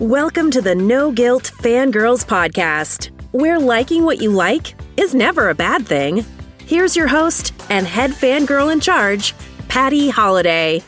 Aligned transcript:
Welcome 0.00 0.50
to 0.50 0.60
the 0.60 0.74
No 0.74 1.12
Guilt 1.12 1.52
Fangirls 1.60 2.26
Podcast, 2.26 3.10
where 3.30 3.60
liking 3.60 4.02
what 4.04 4.20
you 4.20 4.32
like 4.32 4.74
is 4.96 5.14
never 5.14 5.50
a 5.50 5.54
bad 5.54 5.86
thing. 5.86 6.24
Here's 6.66 6.96
your 6.96 7.06
host 7.06 7.52
and 7.70 7.86
head 7.86 8.10
fangirl 8.10 8.72
in 8.72 8.80
charge, 8.80 9.34
Patty 9.68 10.08
Holiday. 10.08 10.82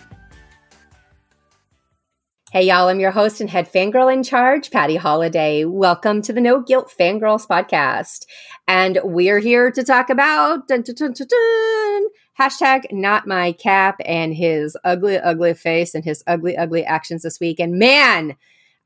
Hey, 2.50 2.62
y'all, 2.62 2.88
I'm 2.88 2.98
your 2.98 3.12
host 3.12 3.40
and 3.40 3.48
head 3.48 3.72
fangirl 3.72 4.12
in 4.12 4.24
charge, 4.24 4.72
Patty 4.72 4.96
Holiday. 4.96 5.64
Welcome 5.64 6.20
to 6.22 6.32
the 6.32 6.40
No 6.40 6.60
Guilt 6.60 6.92
Fangirls 6.98 7.46
Podcast. 7.46 8.26
And 8.66 8.98
we're 9.04 9.38
here 9.38 9.70
to 9.70 9.84
talk 9.84 10.10
about 10.10 10.66
dun, 10.66 10.82
dun, 10.82 11.12
dun, 11.12 12.04
hashtag 12.40 12.90
not 12.90 13.28
my 13.28 13.52
cap 13.52 14.00
and 14.04 14.34
his 14.34 14.76
ugly, 14.82 15.16
ugly 15.16 15.54
face 15.54 15.94
and 15.94 16.04
his 16.04 16.24
ugly, 16.26 16.56
ugly 16.56 16.84
actions 16.84 17.22
this 17.22 17.38
week. 17.38 17.60
And 17.60 17.78
man, 17.78 18.34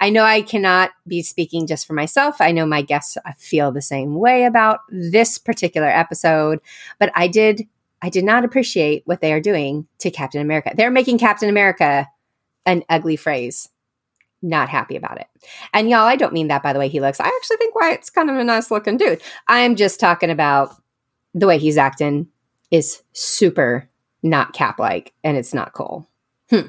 I 0.00 0.10
know 0.10 0.24
I 0.24 0.42
cannot 0.42 0.90
be 1.06 1.22
speaking 1.22 1.66
just 1.66 1.86
for 1.86 1.92
myself. 1.92 2.40
I 2.40 2.52
know 2.52 2.64
my 2.64 2.82
guests 2.82 3.18
feel 3.36 3.70
the 3.70 3.82
same 3.82 4.14
way 4.14 4.44
about 4.44 4.80
this 4.90 5.38
particular 5.38 5.88
episode, 5.88 6.60
but 6.98 7.12
I 7.14 7.28
did 7.28 7.68
I 8.02 8.08
did 8.08 8.24
not 8.24 8.46
appreciate 8.46 9.02
what 9.04 9.20
they 9.20 9.30
are 9.32 9.40
doing 9.40 9.86
to 9.98 10.10
Captain 10.10 10.40
America. 10.40 10.72
They're 10.74 10.90
making 10.90 11.18
Captain 11.18 11.50
America 11.50 12.08
an 12.64 12.82
ugly 12.88 13.16
phrase. 13.16 13.68
Not 14.40 14.70
happy 14.70 14.96
about 14.96 15.20
it. 15.20 15.26
And 15.74 15.90
y'all, 15.90 16.06
I 16.06 16.16
don't 16.16 16.32
mean 16.32 16.48
that 16.48 16.62
by 16.62 16.72
the 16.72 16.78
way 16.78 16.88
he 16.88 17.00
looks. 17.00 17.20
I 17.20 17.26
actually 17.26 17.58
think 17.58 17.74
Wyatt's 17.74 18.08
kind 18.08 18.30
of 18.30 18.36
a 18.36 18.44
nice 18.44 18.70
looking 18.70 18.96
dude. 18.96 19.20
I'm 19.48 19.76
just 19.76 20.00
talking 20.00 20.30
about 20.30 20.74
the 21.34 21.46
way 21.46 21.58
he's 21.58 21.76
acting 21.76 22.28
is 22.70 23.02
super 23.12 23.88
not 24.22 24.54
cap 24.54 24.78
like 24.78 25.12
and 25.22 25.36
it's 25.36 25.52
not 25.52 25.74
cool. 25.74 26.08
Hmm. 26.48 26.68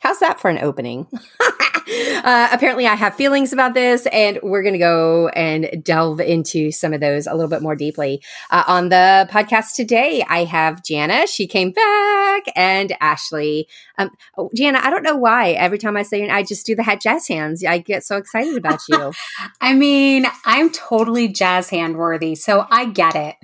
How's 0.00 0.18
that 0.18 0.40
for 0.40 0.50
an 0.50 0.58
opening? 0.58 1.06
uh, 2.24 2.48
apparently, 2.52 2.86
I 2.86 2.94
have 2.94 3.14
feelings 3.14 3.52
about 3.52 3.74
this, 3.74 4.06
and 4.06 4.38
we're 4.42 4.62
going 4.62 4.74
to 4.74 4.78
go 4.78 5.28
and 5.28 5.82
delve 5.82 6.20
into 6.20 6.70
some 6.70 6.92
of 6.92 7.00
those 7.00 7.26
a 7.26 7.34
little 7.34 7.48
bit 7.48 7.62
more 7.62 7.76
deeply. 7.76 8.22
Uh, 8.50 8.64
on 8.66 8.88
the 8.88 9.28
podcast 9.30 9.74
today, 9.74 10.24
I 10.28 10.44
have 10.44 10.82
Jana. 10.82 11.26
She 11.26 11.46
came 11.46 11.72
back, 11.72 12.44
and 12.56 12.96
Ashley. 13.00 13.68
Um, 13.98 14.10
oh, 14.38 14.50
Jana, 14.54 14.80
I 14.82 14.90
don't 14.90 15.02
know 15.02 15.16
why 15.16 15.50
every 15.50 15.78
time 15.78 15.96
I 15.96 16.02
say 16.02 16.28
I 16.28 16.42
just 16.42 16.66
do 16.66 16.74
the 16.74 16.82
hat 16.82 17.00
jazz 17.00 17.28
hands. 17.28 17.64
I 17.64 17.78
get 17.78 18.04
so 18.04 18.16
excited 18.16 18.56
about 18.56 18.80
you. 18.88 19.12
I 19.60 19.74
mean, 19.74 20.26
I'm 20.44 20.70
totally 20.70 21.28
jazz 21.28 21.70
hand 21.70 21.96
worthy, 21.96 22.34
so 22.34 22.66
I 22.70 22.86
get 22.86 23.14
it. 23.14 23.36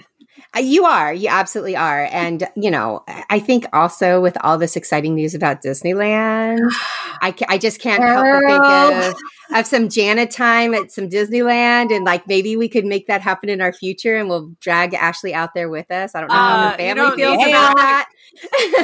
Uh, 0.56 0.60
you 0.60 0.84
are. 0.84 1.12
You 1.14 1.28
absolutely 1.28 1.76
are. 1.76 2.08
And, 2.10 2.48
you 2.56 2.70
know, 2.70 3.04
I 3.28 3.38
think 3.38 3.66
also 3.72 4.20
with 4.20 4.36
all 4.42 4.58
this 4.58 4.74
exciting 4.74 5.14
news 5.14 5.34
about 5.34 5.62
Disneyland, 5.62 6.68
I, 7.22 7.34
I 7.48 7.58
just 7.58 7.80
can't 7.80 8.02
help 8.02 8.24
but 8.24 8.48
think 8.48 8.64
of, 8.64 9.14
of 9.54 9.66
some 9.66 9.88
Janet 9.88 10.30
time 10.30 10.74
at 10.74 10.90
some 10.90 11.08
Disneyland. 11.08 11.94
And 11.94 12.04
like 12.04 12.26
maybe 12.26 12.56
we 12.56 12.68
could 12.68 12.84
make 12.84 13.06
that 13.06 13.20
happen 13.20 13.48
in 13.48 13.60
our 13.60 13.72
future 13.72 14.16
and 14.16 14.28
we'll 14.28 14.52
drag 14.60 14.94
Ashley 14.94 15.34
out 15.34 15.54
there 15.54 15.68
with 15.68 15.90
us. 15.90 16.14
I 16.14 16.20
don't 16.20 16.28
know 16.28 16.34
uh, 16.34 16.38
how 16.38 16.70
her 16.70 16.76
family 16.76 17.16
feels 17.16 17.46
about 17.46 17.76
that. 17.76 18.08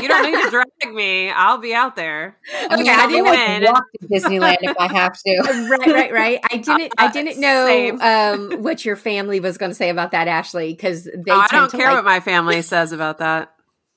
you 0.01 0.09
don't 0.09 0.31
need 0.31 0.43
to 0.43 0.51
drag 0.51 0.95
me. 0.95 1.31
I'll 1.31 1.59
be 1.59 1.75
out 1.75 1.97
there. 1.97 2.37
Okay, 2.65 2.89
I 2.89 3.07
didn't 3.07 3.25
win. 3.25 3.73
walk 3.73 3.85
to 4.01 4.07
Disneyland 4.09 4.59
if 4.61 4.77
I 4.79 4.93
have 4.93 5.19
to. 5.21 5.69
right, 5.71 5.87
right, 5.87 6.13
right. 6.13 6.41
I 6.51 6.57
didn't. 6.59 6.93
I 6.99 7.07
uh, 7.07 7.13
didn't 7.13 7.41
know 7.41 7.99
um, 8.01 8.63
what 8.63 8.85
your 8.85 8.97
family 8.97 9.41
was 9.41 9.59
going 9.59 9.71
to 9.71 9.75
say 9.75 9.89
about 9.89 10.11
that, 10.13 10.29
Ashley, 10.29 10.73
because 10.73 11.05
they. 11.05 11.31
Oh, 11.31 11.47
I 11.57 11.61
don't 11.61 11.73
care 11.73 11.87
like- 11.89 11.97
what 11.97 12.05
my 12.05 12.21
family 12.21 12.63
says 12.63 12.93
about 12.93 13.19
that. 13.19 13.53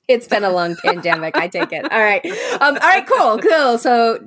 It's 0.07 0.27
been 0.27 0.43
a 0.43 0.49
long 0.49 0.75
pandemic. 0.75 1.37
I 1.37 1.47
take 1.47 1.71
it. 1.71 1.91
All 1.91 1.99
right. 1.99 2.25
Um, 2.59 2.73
all 2.73 2.79
right. 2.79 3.05
Cool. 3.05 3.37
Cool. 3.37 3.77
So 3.77 4.17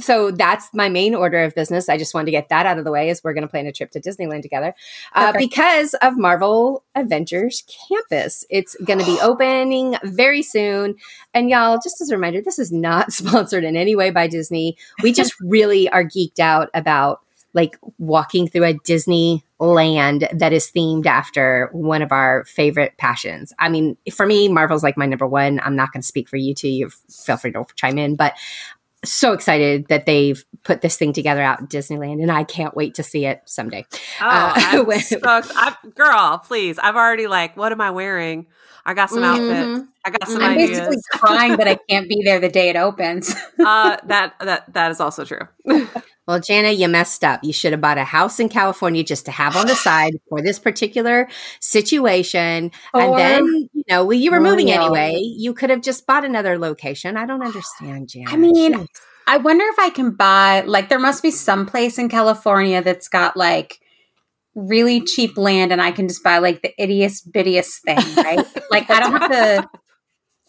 so 0.00 0.30
that's 0.30 0.70
my 0.72 0.88
main 0.88 1.14
order 1.14 1.42
of 1.42 1.54
business. 1.54 1.88
I 1.88 1.98
just 1.98 2.14
wanted 2.14 2.26
to 2.26 2.30
get 2.30 2.48
that 2.48 2.66
out 2.66 2.78
of 2.78 2.84
the 2.84 2.90
way 2.90 3.10
Is 3.10 3.22
we're 3.22 3.34
going 3.34 3.42
to 3.42 3.48
plan 3.48 3.66
a 3.66 3.72
trip 3.72 3.90
to 3.92 4.00
Disneyland 4.00 4.42
together 4.42 4.74
uh, 5.12 5.32
because 5.36 5.94
of 5.94 6.16
Marvel 6.16 6.84
Avengers 6.94 7.64
Campus. 7.88 8.44
It's 8.48 8.76
going 8.84 9.00
to 9.00 9.04
be 9.04 9.18
opening 9.22 9.96
very 10.04 10.42
soon. 10.42 10.96
And 11.32 11.50
y'all, 11.50 11.78
just 11.82 12.00
as 12.00 12.10
a 12.10 12.14
reminder, 12.14 12.40
this 12.40 12.58
is 12.58 12.72
not 12.72 13.12
sponsored 13.12 13.64
in 13.64 13.76
any 13.76 13.96
way 13.96 14.10
by 14.10 14.26
Disney. 14.26 14.76
We 15.02 15.12
just 15.12 15.34
really 15.40 15.88
are 15.88 16.04
geeked 16.04 16.38
out 16.38 16.70
about 16.74 17.20
like 17.52 17.78
walking 17.98 18.48
through 18.48 18.64
a 18.64 18.74
Disney 18.84 19.44
land 19.64 20.28
that 20.32 20.52
is 20.52 20.70
themed 20.70 21.06
after 21.06 21.68
one 21.72 22.02
of 22.02 22.12
our 22.12 22.44
favorite 22.44 22.96
passions. 22.98 23.52
I 23.58 23.68
mean, 23.68 23.96
for 24.12 24.26
me, 24.26 24.48
Marvel's 24.48 24.82
like 24.82 24.96
my 24.96 25.06
number 25.06 25.26
one. 25.26 25.60
I'm 25.60 25.76
not 25.76 25.92
going 25.92 26.02
to 26.02 26.06
speak 26.06 26.28
for 26.28 26.36
you 26.36 26.54
two. 26.54 26.68
You 26.68 26.90
feel 26.90 27.36
free 27.36 27.52
to 27.52 27.64
chime 27.76 27.98
in, 27.98 28.16
but 28.16 28.34
so 29.04 29.32
excited 29.32 29.88
that 29.88 30.06
they've 30.06 30.44
put 30.62 30.80
this 30.80 30.96
thing 30.96 31.12
together 31.12 31.42
out 31.42 31.60
in 31.60 31.66
Disneyland, 31.66 32.22
and 32.22 32.32
I 32.32 32.44
can't 32.44 32.74
wait 32.74 32.94
to 32.94 33.02
see 33.02 33.26
it 33.26 33.42
someday. 33.44 33.84
Oh, 34.20 34.52
uh, 34.56 34.84
when. 34.84 35.00
I, 35.22 35.76
girl, 35.94 36.42
please! 36.44 36.78
I've 36.78 36.96
already 36.96 37.26
like, 37.26 37.56
what 37.56 37.72
am 37.72 37.80
I 37.80 37.90
wearing? 37.90 38.46
I 38.86 38.94
got 38.94 39.10
some 39.10 39.22
mm-hmm. 39.22 39.50
outfits. 39.50 39.90
I 40.04 40.10
got 40.10 40.28
some 40.28 40.42
I'm 40.42 40.52
ideas. 40.52 40.70
basically 40.70 40.96
crying 41.12 41.56
that 41.56 41.68
I 41.68 41.78
can't 41.88 42.08
be 42.08 42.22
there 42.24 42.40
the 42.40 42.48
day 42.48 42.68
it 42.68 42.76
opens. 42.76 43.34
uh, 43.64 43.96
that 44.04 44.34
that 44.40 44.72
that 44.72 44.90
is 44.90 45.00
also 45.00 45.24
true. 45.24 45.48
Well, 46.26 46.40
Jana, 46.40 46.70
you 46.70 46.88
messed 46.88 47.22
up. 47.22 47.44
You 47.44 47.52
should 47.52 47.72
have 47.72 47.82
bought 47.82 47.98
a 47.98 48.04
house 48.04 48.40
in 48.40 48.48
California 48.48 49.04
just 49.04 49.26
to 49.26 49.30
have 49.30 49.56
on 49.56 49.66
the 49.66 49.74
side 49.74 50.14
for 50.30 50.40
this 50.40 50.58
particular 50.58 51.28
situation. 51.60 52.72
Or, 52.94 53.00
and 53.02 53.18
then, 53.18 53.44
you 53.74 53.84
know, 53.90 54.06
well, 54.06 54.16
you 54.16 54.30
were 54.30 54.40
moving 54.40 54.70
anyway. 54.70 55.16
You 55.18 55.52
could 55.52 55.68
have 55.68 55.82
just 55.82 56.06
bought 56.06 56.24
another 56.24 56.58
location. 56.58 57.18
I 57.18 57.26
don't 57.26 57.42
understand, 57.42 58.08
Jana. 58.08 58.30
I 58.30 58.36
mean, 58.36 58.72
Jeez. 58.72 58.86
I 59.26 59.36
wonder 59.36 59.66
if 59.66 59.78
I 59.78 59.90
can 59.90 60.12
buy, 60.12 60.62
like, 60.62 60.88
there 60.88 60.98
must 60.98 61.22
be 61.22 61.30
some 61.30 61.66
place 61.66 61.98
in 61.98 62.08
California 62.08 62.80
that's 62.80 63.08
got 63.08 63.36
like 63.36 63.80
really 64.54 65.02
cheap 65.02 65.36
land 65.36 65.72
and 65.72 65.82
I 65.82 65.92
can 65.92 66.08
just 66.08 66.22
buy 66.24 66.38
like 66.38 66.62
the 66.62 66.72
ittiest 66.80 67.32
bittiest 67.32 67.80
thing, 67.84 67.98
right? 68.16 68.46
like, 68.70 68.88
I 68.88 69.00
don't 69.00 69.12
have 69.12 69.30
to 69.30 69.68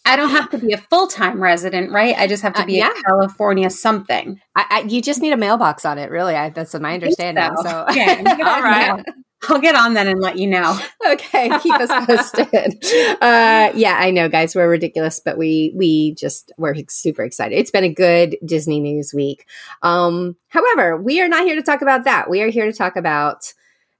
I 0.05 0.15
don't 0.15 0.29
have 0.29 0.49
to 0.51 0.57
be 0.59 0.71
a 0.71 0.77
full 0.77 1.07
time 1.07 1.41
resident, 1.41 1.91
right? 1.91 2.15
I 2.17 2.27
just 2.27 2.43
have 2.43 2.53
to 2.53 2.61
uh, 2.61 2.65
be 2.65 2.81
uh, 2.81 2.87
yeah. 2.87 2.99
a 2.99 3.03
California 3.03 3.69
something. 3.69 4.39
I, 4.55 4.65
I, 4.69 4.79
you 4.81 5.01
just 5.01 5.21
need 5.21 5.33
a 5.33 5.37
mailbox 5.37 5.83
on 5.83 5.97
it, 5.97 6.11
really. 6.11 6.35
I, 6.35 6.49
that's 6.49 6.73
my 6.75 6.93
understanding. 6.93 7.49
So, 7.57 7.63
so. 7.63 7.85
Okay. 7.89 8.23
all 8.43 8.61
right. 8.61 9.03
I'll 9.47 9.59
get 9.59 9.75
on 9.75 9.93
then 9.93 10.07
and 10.07 10.19
let 10.19 10.37
you 10.37 10.47
know. 10.47 10.79
Okay, 11.05 11.51
keep 11.59 11.75
us 11.75 12.05
posted. 12.07 12.83
uh, 13.21 13.71
yeah, 13.75 13.95
I 13.99 14.09
know, 14.09 14.27
guys, 14.27 14.55
we're 14.55 14.67
ridiculous, 14.67 15.19
but 15.23 15.37
we 15.37 15.71
we 15.75 16.15
just 16.15 16.51
we're 16.57 16.73
super 16.89 17.23
excited. 17.23 17.55
It's 17.55 17.69
been 17.69 17.83
a 17.83 17.93
good 17.93 18.37
Disney 18.43 18.79
news 18.79 19.13
week. 19.13 19.45
Um, 19.83 20.35
however, 20.47 20.97
we 20.97 21.21
are 21.21 21.27
not 21.27 21.45
here 21.45 21.55
to 21.55 21.61
talk 21.61 21.83
about 21.83 22.05
that. 22.05 22.27
We 22.27 22.41
are 22.41 22.49
here 22.49 22.65
to 22.65 22.73
talk 22.73 22.95
about 22.95 23.53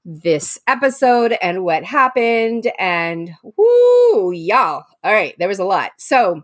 this 0.05 0.59
episode 0.67 1.35
and 1.41 1.63
what 1.63 1.83
happened. 1.83 2.71
And 2.77 3.35
whoo, 3.43 4.31
y'all. 4.31 4.85
All 5.03 5.13
right, 5.13 5.35
there 5.39 5.47
was 5.47 5.59
a 5.59 5.66
lot. 5.66 5.91
So, 5.97 6.43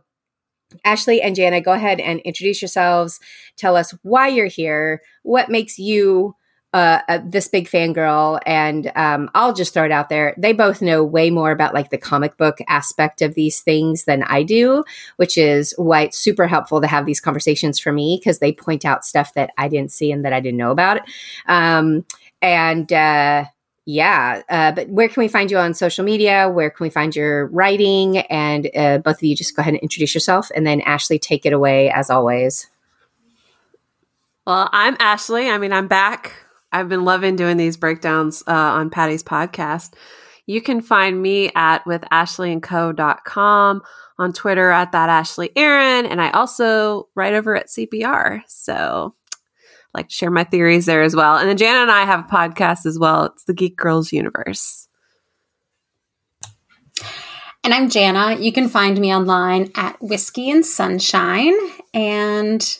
Ashley 0.84 1.22
and 1.22 1.36
Jana, 1.36 1.62
go 1.62 1.74
ahead 1.74 2.00
and 2.00 2.20
introduce 2.22 2.62
yourselves. 2.62 3.20
Tell 3.58 3.76
us 3.76 3.94
why 4.02 4.28
you're 4.30 4.48
here, 4.48 5.02
what 5.24 5.50
makes 5.50 5.78
you 5.78 6.36
uh, 6.74 7.02
uh, 7.10 7.20
this 7.26 7.50
big 7.50 7.70
fangirl. 7.70 8.40
And 8.46 8.92
um, 8.96 9.30
I'll 9.36 9.54
just 9.54 9.74
throw 9.74 9.84
it 9.84 9.92
out 9.92 10.08
there. 10.08 10.34
They 10.38 10.54
both 10.54 10.82
know 10.82 11.04
way 11.04 11.30
more 11.30 11.52
about 11.52 11.74
like 11.74 11.90
the 11.90 11.98
comic 11.98 12.38
book 12.38 12.60
aspect 12.70 13.22
of 13.22 13.34
these 13.34 13.60
things 13.60 14.06
than 14.06 14.24
I 14.24 14.44
do, 14.44 14.86
which 15.18 15.38
is 15.38 15.74
why 15.78 16.04
it's 16.04 16.18
super 16.18 16.48
helpful 16.48 16.80
to 16.80 16.88
have 16.88 17.06
these 17.06 17.20
conversations 17.20 17.78
for 17.78 17.92
me 17.92 18.18
because 18.20 18.40
they 18.40 18.54
point 18.54 18.86
out 18.86 19.04
stuff 19.04 19.34
that 19.34 19.52
I 19.58 19.68
didn't 19.68 19.92
see 19.92 20.12
and 20.12 20.24
that 20.24 20.32
I 20.32 20.40
didn't 20.40 20.58
know 20.58 20.72
about. 20.72 21.02
Um, 21.48 22.06
and 22.42 22.92
uh, 22.92 23.46
yeah, 23.86 24.42
uh, 24.50 24.72
but 24.72 24.90
where 24.90 25.08
can 25.08 25.22
we 25.22 25.28
find 25.28 25.50
you 25.50 25.58
on 25.58 25.74
social 25.74 26.06
media? 26.06 26.50
Where 26.50 26.70
can 26.70 26.84
we 26.84 26.90
find 26.90 27.16
your 27.16 27.48
writing? 27.48 28.20
And 28.20 28.70
uh, 28.76 29.00
both 29.00 29.18
of 29.18 29.24
you 29.24 29.36
just 29.36 29.56
go 29.56 29.62
ahead 29.62 29.74
and 29.74 29.82
introduce 29.82 30.14
yourself, 30.14 30.52
and 30.56 30.66
then 30.66 30.82
Ashley, 30.82 31.20
take 31.20 31.46
it 31.46 31.54
away 31.54 31.90
as 31.92 32.10
always. 32.10 32.68
Well, 34.46 34.70
I'm 34.72 34.98
Ashley. 35.00 35.50
I 35.50 35.58
mean, 35.58 35.74
I'm 35.74 35.88
back. 35.88 36.34
I've 36.72 36.90
been 36.90 37.06
loving 37.06 37.36
doing 37.36 37.58
these 37.58 37.78
breakdowns 37.78 38.44
uh, 38.48 38.52
on 38.52 38.90
Patty's 38.90 39.24
podcast. 39.24 39.94
You 40.46 40.62
can 40.62 40.82
find 40.82 41.22
me 41.22 41.52
at 41.56 41.86
with 41.86 42.02
ashleyandco.com 42.12 43.82
on 44.18 44.34
Twitter 44.34 44.72
at 44.72 44.92
that 44.92 45.10
Ashley 45.10 45.52
Aaron, 45.56 46.06
and 46.06 46.22
I 46.22 46.30
also 46.32 47.10
write 47.16 47.34
over 47.34 47.56
at 47.56 47.68
CBR. 47.68 48.42
So 48.48 49.16
like 49.94 50.10
to 50.10 50.16
share 50.16 50.32
my 50.32 50.44
theories 50.44 50.86
there 50.86 51.02
as 51.02 51.16
well. 51.16 51.38
And 51.38 51.50
then 51.50 51.58
Jana 51.58 51.82
and 51.82 51.92
I 51.92 52.06
have 52.06 52.22
a 52.22 52.24
podcast 52.24 52.86
as 52.86 52.98
well. 52.98 53.26
It's 53.26 53.44
the 53.46 53.54
Geek 53.54 53.76
Girls 53.76 54.12
Universe. 54.12 54.88
And 57.64 57.74
I'm 57.74 57.90
Jana. 57.90 58.38
You 58.40 58.52
can 58.52 58.68
find 58.70 59.00
me 59.00 59.14
online 59.14 59.72
at 59.76 60.02
Whiskey 60.02 60.50
and 60.50 60.66
Sunshine. 60.66 61.54
And 61.94 62.80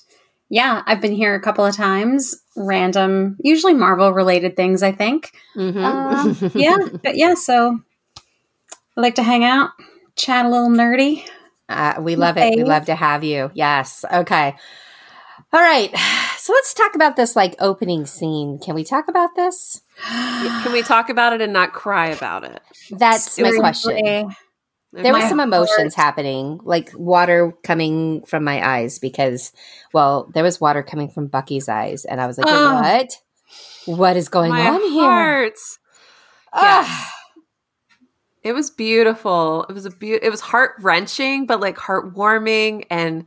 yeah, 0.50 0.82
I've 0.88 1.02
been 1.02 1.14
here 1.14 1.36
a 1.36 1.42
couple 1.42 1.66
of 1.66 1.76
times. 1.76 2.36
Random, 2.58 3.38
usually 3.44 3.74
Marvel 3.74 4.12
related 4.12 4.56
things, 4.56 4.82
I 4.82 4.92
think. 4.92 5.32
Mm-hmm. 5.56 5.84
Uh, 5.84 6.50
yeah, 6.56 6.78
but 7.04 7.16
yeah, 7.16 7.36
so 7.36 7.80
I 8.98 9.02
like 9.02 9.16
to 9.16 9.24
hang 9.24 9.44
out, 9.44 9.70
chat 10.16 10.46
a 10.46 10.50
little 10.50 10.70
nerdy. 10.70 11.28
Uh, 11.70 11.96
we 12.02 12.16
love 12.16 12.38
it. 12.38 12.56
We 12.56 12.64
love 12.64 12.86
to 12.86 12.96
have 12.96 13.24
you. 13.24 13.52
Yes. 13.54 14.04
Okay. 14.12 14.56
All 15.54 15.62
right. 15.62 15.94
So 16.42 16.54
let's 16.54 16.74
talk 16.74 16.96
about 16.96 17.18
this 17.18 17.36
like 17.36 17.56
opening 17.60 18.08
scene. 18.08 18.58
Can 18.58 18.74
we 18.74 18.84
talk 18.84 19.08
about 19.08 19.36
this? 19.36 19.80
Can 20.08 20.72
we 20.72 20.82
talk 20.82 21.10
about 21.10 21.34
it 21.34 21.42
and 21.42 21.54
not 21.54 21.72
cry 21.72 22.08
about 22.08 22.44
it? 22.44 22.60
That's 22.90 23.38
my 23.38 23.52
question. 23.58 24.34
There 24.92 25.14
was 25.14 25.30
some 25.30 25.40
emotions 25.40 25.94
heart. 25.94 26.06
happening, 26.06 26.60
like 26.64 26.90
water 26.96 27.54
coming 27.64 28.26
from 28.26 28.44
my 28.44 28.68
eyes 28.68 28.98
because, 28.98 29.52
well, 29.94 30.32
there 30.34 30.44
was 30.44 30.60
water 30.60 30.82
coming 30.82 31.10
from 31.10 31.28
Bucky's 31.28 31.70
eyes, 31.70 32.06
and 32.06 32.20
I 32.20 32.26
was 32.26 32.40
like, 32.40 32.48
wait, 32.48 32.56
Oh. 32.56 32.74
"What? 32.82 33.98
What 34.00 34.18
is 34.18 34.28
going 34.28 34.50
my 34.50 34.68
on 34.68 34.82
here?" 34.82 35.04
heart. 35.04 35.54
Ah. 36.54 36.90
Yes. 36.90 37.12
It 38.42 38.54
was 38.54 38.72
beautiful. 38.72 39.68
It 39.70 39.74
was 39.74 39.86
a 39.86 39.92
be- 39.92 40.14
it 40.14 40.32
was 40.32 40.42
heart 40.42 40.72
wrenching, 40.80 41.46
but 41.46 41.60
like 41.60 41.78
heartwarming. 41.78 42.88
And 42.90 43.26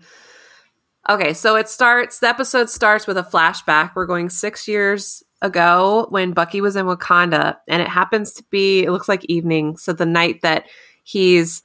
okay, 1.08 1.34
so 1.34 1.56
it 1.56 1.68
starts. 1.68 2.18
The 2.18 2.28
episode 2.28 2.70
starts 2.70 3.06
with 3.06 3.18
a 3.18 3.22
flashback. 3.22 3.92
We're 3.94 4.06
going 4.06 4.30
six 4.30 4.66
years 4.68 5.22
ago 5.42 6.06
when 6.10 6.32
Bucky 6.32 6.60
was 6.60 6.76
in 6.76 6.86
Wakanda, 6.86 7.56
and 7.68 7.82
it 7.82 7.88
happens 7.88 8.32
to 8.34 8.44
be. 8.50 8.84
It 8.84 8.90
looks 8.90 9.08
like 9.08 9.24
evening. 9.26 9.76
So 9.76 9.92
the 9.92 10.06
night 10.06 10.42
that 10.42 10.66
he's, 11.02 11.62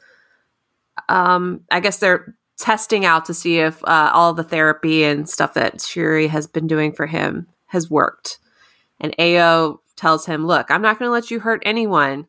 um, 1.07 1.61
I 1.71 1.79
guess 1.79 1.99
they're 1.99 2.35
testing 2.57 3.05
out 3.05 3.25
to 3.25 3.33
see 3.33 3.59
if 3.59 3.81
uh, 3.85 4.11
all 4.13 4.33
the 4.33 4.43
therapy 4.43 5.03
and 5.03 5.29
stuff 5.29 5.53
that 5.53 5.81
Shuri 5.81 6.27
has 6.27 6.45
been 6.45 6.67
doing 6.67 6.91
for 6.91 7.07
him 7.07 7.47
has 7.67 7.89
worked. 7.89 8.39
And 8.99 9.15
Ayo 9.17 9.79
tells 9.95 10.25
him, 10.25 10.45
Look, 10.45 10.69
I'm 10.69 10.81
not 10.81 10.99
going 10.99 11.07
to 11.07 11.13
let 11.13 11.31
you 11.31 11.39
hurt 11.39 11.63
anyone. 11.65 12.27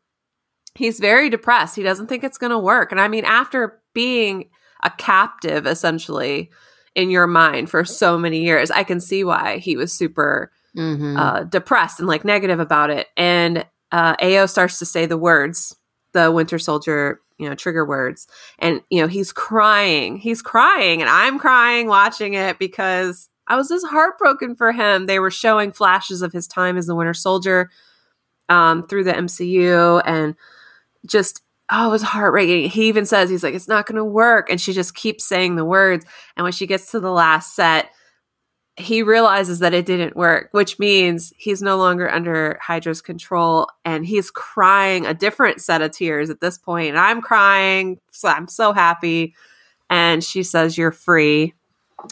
He's 0.77 1.01
very 1.01 1.29
depressed. 1.29 1.75
He 1.75 1.83
doesn't 1.83 2.07
think 2.07 2.23
it's 2.23 2.39
going 2.39 2.53
to 2.53 2.59
work. 2.59 2.93
And 2.93 3.01
I 3.01 3.09
mean, 3.09 3.25
after 3.25 3.81
being 3.93 4.51
a 4.83 4.91
captive 4.91 5.67
essentially 5.67 6.51
in 6.95 7.11
your 7.11 7.27
mind 7.27 7.71
for 7.71 7.85
so 7.85 8.19
many 8.19 8.43
years, 8.45 8.71
I 8.71 8.85
can 8.85 9.01
see 9.01 9.25
why 9.25 9.59
he 9.59 9.77
was 9.77 9.93
super 9.93 10.51
Mhm. 10.77 11.19
uh, 11.19 11.43
depressed 11.45 11.99
and 11.99 12.09
like 12.09 12.25
negative 12.25 12.61
about 12.61 12.91
it. 12.91 13.09
And 13.17 13.67
uh, 13.91 14.15
Ayo 14.17 14.49
starts 14.49 14.79
to 14.79 14.87
say 14.87 15.05
the 15.07 15.19
words, 15.19 15.75
the 16.13 16.31
Winter 16.31 16.59
Soldier, 16.61 17.21
you 17.39 17.49
know, 17.49 17.55
trigger 17.57 17.85
words, 17.85 18.29
and 18.59 18.81
you 18.91 19.01
know 19.01 19.09
he's 19.09 19.33
crying, 19.33 20.17
he's 20.19 20.43
crying, 20.43 21.01
and 21.01 21.11
I'm 21.11 21.39
crying 21.41 21.89
watching 21.89 22.35
it 22.35 22.59
because 22.61 23.29
I 23.49 23.57
was 23.57 23.69
just 23.69 23.87
heartbroken 23.87 24.55
for 24.55 24.71
him. 24.71 25.07
They 25.07 25.19
were 25.19 25.31
showing 25.31 25.73
flashes 25.73 26.23
of 26.23 26.33
his 26.33 26.47
time 26.47 26.77
as 26.77 26.87
the 26.87 26.95
Winter 26.95 27.15
Soldier 27.15 27.71
um, 28.49 28.83
through 28.87 29.05
the 29.05 29.13
MCU, 29.13 30.03
and 30.05 30.37
just 31.07 31.43
oh, 31.71 31.89
it 31.89 31.91
was 31.91 32.03
heartbreaking. 32.03 32.71
He 32.71 32.89
even 32.89 33.07
says 33.07 33.31
he's 33.31 33.43
like, 33.43 33.55
it's 33.55 33.69
not 33.69 33.87
going 33.87 33.97
to 33.97 34.05
work, 34.05 34.51
and 34.51 34.61
she 34.61 34.73
just 34.73 34.95
keeps 34.95 35.25
saying 35.25 35.57
the 35.57 35.65
words. 35.65 36.05
And 36.37 36.45
when 36.45 36.53
she 36.53 36.67
gets 36.67 36.91
to 36.93 37.01
the 37.01 37.11
last 37.11 37.55
set, 37.55 37.91
he 38.77 39.03
realizes 39.03 39.59
that 39.59 39.75
it 39.75 39.85
didn't 39.87 40.17
work, 40.17 40.49
which 40.53 40.79
means 40.79 41.33
he's 41.37 41.61
no 41.61 41.77
longer 41.77 42.09
under 42.11 42.59
Hydra's 42.63 43.03
control 43.03 43.69
and 43.85 44.07
he's 44.07 44.31
crying 44.31 45.05
a 45.05 45.13
different 45.13 45.61
set 45.61 45.83
of 45.83 45.91
tears 45.91 46.31
at 46.31 46.41
this 46.41 46.57
point. 46.57 46.91
And 46.91 46.99
I'm 46.99 47.21
crying. 47.21 48.01
So 48.11 48.29
I'm 48.29 48.49
so 48.49 48.73
happy. 48.73 49.35
And 49.91 50.25
she 50.25 50.43
says, 50.43 50.79
You're 50.79 50.93
free. 50.93 51.53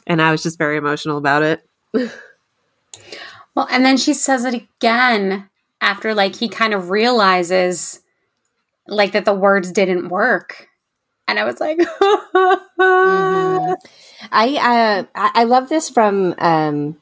And 0.07 0.21
I 0.21 0.31
was 0.31 0.43
just 0.43 0.59
very 0.59 0.77
emotional 0.77 1.17
about 1.17 1.43
it. 1.43 1.67
Well, 3.55 3.67
and 3.73 3.85
then 3.85 3.97
she 3.97 4.15
says 4.15 4.45
it 4.45 4.55
again 4.55 5.51
after 5.81 6.15
like 6.15 6.37
he 6.37 6.49
kind 6.49 6.73
of 6.73 6.91
realizes 6.91 7.99
like 8.89 9.13
that 9.13 9.25
the 9.25 9.35
words 9.35 9.71
didn't 9.73 10.09
work. 10.09 10.69
And 11.29 11.39
I 11.39 11.45
was 11.45 11.61
like, 11.61 11.79
Mhm. 12.79 13.77
I 14.33 14.57
uh, 14.57 15.05
I 15.15 15.31
I 15.35 15.45
love 15.45 15.69
this 15.69 15.89
from 15.91 16.35
um, 16.39 16.97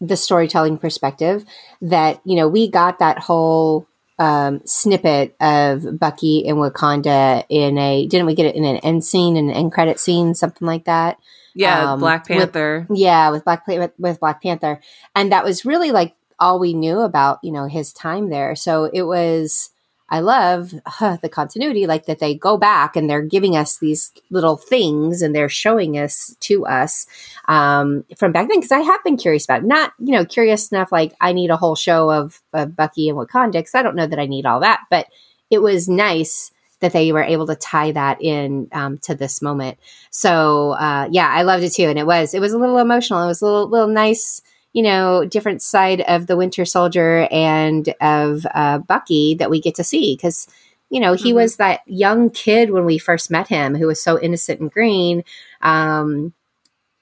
the 0.00 0.16
storytelling 0.16 0.78
perspective 0.78 1.44
that 1.82 2.20
you 2.24 2.36
know 2.36 2.48
we 2.48 2.68
got 2.68 2.98
that 2.98 3.18
whole 3.18 3.86
um, 4.18 4.60
snippet 4.64 5.36
of 5.40 5.98
Bucky 5.98 6.38
in 6.38 6.56
Wakanda 6.56 7.44
in 7.48 7.78
a 7.78 8.06
didn't 8.06 8.26
we 8.26 8.34
get 8.34 8.46
it 8.46 8.56
in 8.56 8.64
an 8.64 8.76
end 8.78 9.04
scene 9.04 9.36
an 9.36 9.50
end 9.50 9.72
credit 9.72 9.98
scene 10.00 10.34
something 10.34 10.66
like 10.66 10.84
that 10.86 11.18
Yeah, 11.54 11.92
Um, 11.92 12.00
Black 12.00 12.28
with- 12.28 12.38
Panther. 12.38 12.86
yeah 12.92 13.30
with 13.30 13.44
Black 13.44 13.66
with, 13.66 13.92
with 13.98 14.18
Black 14.20 14.42
Panther 14.42 14.80
and 15.14 15.30
that 15.32 15.44
was 15.44 15.64
really 15.64 15.92
like 15.92 16.14
all 16.40 16.58
we 16.58 16.74
knew 16.74 16.98
about 17.00 17.38
you 17.44 17.52
know 17.52 17.66
his 17.66 17.92
time 17.92 18.28
there 18.30 18.54
so 18.56 18.90
it 18.92 19.02
was 19.02 19.70
I 20.10 20.20
love 20.20 20.74
huh, 20.86 21.18
the 21.20 21.28
continuity, 21.28 21.86
like 21.86 22.06
that 22.06 22.18
they 22.18 22.34
go 22.34 22.56
back 22.56 22.96
and 22.96 23.08
they're 23.08 23.22
giving 23.22 23.56
us 23.56 23.78
these 23.78 24.12
little 24.30 24.56
things 24.56 25.22
and 25.22 25.34
they're 25.34 25.48
showing 25.48 25.98
us 25.98 26.36
to 26.40 26.66
us 26.66 27.06
um, 27.46 28.04
from 28.16 28.32
back 28.32 28.48
then. 28.48 28.58
Because 28.58 28.72
I 28.72 28.80
have 28.80 29.04
been 29.04 29.16
curious 29.16 29.44
about, 29.44 29.60
it. 29.60 29.66
not 29.66 29.92
you 29.98 30.12
know, 30.12 30.24
curious 30.24 30.72
enough 30.72 30.90
like 30.92 31.12
I 31.20 31.32
need 31.32 31.50
a 31.50 31.56
whole 31.56 31.76
show 31.76 32.10
of, 32.10 32.40
of 32.52 32.74
Bucky 32.74 33.08
and 33.08 33.18
Wakanda. 33.18 33.52
Because 33.52 33.74
I 33.74 33.82
don't 33.82 33.96
know 33.96 34.06
that 34.06 34.18
I 34.18 34.26
need 34.26 34.46
all 34.46 34.60
that, 34.60 34.80
but 34.90 35.08
it 35.50 35.60
was 35.60 35.88
nice 35.88 36.52
that 36.80 36.92
they 36.92 37.12
were 37.12 37.22
able 37.22 37.46
to 37.46 37.56
tie 37.56 37.92
that 37.92 38.22
in 38.22 38.68
um, 38.72 38.98
to 38.98 39.14
this 39.14 39.42
moment. 39.42 39.78
So 40.10 40.70
uh, 40.72 41.08
yeah, 41.10 41.28
I 41.28 41.42
loved 41.42 41.64
it 41.64 41.72
too, 41.72 41.84
and 41.84 41.98
it 41.98 42.06
was 42.06 42.34
it 42.34 42.40
was 42.40 42.52
a 42.52 42.58
little 42.58 42.78
emotional. 42.78 43.22
It 43.22 43.26
was 43.26 43.42
a 43.42 43.46
little 43.46 43.68
little 43.68 43.88
nice 43.88 44.42
you 44.78 44.84
know, 44.84 45.24
different 45.24 45.60
side 45.60 46.02
of 46.02 46.28
the 46.28 46.36
Winter 46.36 46.64
Soldier 46.64 47.26
and 47.32 47.92
of 48.00 48.46
uh, 48.54 48.78
Bucky 48.78 49.34
that 49.40 49.50
we 49.50 49.60
get 49.60 49.74
to 49.74 49.82
see 49.82 50.14
because, 50.14 50.46
you 50.88 51.00
know, 51.00 51.14
he 51.14 51.32
Mhm. 51.32 51.34
was 51.34 51.56
that 51.56 51.80
young 51.86 52.30
kid 52.30 52.70
when 52.70 52.84
we 52.84 52.96
first 52.96 53.28
met 53.28 53.48
him 53.48 53.74
who 53.74 53.88
was 53.88 54.00
so 54.00 54.20
innocent 54.20 54.60
and 54.60 54.70
green. 54.70 55.24
Um, 55.62 56.32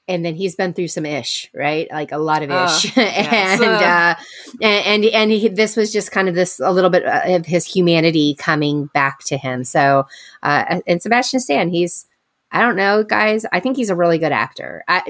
and 0.08 0.24
then 0.24 0.34
he's 0.36 0.54
been 0.56 0.72
through 0.72 0.88
some 0.88 1.04
ish, 1.04 1.50
right? 1.52 1.86
Like 1.90 2.12
a 2.12 2.16
lot 2.18 2.42
of 2.42 2.50
Oh, 2.50 2.64
ish, 2.64 2.84
yes. 2.96 3.60
and, 3.60 3.70
uh, 3.70 4.14
and 4.62 5.04
and 5.04 5.04
and 5.04 5.30
he, 5.32 5.48
this 5.48 5.76
was 5.76 5.92
just 5.92 6.12
kind 6.12 6.28
of 6.30 6.34
this 6.34 6.58
a 6.60 6.70
little 6.72 6.90
bit 6.90 7.04
of 7.04 7.44
his 7.44 7.66
humanity 7.66 8.36
coming 8.38 8.86
back 8.94 9.18
to 9.26 9.36
him. 9.36 9.64
So, 9.64 10.06
uh, 10.42 10.80
and 10.86 11.02
Sebastian 11.02 11.40
Stan, 11.40 11.68
he's 11.68 12.06
I 12.56 12.62
don't 12.62 12.76
know, 12.76 13.04
guys. 13.04 13.44
I 13.52 13.60
think 13.60 13.76
he's 13.76 13.90
a 13.90 13.94
really 13.94 14.16
good 14.18 14.32
actor. 14.32 14.82
I, 14.88 15.02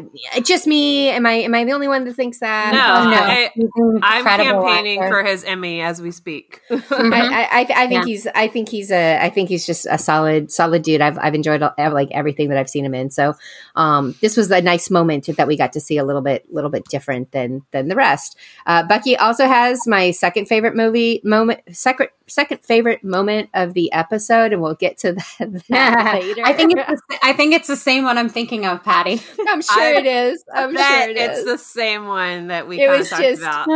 just 0.43 0.67
me. 0.67 1.09
Am 1.11 1.25
I 1.27 1.33
am 1.35 1.55
I 1.55 1.65
the 1.65 1.73
only 1.73 1.87
one 1.87 2.05
that 2.05 2.15
thinks 2.15 2.41
that? 2.41 2.73
No, 2.75 2.81
Oh, 2.81 3.11
no. 3.11 4.01
I, 4.03 4.19
I'm 4.19 4.25
campaigning 4.25 5.01
actor. 5.01 5.15
for 5.15 5.25
his 5.25 5.45
Emmy 5.45 5.81
as 5.81 6.03
we 6.03 6.11
speak. 6.11 6.61
I, 6.71 6.79
I, 6.91 7.49
I, 7.61 7.61
I 7.85 7.87
think 7.87 7.93
Yeah. 7.93 8.05
he's 8.05 8.27
I 8.35 8.49
think 8.49 8.69
he's 8.69 8.91
a 8.91 9.19
I 9.23 9.31
think 9.31 9.49
he's 9.49 9.65
just 9.65 9.87
a 9.89 9.97
solid 9.99 10.51
solid 10.51 10.83
dude. 10.83 11.01
I've 11.01 11.19
I've 11.19 11.35
enjoyed 11.35 11.61
like 11.79 12.09
everything 12.11 12.49
that 12.49 12.59
I've 12.59 12.69
seen 12.71 12.85
him 12.85 12.95
in. 12.95 13.11
So 13.11 13.35
um, 13.77 14.15
this 14.21 14.37
was 14.37 14.51
a 14.51 14.61
nice 14.61 14.91
moment 14.91 15.29
that 15.37 15.47
we 15.47 15.57
got 15.57 15.73
to 15.75 15.81
see 15.81 15.99
a 15.99 16.05
little 16.05 16.23
bit 16.23 16.53
little 16.53 16.71
bit 16.71 16.85
different 16.87 17.31
than 17.33 17.63
than 17.71 17.89
the 17.89 17.95
rest. 17.97 18.37
Uh, 18.67 18.83
Bucky 18.83 19.17
also 19.17 19.47
has 19.47 19.87
my 19.87 20.11
second 20.11 20.47
favorite 20.47 20.75
movie 20.75 21.21
moment 21.25 21.61
second 21.71 22.09
second 22.29 22.65
favorite 22.65 23.05
moment 23.05 23.51
of 23.55 23.75
the 23.75 23.93
episode, 23.93 24.53
and 24.53 24.61
we'll 24.61 24.75
get 24.75 24.99
to 24.99 25.13
that, 25.39 25.63
that 25.69 26.15
later. 26.21 26.43
I 26.45 26.53
think 26.53 26.75
it's 26.77 27.03
the, 27.09 27.19
I 27.23 27.33
think 27.33 27.55
it's 27.55 27.69
the 27.69 27.77
same 27.77 28.05
one 28.05 28.19
I'm 28.19 28.29
thinking 28.29 28.67
of, 28.67 28.83
Patty. 28.83 29.21
I'm 29.49 29.63
sure 29.63 29.83
I 29.83 29.97
it 29.99 30.07
is. 30.07 30.45
I'm 30.55 30.77
sure 30.77 31.09
it 31.11 31.17
it's 31.17 31.39
is. 31.41 31.45
the 31.45 31.59
same 31.59 32.07
one 32.07 32.49
that 32.49 32.67
we 32.69 32.81
It 32.83 32.89
was 32.91 33.09
talked 33.11 33.23
just- 33.23 33.41
about. 33.43 33.67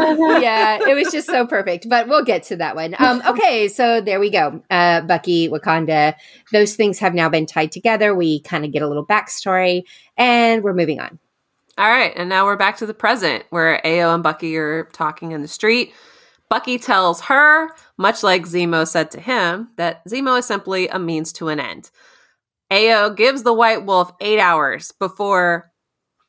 yeah, 0.42 0.78
it 0.88 0.94
was 0.94 1.12
just 1.12 1.26
so 1.28 1.46
perfect. 1.46 1.88
But 1.88 2.08
we'll 2.08 2.24
get 2.24 2.42
to 2.44 2.56
that 2.56 2.74
one. 2.76 2.94
Um, 2.98 3.22
okay, 3.26 3.68
so 3.68 4.00
there 4.00 4.20
we 4.20 4.30
go. 4.30 4.62
Uh, 4.70 5.00
Bucky, 5.02 5.48
Wakanda, 5.48 6.14
those 6.52 6.74
things 6.76 6.98
have 6.98 7.14
now 7.14 7.28
been 7.28 7.46
tied 7.46 7.72
together. 7.72 8.14
We 8.14 8.40
kind 8.40 8.64
of 8.64 8.72
get 8.72 8.82
a 8.82 8.88
little 8.88 9.06
backstory, 9.06 9.84
and 10.16 10.62
we're 10.62 10.74
moving 10.74 11.00
on. 11.00 11.18
All 11.78 11.88
right, 11.88 12.12
and 12.14 12.28
now 12.28 12.44
we're 12.44 12.56
back 12.56 12.76
to 12.78 12.86
the 12.86 12.92
present 12.92 13.44
where 13.50 13.80
Ayo 13.84 14.12
and 14.12 14.22
Bucky 14.22 14.54
are 14.58 14.84
talking 14.92 15.32
in 15.32 15.40
the 15.40 15.48
street. 15.48 15.94
Bucky 16.50 16.78
tells 16.78 17.20
her, 17.22 17.70
much 17.96 18.24
like 18.24 18.42
Zemo 18.42 18.86
said 18.86 19.10
to 19.12 19.20
him, 19.20 19.68
that 19.76 20.04
Zemo 20.06 20.40
is 20.40 20.46
simply 20.46 20.88
a 20.88 20.98
means 20.98 21.32
to 21.34 21.48
an 21.48 21.60
end. 21.60 21.90
Ayo 22.72 23.16
gives 23.16 23.44
the 23.44 23.54
White 23.54 23.86
Wolf 23.86 24.12
eight 24.20 24.40
hours 24.40 24.92
before 24.98 25.70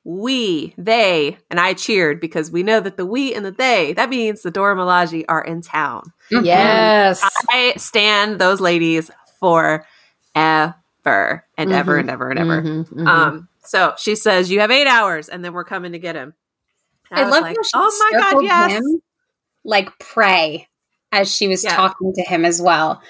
we, 0.03 0.73
they, 0.77 1.37
and 1.49 1.59
I 1.59 1.73
cheered 1.73 2.19
because 2.19 2.51
we 2.51 2.61
know 2.61 2.79
that 2.79 2.97
the 2.97 3.05
we 3.05 3.33
and 3.33 3.43
the 3.43 3.51
they, 3.51 3.93
that 3.93 4.09
means 4.09 4.41
the 4.43 4.51
Dora 4.51 4.75
Milaje 4.75 5.25
are 5.27 5.43
in 5.43 5.61
town. 5.61 6.03
Yes. 6.29 7.27
I 7.49 7.73
stand 7.77 8.39
those 8.39 8.61
ladies 8.61 9.09
for 9.39 9.85
ever 10.35 11.45
and 11.57 11.73
ever 11.73 11.97
and 11.97 12.09
ever 12.09 12.29
and 12.29 12.39
ever. 12.39 12.61
Mhm, 12.61 12.93
mhm. 12.93 13.07
Um, 13.07 13.47
so 13.63 13.93
she 13.97 14.15
says, 14.15 14.51
You 14.51 14.59
have 14.59 14.71
eight 14.71 14.87
hours, 14.87 15.29
and 15.29 15.43
then 15.43 15.53
we're 15.53 15.63
coming 15.63 15.91
to 15.93 15.99
get 15.99 16.15
him. 16.15 16.33
And 17.09 17.21
I, 17.21 17.23
was 17.23 17.31
love 17.31 17.41
like, 17.41 17.57
how 17.57 17.63
she 17.63 17.71
Oh 17.73 18.09
my 18.11 18.19
god, 18.19 18.43
yes. 18.43 18.71
him 18.71 19.01
like 19.63 19.97
pray 19.99 20.67
as 21.11 21.33
she 21.33 21.47
was 21.47 21.63
Yeah. 21.63 21.75
talking 21.75 22.13
to 22.13 22.21
him 22.23 22.45
as 22.45 22.61
well. 22.61 23.01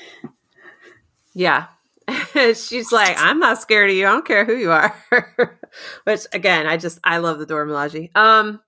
Yeah. 1.33 1.67
She's 2.33 2.91
like, 2.91 3.15
I'm 3.19 3.39
not 3.39 3.61
scared 3.61 3.89
of 3.89 3.95
you. 3.95 4.05
I 4.07 4.11
don't 4.11 4.25
care 4.25 4.43
who 4.45 4.55
you 4.55 4.71
are. 4.71 4.95
Which 6.03 6.21
again, 6.33 6.67
I 6.67 6.77
just 6.77 6.99
I 7.03 7.17
love 7.19 7.39
the 7.39 7.45
Dora 7.45 7.65
Milaje. 7.67 8.15
Um 8.15 8.59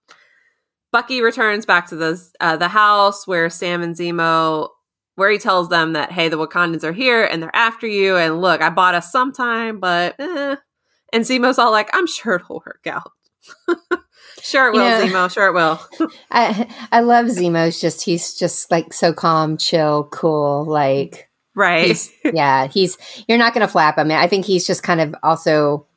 Bucky 0.91 1.21
returns 1.21 1.65
back 1.65 1.87
to 1.87 1.95
the 1.95 2.23
uh, 2.39 2.55
the 2.55 2.67
house 2.67 3.25
where 3.25 3.49
Sam 3.49 3.81
and 3.81 3.95
Zemo 3.95 4.69
where 5.15 5.29
he 5.31 5.37
tells 5.39 5.69
them 5.69 5.93
that 5.93 6.11
hey, 6.11 6.29
the 6.29 6.37
Wakandans 6.37 6.83
are 6.83 6.93
here 6.93 7.23
and 7.23 7.41
they're 7.41 7.55
after 7.55 7.87
you 7.87 8.15
and 8.15 8.41
look, 8.41 8.61
I 8.61 8.69
bought 8.69 8.95
us 8.95 9.11
sometime, 9.11 9.79
but 9.79 10.15
eh. 10.19 10.55
and 11.11 11.23
Zemo's 11.23 11.57
all 11.59 11.71
like, 11.71 11.89
I'm 11.93 12.07
sure 12.07 12.35
it'll 12.35 12.63
work 12.65 12.85
out. 12.87 13.11
Sure 14.43 14.67
it 14.69 14.75
You 14.75 14.81
will, 14.81 14.89
know- 14.89 15.05
Zemo. 15.27 15.31
Sure 15.33 15.47
it 15.47 15.53
will. 15.53 15.79
I 16.29 16.67
I 16.91 17.00
love 17.00 17.27
Zemo's 17.27 17.79
just 17.79 18.03
he's 18.03 18.33
just 18.33 18.69
like 18.69 18.93
so 18.93 19.13
calm, 19.13 19.57
chill, 19.57 20.09
cool. 20.12 20.65
Like 20.65 21.29
right. 21.55 21.88
he's 21.88 22.12
yeah, 22.25 22.67
he's 22.67 22.97
you're 23.27 23.38
not 23.38 23.53
gonna 23.53 23.67
flap 23.69 23.97
him. 23.97 24.12
I 24.12 24.27
think 24.27 24.45
he's 24.45 24.67
just 24.67 24.83
kind 24.83 25.00
of 25.01 25.15
also 25.23 25.88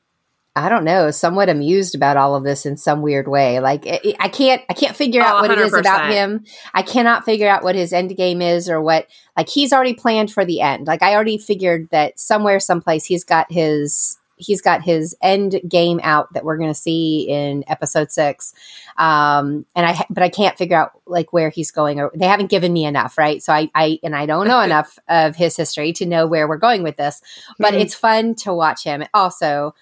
I 0.59 0.71
don't 0.71 0.85
know, 0.85 1.11
somewhat 1.11 1.50
amused 1.50 1.95
about 1.95 2.17
all 2.17 2.35
of 2.35 2.43
this 2.43 2.65
in 2.65 2.79
some 2.79 3.03
weird 3.03 3.29
way. 3.29 3.61
Like 3.61 3.85
it, 3.85 4.17
I 4.21 4.29
can't 4.29 4.62
I 4.71 4.75
can't 4.75 4.97
figure 4.97 5.21
Oh, 5.23 5.26
out 5.26 5.43
what 5.43 5.50
it 5.50 5.59
is 5.59 5.75
about 5.75 6.11
him. 6.11 6.45
I 6.73 6.81
cannot 6.83 7.25
figure 7.26 7.49
out 7.49 7.62
what 7.62 7.75
his 7.75 7.93
end 7.93 8.17
game 8.17 8.41
is 8.41 8.71
or 8.71 8.81
what 8.81 9.07
like 9.37 9.49
he's 9.50 9.73
already 9.73 9.93
planned 9.93 10.31
for 10.33 10.45
the 10.47 10.61
end. 10.62 10.87
Like 10.87 11.03
I 11.03 11.15
already 11.15 11.37
figured 11.37 11.88
that 11.91 12.19
somewhere 12.19 12.59
someplace 12.61 13.05
he's 13.05 13.25
got 13.25 13.53
his 13.53 14.17
he's 14.37 14.61
got 14.61 14.83
his 14.83 15.16
end 15.23 15.61
game 15.69 15.99
out 16.02 16.33
that 16.35 16.45
we're 16.45 16.57
going 16.59 16.71
to 16.71 16.75
see 16.75 17.26
in 17.28 17.64
episode 17.69 18.11
6 18.12 18.52
um 18.99 19.64
and 19.75 19.87
i 19.87 20.05
but 20.11 20.23
i 20.23 20.28
can't 20.28 20.59
figure 20.59 20.76
out 20.76 20.93
like 21.07 21.33
where 21.33 21.49
he's 21.49 21.71
going 21.71 21.99
or 22.00 22.11
they 22.14 22.26
haven't 22.26 22.50
given 22.50 22.73
me 22.73 22.85
enough 22.85 23.16
right 23.19 23.43
so 23.43 23.52
i 23.52 23.71
i 23.75 23.99
and 24.02 24.14
i 24.14 24.26
don't 24.26 24.47
know 24.47 24.61
enough 24.71 24.99
of 25.09 25.37
his 25.37 25.57
history 25.57 25.93
to 25.93 26.05
know 26.07 26.26
where 26.26 26.47
we're 26.49 26.57
going 26.57 26.83
with 26.83 26.97
this 26.97 27.21
but 27.59 27.73
Mhm. 27.75 27.81
it's 27.81 27.95
fun 27.95 28.35
to 28.37 28.52
watch 28.55 28.85
him 28.85 29.05
also 29.14 29.75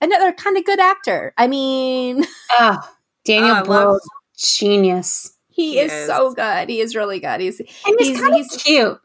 another 0.00 0.32
kind 0.32 0.56
of 0.56 0.64
good 0.64 0.80
actor 0.80 1.32
i 1.36 1.46
mean 1.46 2.24
Oh, 2.58 2.78
Daniel 3.24 3.56
Oh, 3.58 3.62
Brühl, 3.62 4.00
genius. 4.36 5.32
he, 5.48 5.72
He 5.74 5.78
is, 5.80 5.92
is. 5.92 6.06
so 6.06 6.32
good 6.34 6.68
he 6.68 6.80
is 6.80 6.96
really 6.96 7.20
good 7.20 7.40
he's 7.40 7.60
And 7.60 7.68
he's, 7.98 8.08
He's- 8.08 8.20
kind 8.20 8.32
of 8.34 8.38
he's- 8.40 8.62
cute. 8.62 8.98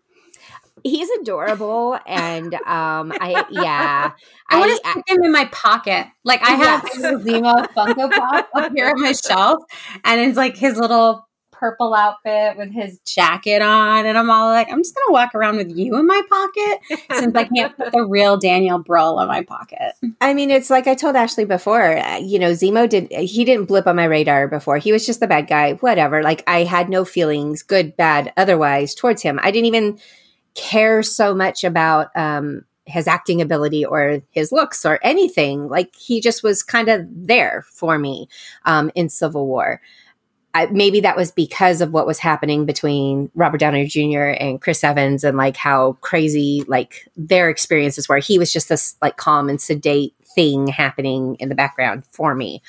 He's 0.87 1.09
adorable 1.21 1.97
and 2.05 2.53
um 2.53 3.11
i 3.19 3.45
yeah 3.51 4.11
I 4.49 4.59
want 4.59 4.71
to 4.71 4.77
stick 4.77 5.03
him 5.07 5.23
in 5.23 5.31
my 5.31 5.45
pocket. 5.51 6.07
Like 6.23 6.41
I 6.41 6.51
have 6.51 6.89
Yes. 6.97 7.23
Zemo 7.23 7.67
Funko 7.73 8.09
Pop 8.11 8.49
up 8.55 8.71
here 8.75 8.87
on 8.87 9.01
my 9.01 9.11
shelf, 9.11 9.63
and 10.05 10.21
it's 10.21 10.37
like 10.37 10.55
his 10.55 10.77
little 10.77 11.27
purple 11.51 11.93
outfit 11.95 12.55
with 12.55 12.71
his 12.71 12.99
jacket 12.99 13.61
on, 13.61 14.05
and 14.05 14.17
I'm 14.17 14.29
all 14.29 14.47
like, 14.49 14.71
I'm 14.71 14.79
just 14.79 14.95
gonna 14.95 15.11
walk 15.11 15.33
around 15.35 15.57
with 15.57 15.75
you 15.75 15.97
in 15.97 16.05
my 16.07 16.21
pocket 16.29 16.99
since 17.19 17.35
I 17.35 17.43
can't 17.45 17.75
put 17.75 17.91
the 17.91 18.05
real 18.05 18.37
Daniel 18.37 18.81
Brühl 18.81 19.21
in 19.21 19.27
my 19.27 19.41
pocket. 19.43 19.93
I 20.21 20.33
mean, 20.33 20.49
it's 20.51 20.69
like 20.69 20.87
I 20.87 20.93
told 20.95 21.15
Ashley 21.15 21.45
before. 21.45 21.97
uh, 21.97 22.17
You 22.17 22.37
know, 22.39 22.51
Zemo 22.51 22.87
did. 22.87 23.11
He 23.11 23.43
didn't 23.43 23.65
blip 23.65 23.85
on 23.87 23.95
my 23.97 24.05
radar 24.05 24.47
before. 24.47 24.77
He 24.77 24.91
was 24.93 25.05
just 25.05 25.19
the 25.19 25.27
bad 25.27 25.47
guy. 25.47 25.73
Whatever. 25.73 26.21
Like 26.23 26.43
I 26.47 26.63
had 26.63 26.89
no 26.89 27.03
feelings, 27.03 27.63
good, 27.63 27.97
bad, 27.97 28.31
otherwise, 28.37 28.93
towards 28.95 29.23
him. 29.23 29.39
I 29.41 29.49
didn't 29.51 29.65
even 29.65 29.99
care 30.57 31.01
so 31.03 31.33
much 31.33 31.63
about 31.63 32.09
um, 32.15 32.65
his 32.85 33.07
acting 33.07 33.41
ability 33.41 33.85
or 33.85 34.21
his 34.31 34.51
looks 34.51 34.85
or 34.85 34.99
anything. 35.03 35.69
Like 35.69 35.95
he 35.95 36.19
just 36.19 36.43
was 36.43 36.63
kind 36.63 36.89
of 36.89 37.05
there 37.09 37.65
for 37.69 37.97
me 37.97 38.27
um, 38.65 38.91
in 38.95 39.07
Civil 39.07 39.47
War. 39.47 39.79
I, 40.53 40.65
maybe 40.67 41.01
that 41.01 41.15
was 41.15 41.31
because 41.31 41.81
of 41.81 41.91
what 41.91 42.07
was 42.07 42.17
happening 42.17 42.65
between 42.65 43.29
Robert 43.35 43.59
Downey 43.59 43.85
Jr. 43.85 44.33
and 44.39 44.59
Chris 44.59 44.83
Evans, 44.83 45.23
and 45.23 45.37
like 45.37 45.55
how 45.55 45.93
crazy 46.01 46.63
like 46.67 47.07
their 47.15 47.49
experiences 47.49 48.09
were. 48.09 48.17
He 48.17 48.39
was 48.39 48.51
just 48.51 48.69
this 48.69 48.95
like 48.99 49.17
calm 49.17 49.49
and 49.49 49.61
sedate 49.61 50.15
thing 50.33 50.65
happening 50.67 51.35
in 51.39 51.49
the 51.49 51.55
background 51.55 52.05
for 52.11 52.33
me. 52.33 52.63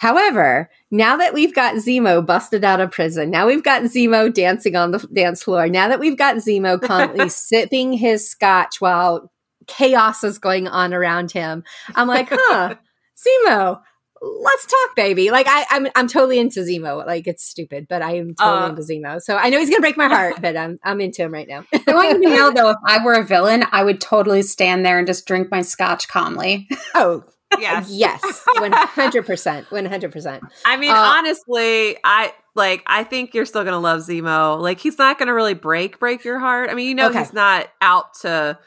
However, 0.00 0.70
now 0.90 1.18
that 1.18 1.34
we've 1.34 1.54
got 1.54 1.74
Zemo 1.74 2.24
busted 2.24 2.64
out 2.64 2.80
of 2.80 2.90
prison, 2.90 3.30
now 3.30 3.46
we've 3.46 3.62
got 3.62 3.82
Zemo 3.82 4.32
dancing 4.32 4.74
on 4.74 4.92
the 4.92 4.98
dance 5.12 5.42
floor, 5.42 5.68
now 5.68 5.88
that 5.88 6.00
we've 6.00 6.16
got 6.16 6.36
Zemo 6.36 6.80
calmly 6.80 7.28
sipping 7.28 7.92
his 7.92 8.26
scotch 8.26 8.80
while 8.80 9.30
chaos 9.66 10.24
is 10.24 10.38
going 10.38 10.66
on 10.68 10.94
around 10.94 11.32
him, 11.32 11.64
I'm 11.94 12.08
like, 12.08 12.28
huh, 12.30 12.76
Zemo, 13.46 13.78
let's 14.22 14.64
talk, 14.64 14.96
baby. 14.96 15.30
Like 15.30 15.44
I, 15.46 15.66
I'm, 15.68 15.88
I'm 15.94 16.08
totally 16.08 16.38
into 16.38 16.60
Zemo. 16.60 17.06
Like 17.06 17.26
it's 17.26 17.44
stupid, 17.44 17.86
but 17.86 18.00
I 18.00 18.16
am 18.16 18.34
totally 18.34 18.62
Uh. 18.62 18.68
into 18.70 18.80
Zemo. 18.80 19.20
So 19.20 19.36
I 19.36 19.50
know 19.50 19.58
he's 19.58 19.68
gonna 19.68 19.82
break 19.82 19.98
my 19.98 20.08
heart, 20.08 20.40
but 20.40 20.56
I'm, 20.56 20.78
I'm 20.82 21.02
into 21.02 21.20
him 21.24 21.34
right 21.34 21.46
now. 21.46 21.66
I 21.74 21.92
want 21.94 22.08
you 22.22 22.30
to 22.30 22.34
know 22.36 22.50
though, 22.50 22.70
if 22.70 22.76
I 22.86 23.04
were 23.04 23.12
a 23.20 23.22
villain, 23.24 23.64
I 23.70 23.84
would 23.84 24.00
totally 24.00 24.40
stand 24.40 24.86
there 24.86 24.96
and 24.96 25.06
just 25.06 25.26
drink 25.26 25.50
my 25.50 25.60
scotch 25.60 26.08
calmly. 26.08 26.70
oh 26.94 27.22
yes. 27.58 27.88
yes, 27.90 28.42
one 28.58 28.72
hundred 28.72 29.26
percent, 29.26 29.70
one 29.70 29.84
hundred 29.86 30.12
percent. 30.12 30.42
I 30.64 30.76
mean, 30.76 30.90
Uh, 30.90 30.94
honestly, 30.94 31.96
I 32.04 32.32
like. 32.54 32.82
I 32.86 33.04
think 33.04 33.34
you're 33.34 33.46
still 33.46 33.64
gonna 33.64 33.80
love 33.80 34.00
Zemo. 34.00 34.60
Like, 34.60 34.78
he's 34.80 34.98
not 34.98 35.18
gonna 35.18 35.34
really 35.34 35.54
break 35.54 35.98
break 35.98 36.24
your 36.24 36.38
heart. 36.38 36.70
I 36.70 36.74
mean, 36.74 36.88
you 36.88 36.94
know, 36.94 37.08
Okay. 37.08 37.18
he's 37.20 37.32
not 37.32 37.68
out 37.80 38.14
to. 38.22 38.58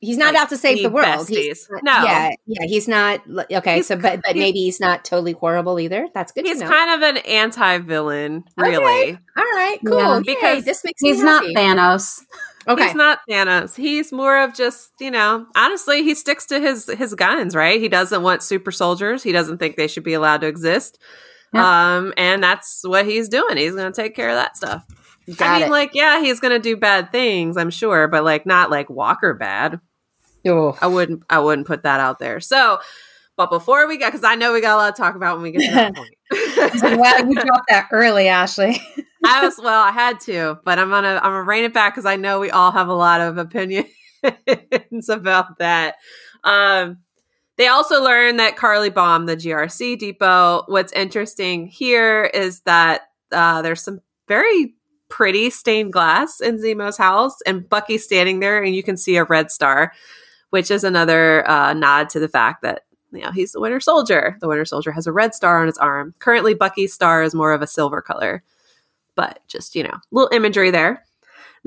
He's 0.00 0.18
not 0.18 0.34
Like, 0.34 0.42
out 0.42 0.48
to 0.50 0.58
save 0.58 0.82
the 0.82 0.90
world. 0.90 1.26
He's 1.26 1.66
besties. 1.66 1.82
No. 1.82 2.04
yeah, 2.04 2.30
yeah. 2.46 2.66
He's 2.66 2.86
not 2.86 3.22
okay. 3.50 3.76
He's- 3.76 3.86
so, 3.86 3.96
but 3.96 4.20
but 4.22 4.34
he's- 4.34 4.36
maybe 4.36 4.58
he's 4.58 4.78
not 4.78 5.06
totally 5.06 5.32
horrible 5.32 5.80
either. 5.80 6.06
That's 6.12 6.32
good. 6.32 6.44
He's 6.44 6.58
to 6.58 6.64
know. 6.64 6.70
kind 6.70 7.02
of 7.02 7.08
an 7.08 7.16
anti-villain, 7.24 8.44
Okay. 8.60 8.68
really. 8.70 9.12
All 9.38 9.42
right, 9.42 9.78
cool. 9.86 9.96
Yeah. 9.98 10.16
Yay, 10.16 10.22
Because 10.22 10.64
this 10.64 10.84
makes 10.84 11.00
He's 11.00 11.18
me 11.20 11.24
not 11.24 11.42
happy. 11.44 11.54
Thanos. 11.54 12.20
Okay, 12.68 12.86
He's 12.86 12.94
not 12.94 13.20
Thanos. 13.28 13.74
He's 13.74 14.12
more 14.12 14.38
of 14.38 14.54
just, 14.54 14.92
you 15.00 15.10
know, 15.10 15.46
honestly, 15.56 16.02
he 16.02 16.14
sticks 16.14 16.46
to 16.46 16.60
his 16.60 16.86
his 16.86 17.14
guns, 17.14 17.54
right? 17.54 17.80
He 17.80 17.88
doesn't 17.88 18.22
want 18.22 18.42
super 18.42 18.70
soldiers. 18.70 19.22
He 19.22 19.32
doesn't 19.32 19.58
think 19.58 19.76
they 19.76 19.88
should 19.88 20.04
be 20.04 20.12
allowed 20.12 20.42
to 20.42 20.46
exist. 20.46 20.98
Um, 21.52 22.12
and 22.16 22.42
that's 22.42 22.82
what 22.84 23.06
he's 23.06 23.28
doing. 23.28 23.56
He's 23.56 23.74
going 23.74 23.92
to 23.92 24.02
take 24.02 24.14
care 24.14 24.28
of 24.28 24.36
that 24.36 24.56
stuff. 24.56 24.86
got 25.36 25.48
I 25.48 25.58
mean, 25.58 25.68
it. 25.68 25.70
like, 25.70 25.90
yeah, 25.94 26.20
he's 26.20 26.40
going 26.40 26.52
to 26.52 26.60
do 26.60 26.76
bad 26.76 27.10
things, 27.12 27.56
I'm 27.56 27.70
sure, 27.70 28.08
but 28.08 28.24
like 28.24 28.46
not 28.46 28.70
like 28.70 28.88
Walker 28.88 29.34
bad. 29.34 29.80
Oh, 30.46 30.76
I 30.80 30.86
wouldn't 30.86 31.24
I 31.28 31.38
wouldn't 31.40 31.66
put 31.66 31.82
that 31.82 32.00
out 32.00 32.18
there. 32.18 32.40
So, 32.40 32.78
but 33.36 33.50
before 33.50 33.86
we 33.86 33.98
get 33.98 34.12
cuz 34.12 34.24
I 34.24 34.36
know 34.36 34.52
we 34.52 34.60
got 34.60 34.74
a 34.74 34.76
lot 34.76 34.96
to 34.96 35.02
talk 35.02 35.14
about 35.16 35.36
when 35.36 35.42
we 35.42 35.50
get 35.52 35.68
to 35.68 35.74
that 35.74 35.94
point. 35.96 36.14
Wow, 36.56 37.16
you 37.18 37.34
dropped 37.34 37.68
that 37.68 37.88
early, 37.92 38.28
Ashley. 38.28 38.80
I 39.24 39.44
was 39.44 39.58
well, 39.58 39.82
I 39.82 39.90
had 39.90 40.20
to, 40.20 40.58
but 40.64 40.78
I'm 40.78 40.88
gonna 40.90 41.20
I'm 41.22 41.32
gonna 41.32 41.42
rein 41.42 41.64
it 41.64 41.74
back 41.74 41.94
because 41.94 42.06
I 42.06 42.16
know 42.16 42.40
we 42.40 42.50
all 42.50 42.72
have 42.72 42.88
a 42.88 42.94
lot 42.94 43.20
of 43.20 43.38
opinions 43.38 43.86
about 45.08 45.58
that. 45.58 45.96
Um, 46.44 46.98
they 47.56 47.68
also 47.68 48.02
learned 48.02 48.38
that 48.40 48.56
Karli 48.56 48.88
bombed 48.88 49.28
the 49.28 49.36
GRC 49.36 49.98
depot. 49.98 50.64
What's 50.66 50.92
interesting 50.92 51.66
here 51.66 52.24
is 52.24 52.60
that 52.62 53.02
uh, 53.32 53.60
there's 53.60 53.82
some 53.82 54.00
very 54.28 54.74
pretty 55.10 55.50
stained 55.50 55.92
glass 55.92 56.40
in 56.40 56.58
Zemo's 56.58 56.96
house, 56.96 57.36
and 57.42 57.68
Bucky's 57.68 58.04
standing 58.04 58.40
there, 58.40 58.62
and 58.62 58.74
you 58.74 58.82
can 58.82 58.96
see 58.96 59.16
a 59.16 59.24
red 59.24 59.50
star, 59.50 59.92
which 60.48 60.70
is 60.70 60.84
another 60.84 61.48
uh, 61.48 61.74
nod 61.74 62.08
to 62.10 62.20
the 62.20 62.28
fact 62.28 62.62
that 62.62 62.84
you 63.12 63.20
know 63.20 63.30
he's 63.32 63.52
the 63.52 63.60
Winter 63.60 63.80
Soldier. 63.80 64.36
The 64.40 64.48
Winter 64.48 64.64
Soldier 64.64 64.92
has 64.92 65.06
a 65.06 65.12
red 65.12 65.34
star 65.34 65.60
on 65.60 65.66
his 65.66 65.78
arm. 65.78 66.14
Currently, 66.18 66.54
Bucky's 66.54 66.94
star 66.94 67.22
is 67.22 67.34
more 67.34 67.52
of 67.52 67.62
a 67.62 67.66
silver 67.66 68.00
color. 68.00 68.42
But 69.16 69.40
just 69.48 69.74
you 69.74 69.82
know 69.82 69.98
little 70.10 70.30
imagery 70.32 70.70
there. 70.70 71.04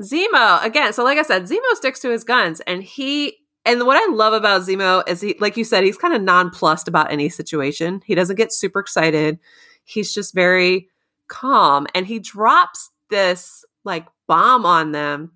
Zemo 0.02 0.64
again 0.64 0.92
so 0.92 1.04
like 1.04 1.18
i 1.18 1.22
said 1.22 1.44
zemo 1.44 1.72
sticks 1.74 2.00
to 2.00 2.10
his 2.10 2.24
guns 2.24 2.60
and 2.66 2.82
he 2.82 3.36
and 3.64 3.86
what 3.86 3.96
i 3.96 4.12
love 4.12 4.32
about 4.32 4.62
zemo 4.62 5.08
is 5.08 5.20
he 5.20 5.36
like 5.38 5.56
you 5.56 5.62
said 5.62 5.84
he's 5.84 5.96
kind 5.96 6.12
of 6.12 6.20
nonplussed 6.20 6.88
about 6.88 7.12
any 7.12 7.28
situation. 7.28 8.02
He 8.04 8.16
doesn't 8.16 8.34
get 8.34 8.52
super 8.52 8.80
excited. 8.80 9.38
He's 9.84 10.12
just 10.12 10.34
very 10.34 10.88
calm 11.28 11.86
and 11.94 12.06
he 12.06 12.18
drops 12.18 12.90
this 13.08 13.64
like 13.84 14.06
bomb 14.26 14.66
on 14.66 14.92
them 14.92 15.32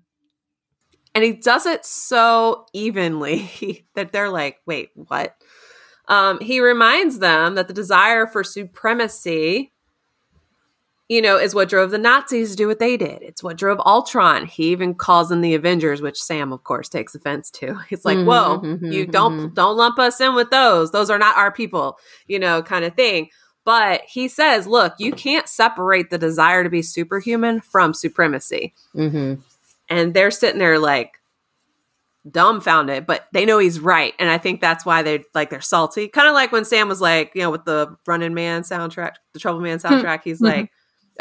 and 1.15 1.23
he 1.23 1.33
does 1.33 1.65
it 1.65 1.85
so 1.85 2.65
evenly 2.73 3.85
that 3.95 4.11
they're 4.11 4.29
like 4.29 4.57
wait 4.65 4.89
what 4.95 5.35
um, 6.09 6.39
he 6.41 6.59
reminds 6.59 7.19
them 7.19 7.55
that 7.55 7.67
the 7.67 7.73
desire 7.73 8.27
for 8.27 8.43
supremacy 8.43 9.71
you 11.09 11.23
know, 11.23 11.37
is 11.37 11.55
what 11.55 11.69
drove 11.69 11.89
the 11.89 11.97
Nazis 11.97 12.51
to 12.51 12.55
do 12.55 12.67
what 12.67 12.77
they 12.77 12.95
did. 12.95 13.23
It's 13.23 13.41
what 13.41 13.57
drove 13.57 13.79
Ultron. 13.83 14.45
He 14.45 14.71
even 14.71 14.93
calls 14.93 15.31
in 15.31 15.41
the 15.41 15.55
Avengers, 15.55 16.01
which 16.01 16.21
Sam, 16.21 16.53
of 16.53 16.63
course, 16.63 16.87
takes 16.87 17.15
offense 17.15 17.49
to. 17.51 17.79
He's 17.89 18.05
like, 18.05 18.19
"Whoa, 18.19 18.59
mhm, 18.59 18.93
you 18.93 19.07
don't 19.07 19.39
mhm. 19.39 19.53
don't 19.55 19.75
lump 19.75 19.97
us 19.97 20.21
in 20.21 20.35
with 20.35 20.51
those. 20.51 20.91
Those 20.91 21.09
are 21.09 21.17
not 21.17 21.35
our 21.35 21.51
people," 21.51 21.97
you 22.27 22.37
know, 22.37 22.61
kind 22.61 22.85
of 22.85 22.93
thing. 22.93 23.29
But 23.65 24.01
he 24.07 24.27
says, 24.27 24.67
"Look, 24.67 24.93
you 24.99 25.11
can't 25.11 25.49
separate 25.49 26.11
the 26.11 26.19
desire 26.19 26.63
to 26.63 26.69
be 26.69 26.83
superhuman 26.83 27.61
from 27.61 27.95
supremacy." 27.95 28.75
And 29.89 30.13
they're 30.13 30.31
sitting 30.31 30.59
there 30.59 30.77
like 30.77 31.18
dumbfounded, 32.29 33.05
but 33.05 33.27
they 33.33 33.45
know 33.45 33.59
he's 33.59 33.79
right, 33.79 34.13
and 34.19 34.29
I 34.29 34.37
think 34.37 34.61
that's 34.61 34.85
why 34.85 35.01
they 35.01 35.23
like 35.33 35.49
they're 35.49 35.61
salty. 35.61 36.07
Kind 36.07 36.27
of 36.27 36.33
like 36.33 36.51
when 36.51 36.65
Sam 36.65 36.87
was 36.87 37.01
like, 37.01 37.31
you 37.35 37.41
know, 37.41 37.51
with 37.51 37.65
the 37.65 37.95
Running 38.07 38.33
Man 38.33 38.63
soundtrack, 38.63 39.13
the 39.33 39.39
Trouble 39.39 39.61
Man 39.61 39.79
hmm. 39.79 39.85
soundtrack. 39.87 40.21
He's 40.23 40.37
mm-hmm. 40.37 40.45
like, 40.45 40.71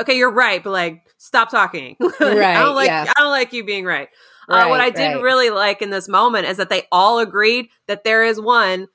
"Okay, 0.01 0.17
you're 0.17 0.33
right, 0.33 0.63
but 0.63 0.71
like, 0.71 1.03
stop 1.19 1.51
talking. 1.51 1.97
right, 2.01 2.23
I 2.23 2.63
don't 2.63 2.75
like 2.75 2.87
yeah. 2.87 3.13
I 3.17 3.21
don't 3.21 3.31
like 3.31 3.53
you 3.53 3.65
being 3.65 3.85
right." 3.85 4.09
uh, 4.49 4.67
what 4.67 4.81
I 4.81 4.85
Right, 4.85 4.95
did 4.95 5.15
right. 5.15 5.23
really 5.23 5.51
like 5.51 5.83
in 5.83 5.91
this 5.91 6.09
moment 6.09 6.47
is 6.47 6.57
that 6.57 6.71
they 6.71 6.85
all 6.91 7.19
agreed 7.19 7.69
that 7.87 8.05
there 8.05 8.25
is 8.25 8.41
one 8.41 8.89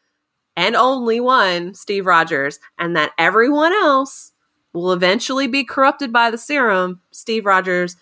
and 0.56 0.76
only 0.76 1.20
one 1.20 1.74
Steve 1.74 2.06
Rogers, 2.06 2.60
and 2.78 2.96
that 2.96 3.12
everyone 3.18 3.74
else 3.74 4.34
will 4.72 4.92
eventually 4.92 5.48
be 5.48 5.64
corrupted 5.64 6.12
by 6.12 6.30
the 6.30 6.38
serum. 6.38 7.02
Steve 7.12 7.46
Rogers 7.46 7.96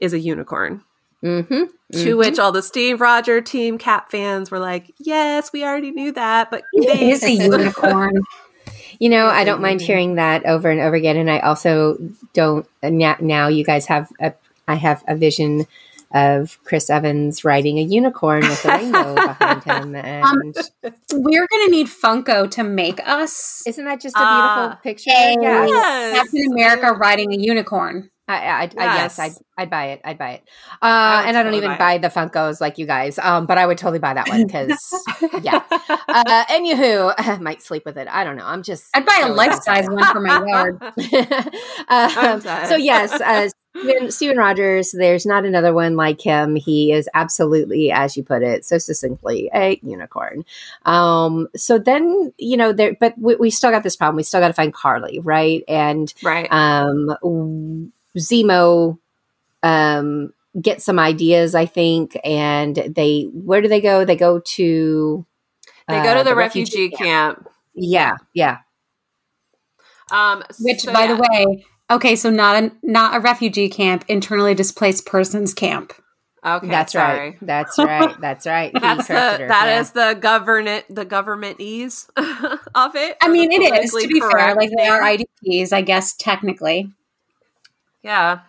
is 0.00 0.12
a 0.12 0.18
unicorn. 0.18 0.82
Mm-hmm. 1.22 1.64
Hmm 1.92 2.02
To 2.04 2.14
which 2.14 2.38
all 2.38 2.52
the 2.52 2.62
Steve 2.62 3.00
Roger 3.00 3.40
team 3.40 3.78
Cap 3.78 4.10
fans 4.10 4.50
were 4.50 4.58
like, 4.58 4.92
"Yes, 4.98 5.52
we 5.52 5.64
already 5.64 5.90
knew 5.90 6.12
that, 6.12 6.50
but 6.50 6.64
He 6.72 7.10
is 7.10 7.22
a 7.22 7.30
unicorn. 7.32 8.22
You 8.98 9.08
know, 9.08 9.26
I 9.26 9.44
don't 9.44 9.60
mind 9.60 9.80
hearing 9.80 10.14
that 10.16 10.46
over 10.46 10.70
and 10.70 10.80
over 10.80 10.94
again, 10.94 11.16
and 11.16 11.30
I 11.30 11.40
also 11.40 11.98
don't. 12.32 12.66
Now, 12.82 13.16
now 13.20 13.48
you 13.48 13.64
guys 13.64 13.86
have 13.86 14.12
a, 14.20 14.32
I 14.68 14.76
have 14.76 15.02
a 15.08 15.16
vision 15.16 15.66
of 16.14 16.58
Chris 16.64 16.90
Evans 16.90 17.44
riding 17.44 17.78
a 17.78 17.82
unicorn 17.82 18.42
with 18.42 18.64
a 18.64 18.68
rainbow 18.68 19.14
behind 19.14 19.64
him, 19.64 19.94
and 19.94 20.24
Um, 20.24 20.52
We're 21.12 21.46
gonna 21.46 21.70
need 21.70 21.88
Funko 21.88 22.50
to 22.52 22.62
make 22.62 23.00
us 23.06 23.66
isn't 23.66 23.84
that 23.84 24.00
just 24.00 24.16
a 24.16 24.18
beautiful 24.18 24.78
picture? 24.82 25.10
a 25.10 25.36
Yes. 25.40 25.70
Yes. 25.70 26.14
Captain 26.14 26.52
America 26.52 26.92
riding 26.92 27.32
a 27.32 27.36
unicorn. 27.36 28.10
I, 28.38 28.62
I, 28.62 28.62
I, 28.62 28.94
yes, 28.96 29.12
Yes. 29.18 29.18
I'd, 29.18 29.62
I'd 29.62 29.70
buy 29.70 29.84
it. 29.86 30.00
I'd 30.04 30.18
buy 30.18 30.30
it. 30.32 30.42
Uh, 30.74 30.76
I 30.82 31.24
and 31.26 31.36
I 31.36 31.42
don't 31.42 31.52
totally 31.52 31.58
even 31.58 31.70
buy 31.78 31.98
buy 31.98 31.98
the 31.98 32.08
Funkos 32.08 32.60
like 32.60 32.78
you 32.78 32.86
guys. 32.86 33.18
Um, 33.18 33.46
but 33.46 33.58
I 33.58 33.66
would 33.66 33.78
totally 33.78 33.98
buy 33.98 34.14
that 34.14 34.28
one 34.28 34.46
because, 34.46 35.04
yeah. 35.42 35.62
Uh, 36.08 36.44
anywho, 36.46 37.14
I 37.16 37.36
might 37.40 37.62
sleep 37.62 37.84
with 37.84 37.98
it. 37.98 38.08
I 38.08 38.24
don't 38.24 38.36
know. 38.36 38.46
I'm 38.46 38.62
just. 38.62 38.84
I'd 38.94 39.06
buy 39.06 39.22
a 39.24 39.32
life 39.32 39.62
size 39.62 39.86
one 39.88 40.04
for 40.04 40.20
my 40.20 40.44
yard. 40.46 40.82
um, 41.88 42.40
so 42.66 42.76
yes, 42.76 43.12
uh, 43.12 43.48
Steven, 43.76 44.10
Steven 44.10 44.36
Rogers. 44.36 44.92
There's 44.92 45.26
not 45.26 45.44
another 45.44 45.72
one 45.72 45.96
like 45.96 46.20
him. 46.20 46.56
He 46.56 46.92
is 46.92 47.08
absolutely, 47.14 47.90
as 47.90 48.16
you 48.16 48.22
put 48.22 48.42
it, 48.42 48.64
so 48.64 48.78
succinctly, 48.78 49.50
a 49.54 49.78
unicorn. 49.82 50.44
Um, 50.84 51.48
so 51.56 51.78
then 51.78 52.32
you 52.38 52.56
know 52.56 52.72
there, 52.72 52.94
but 52.98 53.14
we, 53.18 53.36
we 53.36 53.50
still 53.50 53.70
got 53.70 53.82
this 53.82 53.96
problem. 53.96 54.16
We 54.16 54.22
still 54.22 54.40
got 54.40 54.48
to 54.48 54.54
find 54.54 54.72
Karli, 54.72 55.20
right? 55.20 55.64
And 55.68 56.12
right. 56.22 56.50
um, 56.50 57.16
Zemo 58.18 58.98
um, 59.62 60.32
get 60.60 60.82
some 60.82 60.98
ideas, 60.98 61.54
I 61.54 61.66
think, 61.66 62.18
and 62.24 62.76
they 62.76 63.28
where 63.32 63.60
do 63.60 63.68
they 63.68 63.80
go? 63.80 64.04
They 64.04 64.16
go 64.16 64.40
to 64.40 65.26
they 65.88 65.98
uh, 65.98 66.02
go 66.02 66.18
to 66.18 66.24
the, 66.24 66.36
refugee, 66.36 66.90
camp. 66.90 67.48
Yeah, 67.74 68.16
yeah. 68.34 68.58
Um, 70.10 70.42
Which, 70.60 70.82
so 70.82 70.92
by 70.92 71.04
yeah. 71.04 71.14
the 71.14 71.22
way, 71.22 71.64
okay, 71.90 72.16
so 72.16 72.30
not 72.30 72.62
a 72.62 72.72
not 72.82 73.16
a 73.16 73.20
refugee 73.20 73.68
camp, 73.68 74.04
internally 74.08 74.54
displaced 74.54 75.06
persons 75.06 75.54
camp. 75.54 75.92
okay, 76.44 76.68
That's 76.68 76.92
sorry. 76.92 77.18
right. 77.18 77.38
That's 77.40 77.78
right. 77.78 78.20
That's 78.20 78.46
right. 78.46 78.72
That's 78.80 79.08
the 79.08 79.14
corrected 79.14 79.40
her, 79.40 79.48
that 79.48 79.66
yeah. 79.66 79.80
is 79.80 79.90
the 79.92 80.18
government 80.20 80.84
the 80.90 81.04
government 81.04 81.60
ease 81.60 82.08
of 82.16 82.96
it. 82.96 83.16
I 83.22 83.28
mean, 83.28 83.52
it 83.52 83.84
is 83.84 83.92
to 83.92 84.08
be 84.08 84.20
fair. 84.20 84.54
Like 84.54 84.70
they 84.76 84.88
are. 84.88 85.00
IDPs, 85.00 85.72
I 85.72 85.82
guess 85.82 86.14
technically. 86.14 86.92
Yeah. 88.02 88.40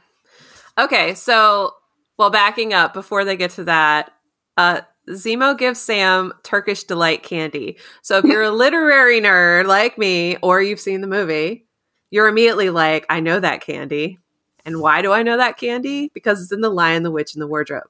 Okay, 0.77 1.13
so 1.13 1.73
well, 2.17 2.29
backing 2.29 2.73
up 2.73 2.93
before 2.93 3.25
they 3.25 3.35
get 3.35 3.51
to 3.51 3.63
that, 3.65 4.11
uh, 4.57 4.81
Zemo 5.09 5.57
gives 5.57 5.79
Sam 5.79 6.33
Turkish 6.43 6.83
delight 6.83 7.23
candy. 7.23 7.77
So 8.01 8.17
if 8.17 8.25
you're 8.25 8.43
a 8.43 8.51
literary 8.51 9.19
nerd 9.19 9.65
like 9.65 9.97
me, 9.97 10.37
or 10.41 10.61
you've 10.61 10.79
seen 10.79 11.01
the 11.01 11.07
movie, 11.07 11.65
you're 12.11 12.27
immediately 12.27 12.69
like, 12.69 13.05
I 13.09 13.19
know 13.19 13.39
that 13.39 13.61
candy. 13.61 14.19
And 14.65 14.79
why 14.79 15.01
do 15.01 15.11
I 15.11 15.23
know 15.23 15.37
that 15.37 15.57
candy? 15.57 16.09
Because 16.13 16.41
it's 16.41 16.51
in 16.51 16.61
The 16.61 16.69
Lion, 16.69 17.03
the 17.03 17.11
Witch, 17.11 17.33
and 17.33 17.41
the 17.41 17.47
Wardrobe. 17.47 17.89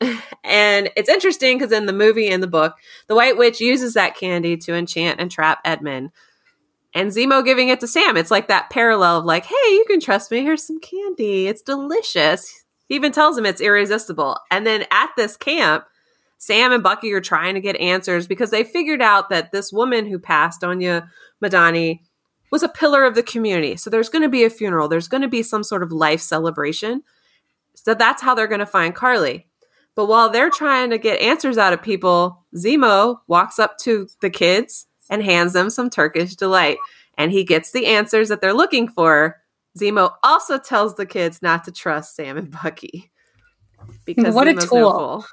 and 0.44 0.90
it's 0.96 1.08
interesting 1.08 1.58
because 1.58 1.72
in 1.72 1.86
the 1.86 1.92
movie 1.92 2.28
and 2.28 2.42
the 2.42 2.48
book, 2.48 2.76
the 3.08 3.14
White 3.14 3.36
Witch 3.36 3.60
uses 3.60 3.94
that 3.94 4.16
candy 4.16 4.56
to 4.58 4.74
enchant 4.74 5.20
and 5.20 5.30
trap 5.30 5.60
Edmund. 5.64 6.10
And 6.94 7.10
Zemo 7.10 7.44
giving 7.44 7.68
it 7.68 7.80
to 7.80 7.88
Sam. 7.88 8.16
It's 8.16 8.30
like 8.30 8.48
that 8.48 8.70
parallel 8.70 9.18
of 9.18 9.24
like, 9.24 9.44
hey, 9.44 9.70
you 9.70 9.84
can 9.88 10.00
trust 10.00 10.30
me. 10.30 10.42
Here's 10.42 10.64
some 10.64 10.80
candy. 10.80 11.48
It's 11.48 11.62
delicious. 11.62 12.64
He 12.86 12.94
even 12.94 13.10
tells 13.12 13.36
him 13.36 13.46
it's 13.46 13.60
irresistible. 13.60 14.38
And 14.50 14.66
then 14.66 14.84
at 14.90 15.10
this 15.16 15.36
camp, 15.36 15.84
Sam 16.38 16.72
and 16.72 16.82
Bucky 16.82 17.12
are 17.12 17.20
trying 17.20 17.54
to 17.54 17.60
get 17.60 17.76
answers 17.76 18.26
because 18.26 18.50
they 18.50 18.62
figured 18.62 19.02
out 19.02 19.30
that 19.30 19.50
this 19.50 19.72
woman 19.72 20.06
who 20.06 20.18
passed, 20.18 20.62
Anya 20.62 21.10
Madani, 21.42 22.00
was 22.50 22.62
a 22.62 22.68
pillar 22.68 23.04
of 23.04 23.14
the 23.16 23.22
community. 23.22 23.76
So 23.76 23.90
there's 23.90 24.10
going 24.10 24.22
to 24.22 24.28
be 24.28 24.44
a 24.44 24.50
funeral. 24.50 24.86
There's 24.86 25.08
going 25.08 25.22
to 25.22 25.28
be 25.28 25.42
some 25.42 25.64
sort 25.64 25.82
of 25.82 25.90
life 25.90 26.20
celebration. 26.20 27.02
So 27.74 27.94
that's 27.94 28.22
how 28.22 28.34
they're 28.34 28.46
going 28.46 28.60
to 28.60 28.66
find 28.66 28.94
Karli. 28.94 29.48
But 29.96 30.06
while 30.06 30.28
they're 30.28 30.50
trying 30.50 30.90
to 30.90 30.98
get 30.98 31.20
answers 31.20 31.58
out 31.58 31.72
of 31.72 31.82
people, 31.82 32.44
Zemo 32.54 33.20
walks 33.26 33.58
up 33.58 33.78
to 33.78 34.08
the 34.20 34.30
kids 34.30 34.86
and 35.10 35.22
hands 35.22 35.52
them 35.52 35.70
some 35.70 35.90
Turkish 35.90 36.34
delight. 36.36 36.78
And 37.16 37.30
he 37.30 37.44
gets 37.44 37.70
the 37.72 37.86
answers 37.86 38.28
that 38.28 38.40
they're 38.40 38.52
looking 38.54 38.88
for. 38.88 39.40
Zemo 39.78 40.12
also 40.22 40.58
tells 40.58 40.94
the 40.94 41.06
kids 41.06 41.42
not 41.42 41.64
to 41.64 41.72
trust 41.72 42.16
Sam 42.16 42.36
and 42.36 42.50
Bucky. 42.50 43.10
Because 44.04 44.34
What 44.34 44.48
a 44.48 44.52
Zemo's 44.52 44.64
no 44.64 44.68
tool. 44.80 45.24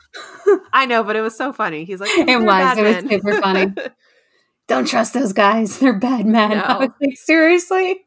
fool. 0.46 0.60
I 0.74 0.86
know, 0.86 1.04
but 1.04 1.16
it 1.16 1.22
was 1.22 1.38
so 1.38 1.54
funny. 1.54 1.86
He's 1.86 2.00
like, 2.00 2.10
It 2.18 2.26
"They're 2.28 2.42
was. 2.42 2.78
It 2.78 2.84
was 3.04 3.10
super 3.10 3.40
funny. 3.42 3.74
Don't 4.68 4.88
trust 4.88 5.14
those 5.14 5.34
guys. 5.34 5.80
They're 5.80 5.98
bad 5.98 6.26
men. 6.26 6.52
No. 6.52 6.58
I 6.62 6.78
was 6.78 6.90
like, 7.02 7.18
seriously? 7.18 8.02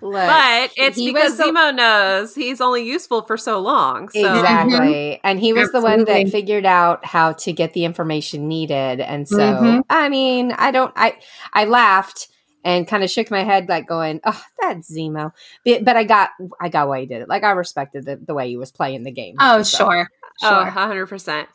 Look, 0.00 0.12
but 0.12 0.70
it's 0.76 0.96
he 0.96 1.12
because 1.12 1.30
was 1.32 1.38
the- 1.38 1.44
Zemo 1.44 1.74
knows 1.74 2.34
he's 2.34 2.60
only 2.60 2.84
useful 2.84 3.22
for 3.22 3.36
so 3.36 3.58
long. 3.58 4.08
So 4.10 4.18
Exactly. 4.20 5.20
And 5.24 5.40
he 5.40 5.52
was 5.52 5.72
the 5.72 5.80
one 5.80 6.04
that 6.04 6.28
figured 6.28 6.64
out 6.66 7.04
how 7.04 7.32
to 7.32 7.52
get 7.52 7.72
the 7.72 7.84
information 7.84 8.46
needed. 8.48 9.00
And 9.00 9.28
so, 9.28 9.36
Mhm. 9.38 9.82
I 9.90 10.08
mean, 10.08 10.52
I 10.52 10.70
don't, 10.70 10.92
I, 10.96 11.16
I 11.52 11.64
laughed 11.64 12.28
and 12.64 12.86
kind 12.86 13.02
of 13.02 13.10
shook 13.10 13.30
my 13.30 13.42
head, 13.44 13.68
like 13.68 13.86
going, 13.86 14.20
oh, 14.24 14.40
that's 14.60 14.92
Zemo. 14.92 15.32
But, 15.64 15.84
but 15.84 15.96
I 15.96 16.04
got, 16.04 16.30
I 16.60 16.68
got 16.68 16.88
why 16.88 17.00
he 17.00 17.06
did 17.06 17.22
it. 17.22 17.28
Like 17.28 17.42
I 17.44 17.50
respected 17.52 18.04
the, 18.04 18.16
the 18.16 18.34
way 18.34 18.48
he 18.48 18.56
was 18.56 18.70
playing 18.70 19.02
the 19.04 19.12
game. 19.12 19.36
Oh, 19.40 19.62
So, 19.62 19.78
sure. 19.84 20.08
Oh, 20.42 20.48
Sure. 20.64 20.70
100%. 20.70 21.46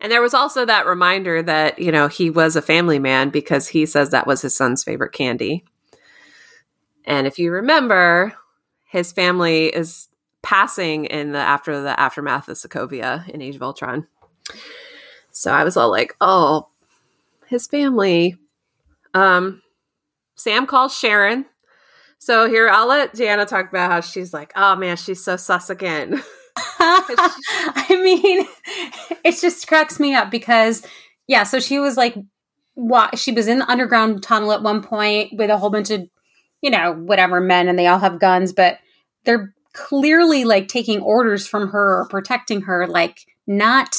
And 0.00 0.12
there 0.12 0.20
was 0.20 0.34
also 0.34 0.66
that 0.66 0.84
reminder 0.86 1.42
that, 1.42 1.78
you 1.78 1.90
know, 1.90 2.08
he 2.08 2.28
was 2.28 2.54
a 2.56 2.60
family 2.62 2.98
man 2.98 3.30
because 3.30 3.68
he 3.68 3.86
says 3.86 4.10
that 4.10 4.26
was 4.26 4.42
his 4.42 4.54
son's 4.54 4.84
favorite 4.84 5.12
candy. 5.12 5.64
And 7.06 7.26
if 7.26 7.38
you 7.38 7.52
remember, 7.52 8.34
his 8.84 9.12
family 9.12 9.66
is 9.66 10.08
passing 10.42 11.06
in 11.06 11.32
the 11.32 11.38
after 11.38 11.80
the 11.80 11.98
aftermath 11.98 12.48
of 12.48 12.56
Sokovia 12.56 13.28
in 13.28 13.42
Age 13.42 13.56
of 13.56 13.62
Ultron. 13.62 14.06
So 15.30 15.52
I 15.52 15.64
was 15.64 15.76
all 15.76 15.90
like, 15.90 16.14
"Oh, 16.20 16.68
his 17.46 17.66
family." 17.66 18.36
Um 19.14 19.62
Sam 20.36 20.66
calls 20.66 20.96
Sharon. 20.96 21.46
So 22.18 22.48
here 22.48 22.68
I'll 22.68 22.88
let 22.88 23.14
Jana 23.14 23.46
talk 23.46 23.68
about 23.68 23.90
how 23.90 24.00
she's 24.00 24.34
like, 24.34 24.52
"Oh 24.56 24.76
man, 24.76 24.96
she's 24.96 25.22
so 25.22 25.36
sus 25.36 25.70
again." 25.70 26.22
I 26.78 28.00
mean, 28.02 28.46
it 29.24 29.40
just 29.40 29.66
cracks 29.66 30.00
me 30.00 30.14
up 30.14 30.30
because, 30.30 30.82
yeah, 31.26 31.42
so 31.42 31.60
she 31.60 31.78
was 31.78 31.96
like, 31.96 32.14
what? 32.74 33.18
She 33.18 33.32
was 33.32 33.48
in 33.48 33.58
the 33.58 33.70
underground 33.70 34.22
tunnel 34.22 34.52
at 34.52 34.62
one 34.62 34.82
point 34.82 35.32
with 35.36 35.50
a 35.50 35.58
whole 35.58 35.70
bunch 35.70 35.90
of, 35.90 36.08
you 36.66 36.72
know, 36.72 36.92
whatever 36.94 37.40
men, 37.40 37.68
and 37.68 37.78
they 37.78 37.86
all 37.86 38.00
have 38.00 38.18
guns, 38.18 38.52
but 38.52 38.78
they're 39.24 39.54
clearly 39.72 40.42
like 40.44 40.66
taking 40.66 41.00
orders 41.00 41.46
from 41.46 41.68
her 41.68 42.00
or 42.00 42.08
protecting 42.08 42.62
her, 42.62 42.88
like 42.88 43.20
not, 43.46 43.96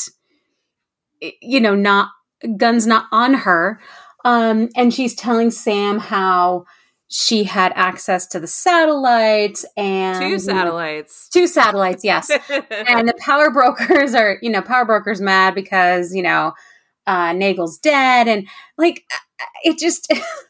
you 1.42 1.62
know, 1.62 1.76
not 1.76 2.10
guns 2.58 2.86
not 2.86 3.06
on 3.14 3.36
her. 3.36 3.80
Um, 4.26 4.68
and 4.76 4.94
she's 4.94 5.16
telling 5.16 5.50
Sam 5.50 6.00
how 6.00 6.66
she 7.08 7.46
had 7.46 7.72
access 7.74 8.28
to 8.28 8.40
the 8.42 8.48
satellites 8.48 9.66
and 9.78 10.20
Two 10.22 10.40
satellites. 10.40 11.30
two 11.30 11.48
satellites, 11.48 12.04
yes. 12.04 12.30
and 12.50 13.08
the 13.08 13.14
power 13.20 13.50
brokers 13.50 14.14
are, 14.14 14.40
you 14.42 14.50
know, 14.50 14.62
power 14.62 14.84
brokers 14.84 15.22
mad 15.22 15.56
because, 15.56 16.14
you 16.14 16.22
know, 16.22 16.52
uh, 17.06 17.32
Nagel's 17.32 17.78
dead. 17.78 18.28
And 18.28 18.46
like, 18.78 19.06
it 19.64 19.78
just, 19.78 20.12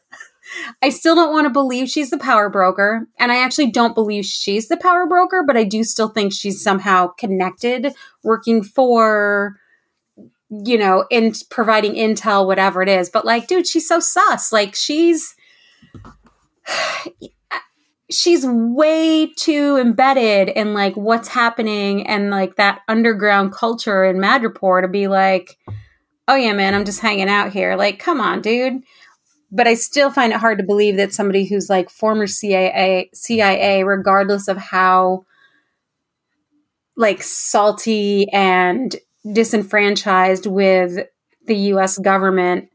I 0.82 0.90
still 0.90 1.14
don't 1.14 1.32
want 1.32 1.46
to 1.46 1.50
believe 1.50 1.88
she's 1.88 2.10
the 2.10 2.18
power 2.18 2.48
broker. 2.48 3.06
And 3.18 3.32
I 3.32 3.38
actually 3.38 3.70
don't 3.70 3.94
believe 3.94 4.24
she's 4.24 4.68
the 4.68 4.76
power 4.76 5.06
broker, 5.06 5.42
but 5.46 5.56
I 5.56 5.64
do 5.64 5.84
still 5.84 6.08
think 6.08 6.32
she's 6.32 6.62
somehow 6.62 7.08
connected, 7.08 7.92
working 8.22 8.62
for, 8.62 9.56
you 10.50 10.78
know, 10.78 11.06
in 11.10 11.32
providing 11.50 11.94
intel, 11.94 12.46
whatever 12.46 12.82
it 12.82 12.88
is. 12.88 13.10
But 13.10 13.24
like, 13.24 13.46
dude, 13.46 13.66
she's 13.66 13.88
so 13.88 14.00
sus. 14.00 14.52
Like, 14.52 14.74
she's, 14.74 15.34
she's 18.10 18.46
way 18.46 19.26
too 19.36 19.76
embedded 19.76 20.48
in 20.48 20.72
like 20.72 20.96
what's 20.96 21.28
happening 21.28 22.06
and 22.06 22.30
like 22.30 22.56
that 22.56 22.80
underground 22.88 23.52
culture 23.52 24.04
in 24.04 24.16
Madripoor 24.16 24.80
to 24.80 24.88
be 24.88 25.08
like, 25.08 25.58
oh 26.26 26.34
yeah, 26.34 26.52
man, 26.52 26.74
I'm 26.74 26.84
just 26.84 27.00
hanging 27.00 27.28
out 27.28 27.52
here. 27.52 27.76
Like, 27.76 27.98
come 27.98 28.20
on, 28.20 28.40
dude. 28.42 28.82
But 29.50 29.66
I 29.66 29.74
still 29.74 30.10
find 30.10 30.32
it 30.32 30.40
hard 30.40 30.58
to 30.58 30.64
believe 30.64 30.96
that 30.96 31.14
somebody 31.14 31.46
who's 31.46 31.70
like 31.70 31.88
former 31.88 32.26
CIA, 32.26 33.10
CIA, 33.14 33.82
regardless 33.82 34.46
of 34.46 34.58
how 34.58 35.24
like 36.96 37.22
salty 37.22 38.28
and 38.32 38.94
disenfranchised 39.32 40.46
with 40.46 41.06
the 41.46 41.56
US 41.56 41.96
government 41.98 42.68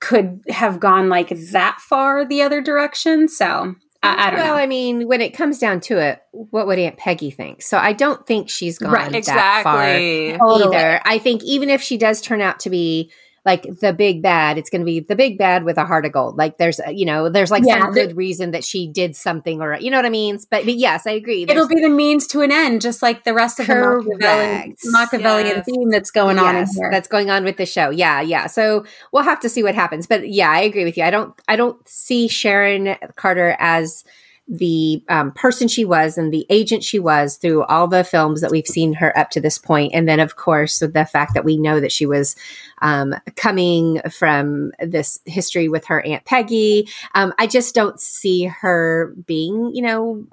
could 0.00 0.42
have 0.48 0.78
gone 0.78 1.08
like 1.08 1.30
that 1.50 1.80
far 1.80 2.26
the 2.26 2.42
other 2.42 2.60
direction. 2.60 3.26
So 3.26 3.74
I, 4.02 4.26
I 4.26 4.30
don't 4.30 4.40
well, 4.40 4.54
know. 4.54 4.60
I 4.60 4.66
mean, 4.66 5.08
when 5.08 5.22
it 5.22 5.30
comes 5.30 5.58
down 5.58 5.80
to 5.80 5.98
it, 5.98 6.20
what 6.32 6.66
would 6.66 6.78
Aunt 6.78 6.98
Peggy 6.98 7.30
think? 7.30 7.62
So 7.62 7.78
I 7.78 7.94
don't 7.94 8.26
think 8.26 8.50
she's 8.50 8.78
gone 8.78 8.92
Right, 8.92 9.10
that 9.10 9.62
far 9.64 9.82
exactly. 9.82 10.36
Totally. 10.38 10.76
either. 10.76 11.00
I 11.04 11.18
think 11.18 11.42
even 11.42 11.70
if 11.70 11.80
she 11.80 11.96
does 11.96 12.20
turn 12.20 12.42
out 12.42 12.60
to 12.60 12.70
be 12.70 13.10
like 13.44 13.64
the 13.80 13.92
big 13.92 14.22
bad. 14.22 14.56
It's 14.56 14.70
going 14.70 14.80
to 14.80 14.86
be 14.86 15.00
the 15.00 15.14
big 15.16 15.36
bad 15.36 15.64
with 15.64 15.76
a 15.76 15.84
heart 15.84 16.06
of 16.06 16.12
gold. 16.12 16.36
Like 16.38 16.56
there's, 16.58 16.80
uh, 16.80 16.88
you 16.90 17.04
know, 17.04 17.28
there's 17.28 17.50
like 17.50 17.62
Yeah, 17.66 17.80
some 17.80 17.92
the- 17.92 18.06
good 18.06 18.16
reason 18.16 18.52
that 18.52 18.64
she 18.64 18.86
did 18.86 19.14
something 19.14 19.60
or, 19.60 19.76
you 19.78 19.90
know 19.90 19.98
what 19.98 20.06
I 20.06 20.10
mean? 20.10 20.38
But, 20.50 20.64
but 20.64 20.74
yes, 20.76 21.06
I 21.06 21.10
agree. 21.12 21.44
It'll 21.46 21.68
be 21.68 21.80
the 21.80 21.90
means 21.90 22.26
to 22.28 22.40
an 22.40 22.50
end, 22.50 22.80
just 22.80 23.02
like 23.02 23.24
the 23.24 23.34
rest 23.34 23.60
of 23.60 23.66
the 23.66 23.74
Machiavellian, 23.74 24.76
Machiavellian 24.86 25.46
Yes. 25.56 25.66
theme 25.66 25.90
that's 25.90 26.10
going 26.10 26.38
on 26.38 26.56
in 26.56 26.66
here. 26.74 26.88
that's 26.90 27.08
going 27.08 27.30
on 27.30 27.44
with 27.44 27.58
the 27.58 27.66
show. 27.66 27.90
Yeah, 27.90 28.20
yeah. 28.22 28.46
So 28.46 28.84
we'll 29.12 29.22
have 29.24 29.40
to 29.40 29.48
see 29.48 29.62
what 29.62 29.74
happens. 29.74 30.06
But 30.06 30.28
yeah, 30.28 30.50
I 30.50 30.60
agree 30.60 30.84
with 30.84 30.96
you. 30.96 31.04
I 31.04 31.10
don't 31.10 31.34
I 31.46 31.56
don't 31.56 31.86
see 31.86 32.28
Sharon 32.28 32.96
Carter 33.16 33.56
as 33.58 34.04
the 34.46 35.02
um, 35.08 35.32
person 35.32 35.68
she 35.68 35.86
was 35.86 36.18
and 36.18 36.32
the 36.32 36.46
agent 36.50 36.84
she 36.84 36.98
was 36.98 37.36
through 37.36 37.64
all 37.64 37.88
the 37.88 38.04
films 38.04 38.42
that 38.42 38.50
we've 38.50 38.66
seen 38.66 38.92
her 38.92 39.16
up 39.18 39.30
to 39.30 39.40
this 39.40 39.56
point. 39.56 39.94
And 39.94 40.06
then, 40.06 40.20
of 40.20 40.36
course, 40.36 40.80
the 40.80 41.06
fact 41.06 41.32
that 41.34 41.44
we 41.44 41.56
know 41.56 41.80
that 41.80 41.92
she 41.92 42.04
was 42.04 42.36
um, 42.82 43.14
coming 43.36 44.00
from 44.10 44.72
this 44.80 45.18
history 45.24 45.68
with 45.68 45.86
her 45.86 46.04
Aunt 46.04 46.26
Peggy. 46.26 46.88
Um, 47.14 47.32
I 47.38 47.46
just 47.46 47.74
don't 47.74 47.98
see 47.98 48.44
her 48.44 49.14
being, 49.26 49.74
you 49.74 49.82
know, 49.82 50.26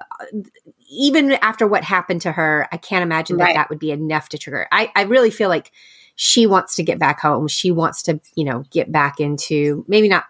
even 0.90 1.32
after 1.32 1.66
what 1.66 1.82
happened 1.82 2.20
to 2.22 2.32
her, 2.32 2.68
I 2.70 2.76
can't 2.76 3.02
imagine 3.02 3.38
that 3.38 3.44
Right. 3.44 3.54
that 3.54 3.70
would 3.70 3.78
be 3.78 3.92
enough 3.92 4.28
to 4.30 4.38
trigger. 4.38 4.68
I, 4.70 4.92
I 4.94 5.02
really 5.04 5.30
feel 5.30 5.48
like 5.48 5.72
she 6.14 6.46
wants 6.46 6.74
to 6.76 6.82
get 6.82 6.98
back 6.98 7.20
home. 7.20 7.48
She 7.48 7.70
wants 7.70 8.02
to, 8.02 8.20
you 8.36 8.44
know, 8.44 8.64
get 8.70 8.92
back 8.92 9.18
into 9.18 9.86
maybe 9.88 10.08
not, 10.08 10.24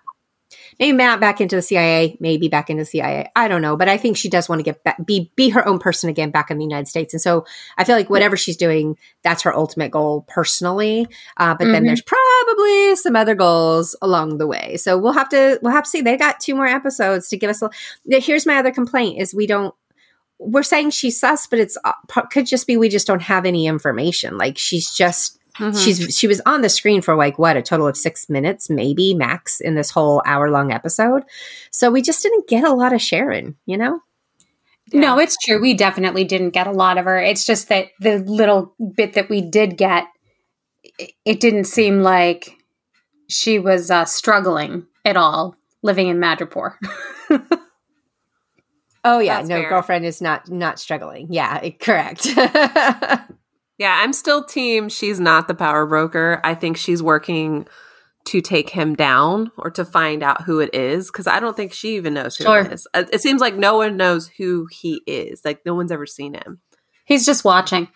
maybe 0.78 0.96
not 0.96 1.20
back 1.20 1.40
into 1.40 1.56
the 1.56 1.62
CIA, 1.62 2.16
maybe 2.20 2.48
back 2.48 2.70
into 2.70 2.82
the 2.82 2.86
CIA. 2.86 3.30
I 3.36 3.48
don't 3.48 3.62
know, 3.62 3.76
but 3.76 3.88
I 3.88 3.96
think 3.96 4.16
she 4.16 4.28
does 4.28 4.48
want 4.48 4.60
to 4.60 4.64
get 4.64 4.82
back, 4.84 5.04
be 5.06 5.30
be 5.36 5.48
her 5.50 5.66
own 5.66 5.78
person 5.78 6.08
again 6.10 6.30
back 6.30 6.50
in 6.50 6.58
the 6.58 6.64
United 6.64 6.88
States. 6.88 7.14
And 7.14 7.20
so 7.20 7.44
I 7.78 7.84
feel 7.84 7.96
like 7.96 8.10
whatever 8.10 8.36
she's 8.36 8.56
doing, 8.56 8.96
that's 9.22 9.42
her 9.42 9.54
ultimate 9.54 9.90
goal 9.90 10.24
personally. 10.28 11.06
Uh, 11.36 11.54
but 11.54 11.66
then 11.66 11.82
Mhm. 11.82 11.86
there's 11.86 12.02
probably 12.02 12.96
some 12.96 13.16
other 13.16 13.34
goals 13.34 13.96
along 14.02 14.38
the 14.38 14.46
way. 14.46 14.76
So 14.76 14.98
we'll 14.98 15.12
have 15.12 15.28
to 15.30 15.58
we'll 15.62 15.72
have 15.72 15.84
to 15.84 15.90
see. 15.90 16.00
They 16.00 16.16
got 16.16 16.40
two 16.40 16.54
more 16.54 16.66
episodes 16.66 17.28
to 17.28 17.36
give 17.36 17.50
us. 17.50 17.62
A, 17.62 17.70
here's 18.06 18.46
my 18.46 18.56
other 18.56 18.70
complaint: 18.72 19.20
is 19.20 19.34
we 19.34 19.46
don't 19.46 19.74
we're 20.38 20.62
saying 20.64 20.90
she's 20.90 21.20
sus, 21.20 21.46
but 21.46 21.60
it's 21.60 21.78
uh, 21.84 21.92
could 22.30 22.46
just 22.46 22.66
be 22.66 22.76
we 22.76 22.88
just 22.88 23.06
don't 23.06 23.22
have 23.22 23.46
any 23.46 23.66
information. 23.66 24.36
Like 24.38 24.58
she's 24.58 24.90
just 24.90 25.38
Mhm. 25.58 25.84
she's 25.84 26.16
she 26.16 26.26
was 26.26 26.40
on 26.46 26.62
the 26.62 26.68
screen 26.70 27.02
for 27.02 27.14
like 27.14 27.38
what 27.38 27.56
a 27.56 27.62
total 27.62 27.86
of 27.86 27.96
six 27.96 28.28
minutes, 28.30 28.70
maybe 28.70 29.12
max, 29.14 29.60
in 29.60 29.74
this 29.74 29.90
whole 29.90 30.22
hour 30.24 30.50
long 30.50 30.72
episode. 30.72 31.22
So 31.70 31.90
we 31.90 32.00
just 32.02 32.22
didn't 32.22 32.48
get 32.48 32.64
a 32.64 32.72
lot 32.72 32.92
of 32.94 33.02
Sharon. 33.02 33.56
You 33.66 33.76
know? 33.76 34.00
No, 34.94 35.18
it's 35.18 35.36
true. 35.44 35.60
We 35.60 35.74
definitely 35.74 36.24
didn't 36.24 36.50
get 36.50 36.66
a 36.66 36.70
lot 36.72 36.98
of 36.98 37.04
her. 37.04 37.18
It's 37.18 37.44
just 37.44 37.68
that 37.68 37.88
the 38.00 38.18
little 38.18 38.74
bit 38.96 39.12
that 39.14 39.28
we 39.30 39.40
did 39.40 39.76
get, 39.78 40.04
it, 40.98 41.12
it 41.24 41.40
didn't 41.40 41.64
seem 41.64 42.02
like 42.02 42.56
she 43.28 43.58
was 43.58 43.90
uh, 43.90 44.04
struggling 44.04 44.86
at 45.04 45.16
all 45.16 45.56
living 45.82 46.08
in 46.08 46.18
Madripoor. 46.18 46.74
Oh 49.04 49.18
yeah, 49.18 49.38
That's 49.38 49.48
no 49.48 49.60
fair. 49.60 49.68
girlfriend 49.68 50.04
is 50.04 50.20
not 50.22 50.48
not 50.48 50.78
struggling. 50.78 51.26
Yeah, 51.28 51.58
it- 51.58 51.80
correct. 51.80 52.28
Yeah, 53.82 53.98
I'm 54.00 54.12
still 54.12 54.44
team. 54.44 54.88
She's 54.88 55.18
not 55.18 55.48
the 55.48 55.54
power 55.54 55.86
broker. 55.86 56.40
I 56.44 56.54
think 56.54 56.76
she's 56.76 57.02
working 57.02 57.66
to 58.26 58.40
take 58.40 58.70
him 58.70 58.94
down 58.94 59.50
or 59.58 59.70
to 59.72 59.84
find 59.84 60.22
out 60.22 60.42
who 60.42 60.60
it 60.60 60.72
is 60.72 61.10
because 61.10 61.26
I 61.26 61.40
don't 61.40 61.56
think 61.56 61.72
she 61.72 61.96
even 61.96 62.14
knows 62.14 62.36
who 62.36 62.44
Sure. 62.44 62.60
it 62.60 62.72
is. 62.72 62.86
Uh, 62.94 63.04
It 63.12 63.20
seems 63.20 63.40
like 63.40 63.56
no 63.56 63.76
one 63.76 63.96
knows 63.96 64.28
who 64.38 64.68
he 64.70 65.02
is. 65.08 65.40
Like 65.44 65.60
no 65.66 65.74
one's 65.74 65.90
ever 65.90 66.06
seen 66.06 66.34
him. 66.34 66.60
He's 67.04 67.26
just 67.26 67.44
watching. 67.44 67.88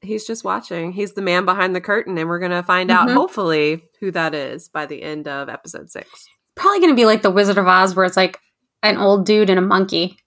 He's 0.00 0.26
just 0.26 0.42
watching. 0.42 0.90
He's 0.90 1.12
the 1.12 1.22
man 1.22 1.44
behind 1.44 1.76
the 1.76 1.80
curtain, 1.80 2.18
and 2.18 2.28
we're 2.28 2.40
gonna 2.40 2.64
find 2.64 2.90
out 2.90 3.08
Mhm. 3.08 3.14
hopefully 3.14 3.84
who 4.00 4.10
that 4.10 4.34
is 4.34 4.68
by 4.68 4.86
the 4.86 5.00
end 5.02 5.28
of 5.28 5.48
episode 5.48 5.90
six. 5.90 6.08
Probably 6.56 6.80
going 6.80 6.90
to 6.90 6.96
be 7.00 7.06
like 7.06 7.22
the 7.22 7.30
Wizard 7.30 7.56
of 7.58 7.68
Oz, 7.68 7.94
where 7.94 8.04
it's 8.04 8.16
like 8.16 8.38
an 8.82 8.96
old 8.98 9.24
dude 9.24 9.50
and 9.50 9.58
a 9.58 9.62
monkey. 9.62 10.18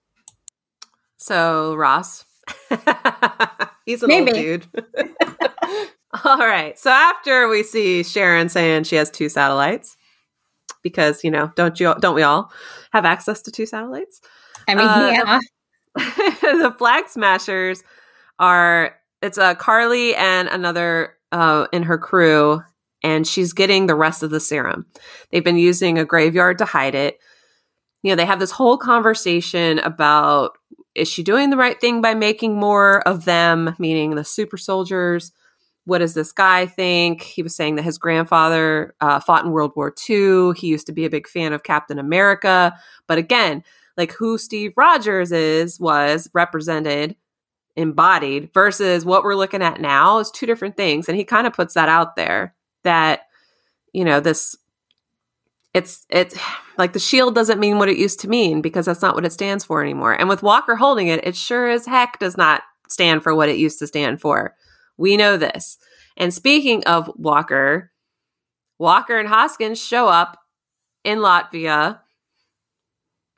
So 1.18 1.74
Ross, 1.76 2.24
he's 3.86 4.02
an 4.02 4.08
Maybe. 4.08 4.30
old 4.32 4.34
dude. 4.34 4.66
All 6.24 6.38
right. 6.38 6.78
So 6.78 6.90
after 6.90 7.48
we 7.48 7.62
see 7.62 8.02
Sharon 8.02 8.48
saying 8.48 8.84
she 8.84 8.96
has 8.96 9.10
two 9.10 9.28
satellites, 9.28 9.96
because 10.82 11.24
you 11.24 11.30
know, 11.30 11.50
don't 11.56 11.78
you? 11.80 11.94
Don't 11.98 12.14
we 12.14 12.22
all 12.22 12.52
have 12.92 13.04
access 13.04 13.42
to 13.42 13.50
two 13.50 13.66
satellites? 13.66 14.20
I 14.68 14.74
mean, 14.74 14.86
Uh, 14.86 15.10
yeah. 15.12 15.40
the 16.40 16.74
flag 16.78 17.08
smashers 17.08 17.82
are 18.38 18.94
it's 19.22 19.38
uh, 19.38 19.54
Karli 19.54 20.14
and 20.14 20.48
another 20.48 21.14
uh, 21.32 21.66
in 21.72 21.82
her 21.84 21.98
crew, 21.98 22.62
and 23.02 23.26
she's 23.26 23.52
getting 23.52 23.86
the 23.86 23.94
rest 23.94 24.22
of 24.22 24.30
the 24.30 24.40
serum. 24.40 24.86
They've 25.30 25.42
been 25.44 25.58
using 25.58 25.98
a 25.98 26.04
graveyard 26.04 26.58
to 26.58 26.64
hide 26.64 26.94
it. 26.94 27.18
You 28.02 28.10
know, 28.10 28.16
they 28.16 28.26
have 28.26 28.38
this 28.40 28.50
whole 28.50 28.76
conversation 28.76 29.78
about 29.80 30.58
is 30.94 31.08
she 31.08 31.22
doing 31.22 31.50
the 31.50 31.56
right 31.56 31.80
thing 31.80 32.00
by 32.00 32.14
making 32.14 32.58
more 32.58 33.06
of 33.08 33.24
them, 33.24 33.74
meaning 33.78 34.14
the 34.14 34.24
super 34.24 34.56
soldiers? 34.56 35.32
What 35.86 35.98
does 35.98 36.14
this 36.14 36.32
guy 36.32 36.66
think? 36.66 37.22
He 37.22 37.42
was 37.42 37.54
saying 37.54 37.74
that 37.76 37.82
his 37.82 37.98
grandfather 37.98 38.94
uh, 39.00 39.20
fought 39.20 39.44
in 39.44 39.50
World 39.50 39.72
War 39.76 39.92
II. 40.08 40.52
He 40.56 40.68
used 40.68 40.86
to 40.86 40.92
be 40.92 41.04
a 41.04 41.10
big 41.10 41.28
fan 41.28 41.52
of 41.52 41.62
Captain 41.62 41.98
America. 41.98 42.74
But 43.06 43.18
again, 43.18 43.62
like 43.96 44.12
who 44.12 44.38
Steve 44.38 44.72
Rogers 44.76 45.32
is 45.32 45.78
was 45.78 46.30
represented 46.32 47.16
embodied 47.76 48.50
versus 48.54 49.04
what 49.04 49.24
we're 49.24 49.34
looking 49.34 49.62
at 49.62 49.80
now 49.80 50.18
is 50.18 50.30
two 50.30 50.46
different 50.46 50.76
things 50.76 51.08
and 51.08 51.18
he 51.18 51.24
kind 51.24 51.44
of 51.44 51.52
puts 51.52 51.74
that 51.74 51.88
out 51.88 52.14
there 52.14 52.54
that 52.84 53.22
you 53.92 54.04
know 54.04 54.20
this 54.20 54.56
it's 55.74 56.06
it's 56.08 56.38
like 56.78 56.92
the 56.92 56.98
shield 56.98 57.34
doesn't 57.34 57.60
mean 57.60 57.78
what 57.78 57.88
it 57.88 57.98
used 57.98 58.20
to 58.20 58.28
mean 58.28 58.62
because 58.62 58.86
that's 58.86 59.02
not 59.02 59.14
what 59.14 59.26
it 59.26 59.32
stands 59.32 59.64
for 59.64 59.82
anymore. 59.82 60.12
And 60.12 60.28
with 60.28 60.42
walker 60.42 60.76
holding 60.76 61.08
it 61.08 61.26
it 61.26 61.36
sure 61.36 61.68
as 61.68 61.86
heck 61.86 62.18
does 62.20 62.36
not 62.36 62.62
stand 62.88 63.22
for 63.22 63.34
what 63.34 63.48
it 63.48 63.58
used 63.58 63.80
to 63.80 63.86
stand 63.86 64.20
for. 64.20 64.54
We 64.96 65.16
know 65.16 65.36
this. 65.36 65.76
And 66.16 66.32
speaking 66.32 66.84
of 66.84 67.10
walker 67.16 67.90
walker 68.78 69.18
and 69.18 69.28
hoskins 69.28 69.82
show 69.82 70.08
up 70.08 70.38
in 71.02 71.18
latvia 71.18 71.98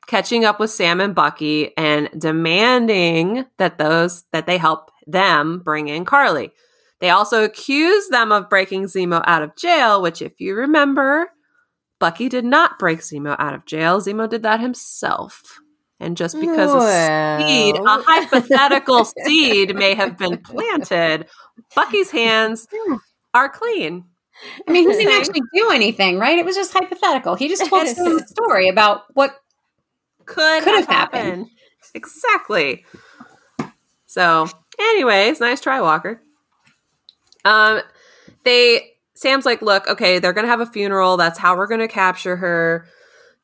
catching 0.07 0.45
up 0.45 0.59
with 0.59 0.71
Sam 0.71 1.01
and 1.01 1.13
Bucky 1.13 1.75
and 1.75 2.09
demanding 2.17 3.45
that 3.57 3.77
those 3.77 4.23
that 4.31 4.45
they 4.45 4.57
help 4.57 4.91
them 5.05 5.59
bring 5.59 5.87
in 5.89 6.05
Karli. 6.05 6.51
They 6.99 7.09
also 7.09 7.43
accuse 7.43 8.07
them 8.07 8.31
of 8.31 8.49
breaking 8.49 8.85
Zemo 8.85 9.21
out 9.25 9.43
of 9.43 9.55
jail, 9.55 10.01
which 10.01 10.21
if 10.21 10.39
you 10.39 10.55
remember, 10.55 11.29
Bucky 11.99 12.29
did 12.29 12.45
not 12.45 12.77
break 12.79 12.99
Zemo 12.99 13.35
out 13.39 13.53
of 13.53 13.65
jail. 13.65 13.99
Zemo 13.99 14.29
did 14.29 14.43
that 14.43 14.59
himself. 14.59 15.41
And 15.99 16.15
just 16.15 16.39
because 16.39 16.71
a 16.75 17.43
seed, 17.47 17.75
a 17.75 17.81
hypothetical 18.03 19.03
seed 19.25 19.75
may 19.75 19.95
have 19.95 20.15
been 20.17 20.37
planted, 20.37 21.27
Bucky's 21.75 22.11
hands 22.11 22.67
are 23.33 23.49
clean. 23.49 24.05
I 24.67 24.71
mean, 24.71 24.87
he 24.91 24.95
didn't 24.95 25.19
actually 25.19 25.41
do 25.55 25.71
anything, 25.71 26.19
right? 26.19 26.37
It 26.37 26.45
was 26.45 26.55
just 26.55 26.71
hypothetical. 26.71 27.33
He 27.33 27.47
just 27.47 27.65
told 27.65 27.87
us 27.87 27.97
a 27.99 28.19
story 28.27 28.69
about 28.69 29.05
what 29.15 29.35
could, 30.25 30.63
Could 30.63 30.75
have 30.75 30.85
have 30.85 30.87
happened. 30.87 31.23
happened. 31.25 31.47
Exactly. 31.95 32.85
So, 34.05 34.47
anyways, 34.79 35.39
nice 35.39 35.61
try, 35.61 35.81
Walker. 35.81 36.21
Um, 37.43 37.81
they 38.43 38.91
Sam's 39.17 39.45
like, 39.45 39.63
look, 39.63 39.87
okay, 39.87 40.19
they're 40.19 40.33
gonna 40.33 40.47
have 40.47 40.61
a 40.61 40.65
funeral. 40.65 41.17
That's 41.17 41.39
how 41.39 41.57
we're 41.57 41.67
gonna 41.67 41.87
capture 41.87 42.35
her. 42.35 42.87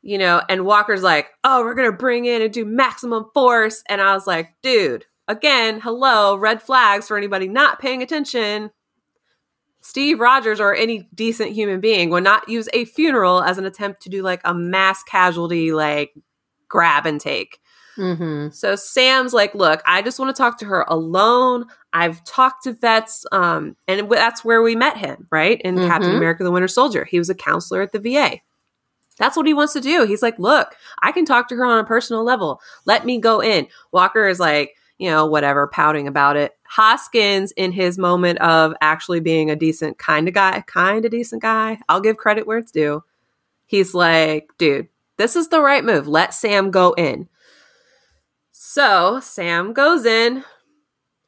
You 0.04 0.18
know, 0.18 0.42
and 0.48 0.66
Walker's 0.66 1.02
like, 1.02 1.30
oh, 1.44 1.64
we're 1.64 1.74
gonna 1.74 1.92
bring 1.92 2.26
in 2.26 2.42
and 2.42 2.54
do 2.54 2.64
maximum 2.64 3.26
force. 3.34 3.84
And 3.90 4.00
I 4.00 4.14
was 4.14 4.28
like, 4.28 4.54
dude, 4.62 5.06
again, 5.28 5.80
hello, 5.82 6.36
red 6.36 6.62
flags 6.62 7.08
for 7.08 7.18
anybody 7.18 7.48
not 7.48 7.80
paying 7.80 8.04
attention. 8.04 8.70
Steve 9.82 10.20
Rogers 10.20 10.60
or 10.60 10.76
any 10.76 11.10
decent 11.14 11.52
human 11.52 11.82
being 11.82 12.10
would 12.12 12.24
not 12.24 12.48
use 12.48 12.70
a 12.72 12.86
funeral 12.86 13.42
as 13.42 13.58
an 13.58 13.66
attempt 13.66 14.04
to 14.04 14.10
do 14.10 14.22
like 14.22 14.42
a 14.46 14.54
mass 14.54 15.02
casualty, 15.04 15.74
like 15.74 16.14
grab 16.70 17.06
and 17.06 17.20
take. 17.20 17.60
Hmm 17.96 18.50
So 18.52 18.76
Sam's 18.76 19.34
like, 19.34 19.54
look, 19.56 19.82
I 19.86 20.02
just 20.02 20.20
want 20.20 20.36
to 20.36 20.40
talk 20.40 20.58
to 20.60 20.66
her 20.66 20.86
alone. 20.88 21.66
I've 21.94 22.24
talked 22.26 22.64
to 22.64 22.74
vets, 22.74 23.26
um, 23.32 23.76
and 23.88 24.10
that's 24.12 24.44
where 24.44 24.62
we 24.62 24.76
met 24.76 24.98
him, 24.98 25.28
right? 25.32 25.62
In 25.62 25.80
Captain 25.88 26.12
Mhm. 26.12 26.18
America: 26.18 26.44
The 26.44 26.52
Winter 26.52 26.68
Soldier, 26.68 27.06
he 27.06 27.20
was 27.20 27.30
a 27.30 27.36
counselor 27.36 27.82
at 27.82 27.92
the 27.92 28.00
VA. 28.00 28.42
That's 29.20 29.38
what 29.38 29.46
he 29.46 29.54
wants 29.54 29.74
to 29.74 29.82
do. 29.82 30.06
He's 30.06 30.24
like, 30.24 30.40
look, 30.40 30.76
I 31.04 31.12
can 31.12 31.24
talk 31.26 31.48
to 31.50 31.56
her 31.56 31.66
on 31.66 31.80
a 31.80 31.84
personal 31.84 32.24
level. 32.24 32.60
Let 32.86 33.06
me 33.06 33.20
go 33.20 33.42
in. 33.42 33.68
Walker 33.92 34.28
is 34.28 34.40
like, 34.40 34.76
you 34.98 35.10
know, 35.10 35.26
whatever, 35.28 35.68
pouting 35.68 36.08
about 36.08 36.36
it. 36.36 36.54
Hoskins, 36.64 37.52
in 37.52 37.72
his 37.72 38.00
moment 38.00 38.40
of 38.40 38.74
actually 38.82 39.20
being 39.20 39.52
a 39.52 39.56
decent 39.56 40.00
kind 40.00 40.28
of 40.28 40.34
guy, 40.34 40.62
kind 40.66 41.06
of 41.06 41.12
decent 41.12 41.44
guy, 41.44 41.78
I'll 41.90 42.02
give 42.02 42.18
credit 42.18 42.48
where 42.48 42.58
it's 42.58 42.72
due. 42.72 43.04
He's 43.68 43.94
like, 43.94 44.50
dude, 44.58 44.88
this 45.18 45.36
is 45.36 45.50
the 45.50 45.62
right 45.62 45.84
move. 45.86 46.08
Let 46.08 46.34
Sam 46.34 46.72
go 46.72 46.94
in. 46.94 47.30
So 48.74 49.20
Sam 49.20 49.72
goes 49.72 50.04
in. 50.04 50.44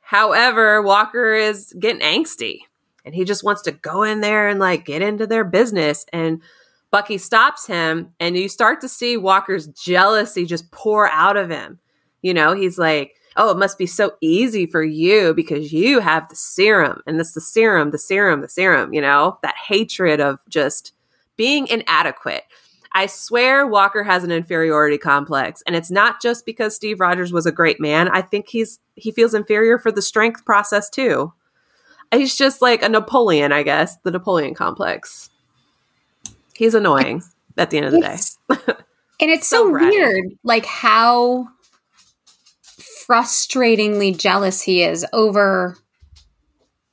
However, 0.01 0.81
Walker 0.81 1.31
is 1.31 1.75
getting 1.77 2.01
angsty. 2.01 2.62
and 3.05 3.13
he 3.13 3.23
just 3.23 3.43
wants 3.43 3.62
to 3.62 3.71
go 3.71 4.01
in 4.01 4.21
there 4.21 4.49
and 4.49 4.60
like 4.60 4.84
get 4.84 5.03
into 5.03 5.27
their 5.27 5.43
business. 5.43 6.08
And 6.12 6.41
Bucky 6.89 7.19
stops 7.19 7.67
him, 7.67 8.13
and 8.19 8.36
you 8.36 8.49
start 8.49 8.81
to 8.81 8.89
see 8.89 9.15
Walker's 9.15 9.67
jealousy 9.67 10.47
just 10.47 10.71
pour 10.71 11.08
out 11.08 11.38
of 11.38 11.51
him. 11.51 11.77
You 12.23 12.34
know, 12.34 12.55
he's 12.55 12.79
like, 12.79 13.13
Oh, 13.38 13.51
it 13.51 13.58
must 13.58 13.77
be 13.77 13.86
so 13.86 14.13
easy 14.21 14.65
for 14.65 14.84
you 14.84 15.36
because 15.36 15.71
you 15.71 15.99
have 15.99 16.27
the 16.29 16.36
serum, 16.36 17.01
and 17.05 17.19
it's 17.19 17.34
the 17.34 17.41
serum, 17.41 17.91
the 17.91 17.99
serum, 17.99 18.41
the 18.41 18.49
serum, 18.49 18.91
you 18.91 19.01
know, 19.01 19.38
that 19.43 19.55
hatred 19.67 20.19
of 20.19 20.39
just 20.49 20.93
being 21.38 21.67
inadequate. 21.67 22.45
I 22.95 23.08
swear 23.08 23.67
Walker 23.67 24.03
has 24.03 24.23
an 24.23 24.31
inferiority 24.31 24.97
complex 24.97 25.62
and 25.67 25.75
it's 25.75 25.91
not 25.91 26.21
just 26.21 26.45
because 26.45 26.73
Steve 26.73 27.01
Rogers 27.01 27.34
was 27.34 27.45
a 27.45 27.51
great 27.51 27.81
man. 27.81 28.08
I 28.08 28.21
think 28.21 28.47
he's 28.47 28.79
he 28.95 29.12
feels 29.12 29.34
inferior 29.34 29.77
for 29.77 29.91
the 29.91 30.01
strength 30.01 30.45
process 30.45 30.89
too. 30.89 31.34
He's 32.13 32.38
just 32.38 32.62
like 32.62 32.81
a 32.81 32.88
Napoleon, 32.88 33.51
I 33.51 33.63
guess, 33.63 33.97
the 33.97 34.12
Napoleon 34.12 34.53
complex. 34.53 35.29
He's 36.55 36.73
annoying 36.73 37.21
at 37.58 37.69
the 37.69 37.77
end 37.77 37.88
of 37.88 37.91
the 37.91 37.99
day. 37.99 38.17
and 39.19 39.29
it's 39.29 39.47
so, 39.47 39.65
so 39.65 39.71
weird 39.71 40.31
like 40.45 40.65
how 40.65 41.49
frustratingly 42.79 44.17
jealous 44.17 44.62
he 44.62 44.84
is 44.84 45.05
over 45.12 45.77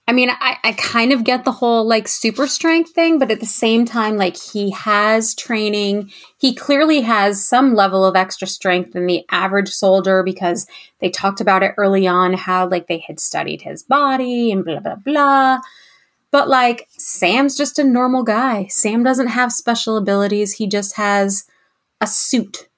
I 0.09 0.13
mean, 0.13 0.31
I, 0.31 0.57
I 0.65 0.73
kind 0.73 1.13
of 1.13 1.23
get 1.23 1.45
the 1.45 1.53
whole 1.53 1.87
like 1.87 2.09
super 2.09 2.49
strength 2.49 2.91
thing, 2.91 3.21
but 3.21 3.31
at 3.31 3.39
the 3.39 3.47
same 3.47 3.85
time, 3.85 4.17
like 4.17 4.37
he 4.37 4.71
has 4.73 5.35
training. 5.35 6.11
He 6.39 6.55
clearly 6.55 7.03
has 7.03 7.47
some 7.47 7.75
level 7.75 8.05
of 8.05 8.17
extra 8.17 8.49
strength 8.49 8.93
than 8.93 9.07
the 9.07 9.25
average 9.31 9.69
soldier 9.69 10.25
because 10.25 10.67
they 10.99 11.09
talked 11.09 11.41
about 11.41 11.63
it 11.63 11.75
early 11.77 12.07
on 12.09 12.33
how 12.33 12.69
like 12.69 12.89
they 12.89 12.99
had 12.99 13.21
studied 13.21 13.63
his 13.63 13.85
body 13.85 14.51
and 14.51 14.65
blah, 14.65 14.81
blah, 14.81 14.97
blah. 14.97 15.61
But 16.33 16.49
like 16.49 16.89
Sam's 16.91 17.57
just 17.57 17.79
a 17.79 17.85
normal 17.85 18.25
guy. 18.25 18.67
Sam 18.67 19.05
doesn't 19.05 19.29
have 19.29 19.53
special 19.53 19.97
abilities, 19.97 20.55
he 20.55 20.67
just 20.67 20.97
has 20.97 21.47
a 22.01 22.09
suit. 22.09 22.69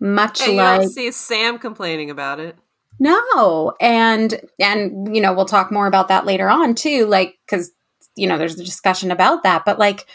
Much 0.00 0.40
hey, 0.40 0.56
like. 0.56 0.82
You 0.82 0.88
see 0.88 1.12
Sam 1.12 1.58
complaining 1.58 2.10
about 2.10 2.40
it. 2.40 2.56
No. 2.98 3.74
And 3.80 4.40
and 4.58 5.14
you 5.14 5.20
know, 5.22 5.32
we'll 5.32 5.44
talk 5.44 5.70
more 5.70 5.86
about 5.86 6.08
that 6.08 6.26
later 6.26 6.48
on 6.48 6.74
too, 6.74 7.06
like 7.06 7.38
cuz 7.46 7.70
you 8.16 8.26
know, 8.26 8.36
there's 8.36 8.58
a 8.58 8.64
discussion 8.64 9.10
about 9.10 9.44
that, 9.44 9.64
but 9.64 9.78
like 9.78 10.06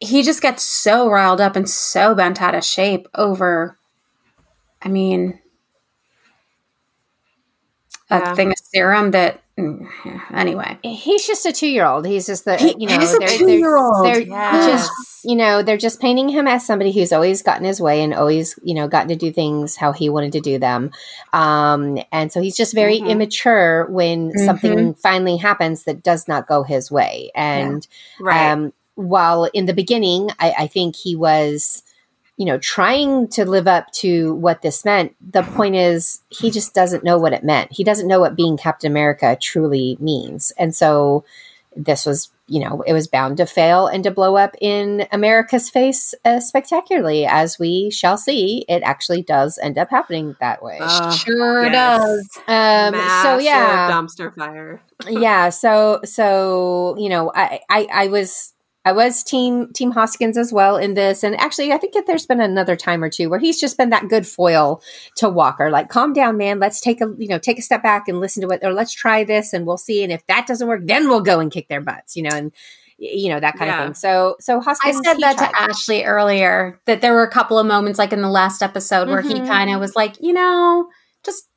he 0.00 0.22
just 0.22 0.42
gets 0.42 0.62
so 0.62 1.08
riled 1.10 1.40
up 1.40 1.56
and 1.56 1.68
so 1.68 2.14
bent 2.14 2.40
out 2.40 2.54
of 2.54 2.64
shape 2.64 3.08
over 3.14 3.78
I 4.82 4.88
mean 4.88 5.40
a 8.10 8.18
yeah. 8.18 8.34
thing 8.34 8.50
of 8.50 8.58
serum 8.58 9.10
that 9.12 9.42
Mm, 9.58 9.88
anyway 10.34 10.78
he's 10.82 11.26
just 11.26 11.46
a 11.46 11.52
two-year-old 11.52 12.04
he's 12.04 12.26
just 12.26 12.44
the 12.44 12.58
he 12.58 12.76
you 12.78 12.86
know 12.86 12.98
they're, 12.98 13.38
they're, 13.38 14.02
they're 14.02 14.20
yes. 14.20 14.66
just 14.66 15.24
you 15.24 15.34
know 15.34 15.62
they're 15.62 15.78
just 15.78 15.98
painting 15.98 16.28
him 16.28 16.46
as 16.46 16.66
somebody 16.66 16.92
who's 16.92 17.10
always 17.10 17.42
gotten 17.42 17.64
his 17.64 17.80
way 17.80 18.02
and 18.02 18.12
always 18.12 18.58
you 18.62 18.74
know 18.74 18.86
gotten 18.86 19.08
to 19.08 19.16
do 19.16 19.32
things 19.32 19.74
how 19.74 19.92
he 19.92 20.10
wanted 20.10 20.32
to 20.32 20.40
do 20.40 20.58
them 20.58 20.90
um 21.32 21.96
and 22.12 22.30
so 22.30 22.42
he's 22.42 22.54
just 22.54 22.74
very 22.74 22.98
mm-hmm. 22.98 23.06
immature 23.06 23.86
when 23.86 24.28
mm-hmm. 24.28 24.44
something 24.44 24.92
finally 24.92 25.38
happens 25.38 25.84
that 25.84 26.02
does 26.02 26.28
not 26.28 26.46
go 26.46 26.62
his 26.62 26.90
way 26.90 27.30
and 27.34 27.88
yeah. 28.20 28.26
right. 28.26 28.50
um 28.52 28.74
while 28.96 29.44
in 29.54 29.64
the 29.64 29.72
beginning 29.72 30.28
I, 30.38 30.54
I 30.58 30.66
think 30.66 30.96
he 30.96 31.16
was 31.16 31.82
you 32.36 32.44
know, 32.44 32.58
trying 32.58 33.28
to 33.28 33.44
live 33.44 33.66
up 33.66 33.90
to 33.92 34.34
what 34.34 34.60
this 34.60 34.84
meant. 34.84 35.16
The 35.32 35.42
point 35.42 35.74
is, 35.74 36.20
he 36.28 36.50
just 36.50 36.74
doesn't 36.74 37.04
know 37.04 37.18
what 37.18 37.32
it 37.32 37.44
meant. 37.44 37.72
He 37.72 37.82
doesn't 37.82 38.08
know 38.08 38.20
what 38.20 38.36
being 38.36 38.56
Captain 38.56 38.90
America 38.90 39.38
truly 39.40 39.96
means. 40.00 40.52
And 40.58 40.74
so 40.74 41.24
this 41.74 42.04
was, 42.04 42.30
you 42.46 42.60
know, 42.60 42.82
it 42.86 42.92
was 42.92 43.08
bound 43.08 43.38
to 43.38 43.46
fail 43.46 43.86
and 43.86 44.04
to 44.04 44.10
blow 44.10 44.36
up 44.36 44.54
in 44.60 45.06
America's 45.12 45.70
face 45.70 46.14
uh, 46.26 46.40
spectacularly, 46.40 47.24
as 47.24 47.58
we 47.58 47.90
shall 47.90 48.18
see. 48.18 48.66
It 48.68 48.82
actually 48.82 49.22
does 49.22 49.58
end 49.62 49.78
up 49.78 49.88
happening 49.90 50.36
that 50.40 50.62
way. 50.62 50.78
Uh, 50.80 51.10
sure 51.10 51.64
yes. 51.64 51.72
does. 51.72 52.38
Um, 52.48 52.94
so 53.22 53.38
yeah, 53.38 53.90
dumpster 53.90 54.34
fire. 54.34 54.82
yeah. 55.08 55.48
So 55.48 56.00
so 56.04 56.96
you 56.98 57.08
know, 57.08 57.32
I 57.34 57.60
I, 57.68 57.88
I 57.92 58.06
was 58.08 58.52
I 58.86 58.92
was 58.92 59.24
team 59.24 59.72
team 59.72 59.90
Hoskins 59.90 60.38
as 60.38 60.52
well 60.52 60.76
in 60.76 60.94
this, 60.94 61.24
and 61.24 61.34
actually, 61.40 61.72
I 61.72 61.76
think 61.76 61.92
that 61.94 62.06
there's 62.06 62.24
been 62.24 62.40
another 62.40 62.76
time 62.76 63.02
or 63.02 63.10
two 63.10 63.28
where 63.28 63.40
he's 63.40 63.60
just 63.60 63.76
been 63.76 63.90
that 63.90 64.08
good 64.08 64.24
foil 64.24 64.80
to 65.16 65.28
Walker. 65.28 65.70
Like, 65.70 65.88
calm 65.88 66.12
down, 66.12 66.36
man. 66.36 66.60
Let's 66.60 66.80
take 66.80 67.00
a 67.00 67.12
you 67.18 67.26
know 67.26 67.40
take 67.40 67.58
a 67.58 67.62
step 67.62 67.82
back 67.82 68.06
and 68.06 68.20
listen 68.20 68.42
to 68.42 68.48
it, 68.50 68.60
or 68.62 68.72
let's 68.72 68.92
try 68.92 69.24
this, 69.24 69.52
and 69.52 69.66
we'll 69.66 69.76
see. 69.76 70.04
And 70.04 70.12
if 70.12 70.24
that 70.28 70.46
doesn't 70.46 70.68
work, 70.68 70.82
then 70.84 71.08
we'll 71.08 71.20
go 71.20 71.40
and 71.40 71.50
kick 71.50 71.66
their 71.68 71.80
butts, 71.80 72.14
you 72.14 72.22
know, 72.22 72.30
and 72.32 72.52
you 72.96 73.28
know 73.28 73.40
that 73.40 73.58
kind 73.58 73.70
yeah. 73.70 73.80
of 73.80 73.86
thing. 73.86 73.94
So, 73.94 74.36
so 74.38 74.60
Hoskins. 74.60 74.98
I 74.98 75.02
said 75.02 75.18
that 75.18 75.36
tried. 75.36 75.48
to 75.48 75.62
Ashley 75.62 76.04
earlier 76.04 76.80
that 76.84 77.00
there 77.00 77.12
were 77.12 77.24
a 77.24 77.30
couple 77.30 77.58
of 77.58 77.66
moments, 77.66 77.98
like 77.98 78.12
in 78.12 78.22
the 78.22 78.30
last 78.30 78.62
episode, 78.62 79.08
where 79.08 79.20
mm-hmm. 79.20 79.42
he 79.42 79.48
kind 79.48 79.68
of 79.68 79.80
was 79.80 79.96
like, 79.96 80.14
you 80.20 80.32
know, 80.32 80.88
just 81.24 81.48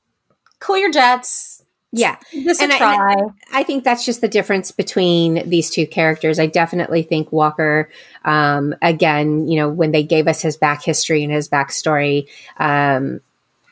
cool 0.60 0.80
your 0.80 0.92
jets 0.92 1.49
yeah. 1.92 2.18
Just 2.32 2.62
and 2.62 2.72
try. 2.72 2.96
I, 2.96 3.60
I, 3.60 3.64
think 3.64 3.84
that's 3.84 4.06
just 4.06 4.22
the 4.22 4.28
difference 4.28 4.72
between 4.72 5.50
these 5.50 5.72
two 5.72 5.88
characters. 5.88 6.38
I 6.40 6.46
definitely 6.46 7.02
think 7.02 7.32
Walker, 7.32 7.90
um, 8.26 8.76
again, 8.82 9.48
you 9.48 9.60
know, 9.60 9.70
when 9.70 9.92
they 9.92 10.04
gave 10.04 10.28
us 10.28 10.42
his 10.42 10.56
back 10.56 10.84
history 10.84 11.24
and 11.24 11.34
his 11.34 11.50
backstory, 11.50 12.28
um, 12.58 13.22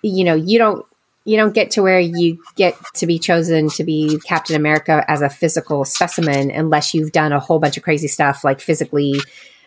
you 0.01 0.23
know, 0.23 0.33
you 0.33 0.57
don't, 0.57 0.85
you 1.25 1.37
don't 1.37 1.53
get 1.53 1.71
to 1.71 1.83
where 1.83 1.99
you 1.99 2.41
get 2.55 2.75
to 2.95 3.05
be 3.05 3.19
chosen 3.19 3.69
to 3.71 3.83
be 3.83 4.19
Captain 4.25 4.55
America 4.55 5.03
as 5.07 5.21
a 5.21 5.29
physical 5.29 5.85
specimen 5.85 6.49
unless 6.49 6.93
you've 6.93 7.11
done 7.11 7.33
a 7.33 7.39
whole 7.39 7.59
bunch 7.59 7.77
of 7.77 7.83
crazy 7.83 8.07
stuff 8.07 8.43
like 8.43 8.61
physically, 8.61 9.19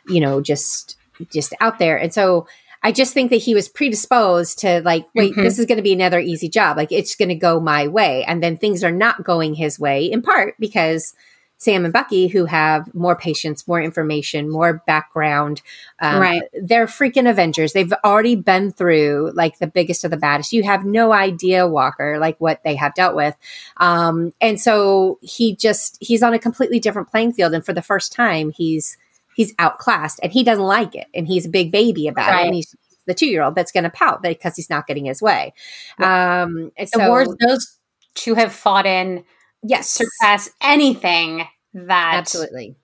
you 0.09 0.21
know, 0.21 0.41
just 0.41 0.97
just 1.31 1.55
out 1.61 1.79
there. 1.79 1.99
And 1.99 2.15
so 2.15 2.47
I 2.83 2.93
just 2.93 3.13
think 3.13 3.31
that 3.31 3.37
he 3.37 3.55
was 3.55 3.69
predisposed 3.69 4.61
to 4.61 4.81
like, 4.83 5.07
wait, 5.15 5.33
mm-hmm. 5.33 5.43
this 5.43 5.59
is 5.59 5.67
going 5.67 5.77
to 5.77 5.83
be 5.83 5.93
another 5.93 6.19
easy 6.19 6.49
job. 6.49 6.77
Like 6.77 6.93
it's 6.93 7.15
going 7.15 7.29
to 7.29 7.35
go 7.35 7.61
my 7.61 7.89
way. 7.89 8.25
And 8.25 8.43
then 8.43 8.57
things 8.57 8.83
are 8.83 8.91
not 8.91 9.25
going 9.25 9.55
his 9.55 9.79
way 9.79 10.07
in 10.07 10.23
part 10.23 10.55
because 10.59 11.15
Sam 11.61 11.85
and 11.85 11.93
Bucky, 11.93 12.27
who 12.27 12.47
have 12.47 12.93
more 12.95 13.15
patience, 13.15 13.69
more 13.69 13.83
information, 13.83 14.49
more 14.49 14.83
background, 14.87 15.61
um, 16.01 16.19
right? 16.19 16.43
They're 16.55 16.87
freaking 16.87 17.29
Avengers. 17.29 17.75
They've 17.75 17.93
already 18.03 18.35
been 18.35 18.73
through 18.73 19.33
like 19.35 19.59
the 19.59 19.67
biggest 19.67 20.03
of 20.03 20.11
the 20.11 20.17
baddest. 20.17 20.55
You 20.55 20.63
have 20.63 20.87
no 20.87 21.13
idea, 21.13 21.69
Walker, 21.69 22.19
like 22.19 22.41
what 22.41 22.63
they 22.65 22.77
have 22.77 22.95
dealt 22.95 23.15
with. 23.15 23.37
Um, 23.77 24.33
and 24.41 24.59
so 24.59 25.19
he 25.21 25.55
just 25.55 25.99
he's 26.01 26.23
on 26.23 26.33
a 26.33 26.39
completely 26.39 26.81
different 26.81 27.11
playing 27.11 27.35
field. 27.35 27.53
And 27.53 27.65
for 27.65 27.75
the 27.75 27.83
first 27.83 28.11
time, 28.11 28.51
he's 28.51 28.97
he's 29.41 29.55
outclassed 29.59 30.21
and 30.23 30.31
he 30.31 30.45
doesn't 30.45 30.67
like 30.67 30.95
it 30.95 31.07
and 31.15 31.27
he's 31.27 31.47
a 31.47 31.49
big 31.49 31.73
baby 31.73 32.09
about 32.09 32.29
right. 32.29 32.43
it 32.43 32.47
and 32.49 32.55
he's 32.55 32.77
the 33.07 33.15
two 33.15 33.27
year 33.27 33.43
old 33.43 33.55
that's 33.55 33.73
going 33.73 33.85
to 33.85 33.91
pout 33.91 34.23
because 34.23 34.55
he's 34.55 34.69
not 34.69 34.87
getting 34.87 35.07
his 35.07 35.23
way. 35.23 35.55
Um, 35.99 36.71
so, 36.85 36.99
the 36.99 37.09
wars 37.09 37.35
those 37.41 37.79
two 38.15 38.35
have 38.35 38.53
fought 38.53 38.85
in 38.85 39.25
yes 39.63 39.89
surpass 39.89 40.51
anything 40.63 41.47
that 41.73 42.17
absolutely 42.17 42.77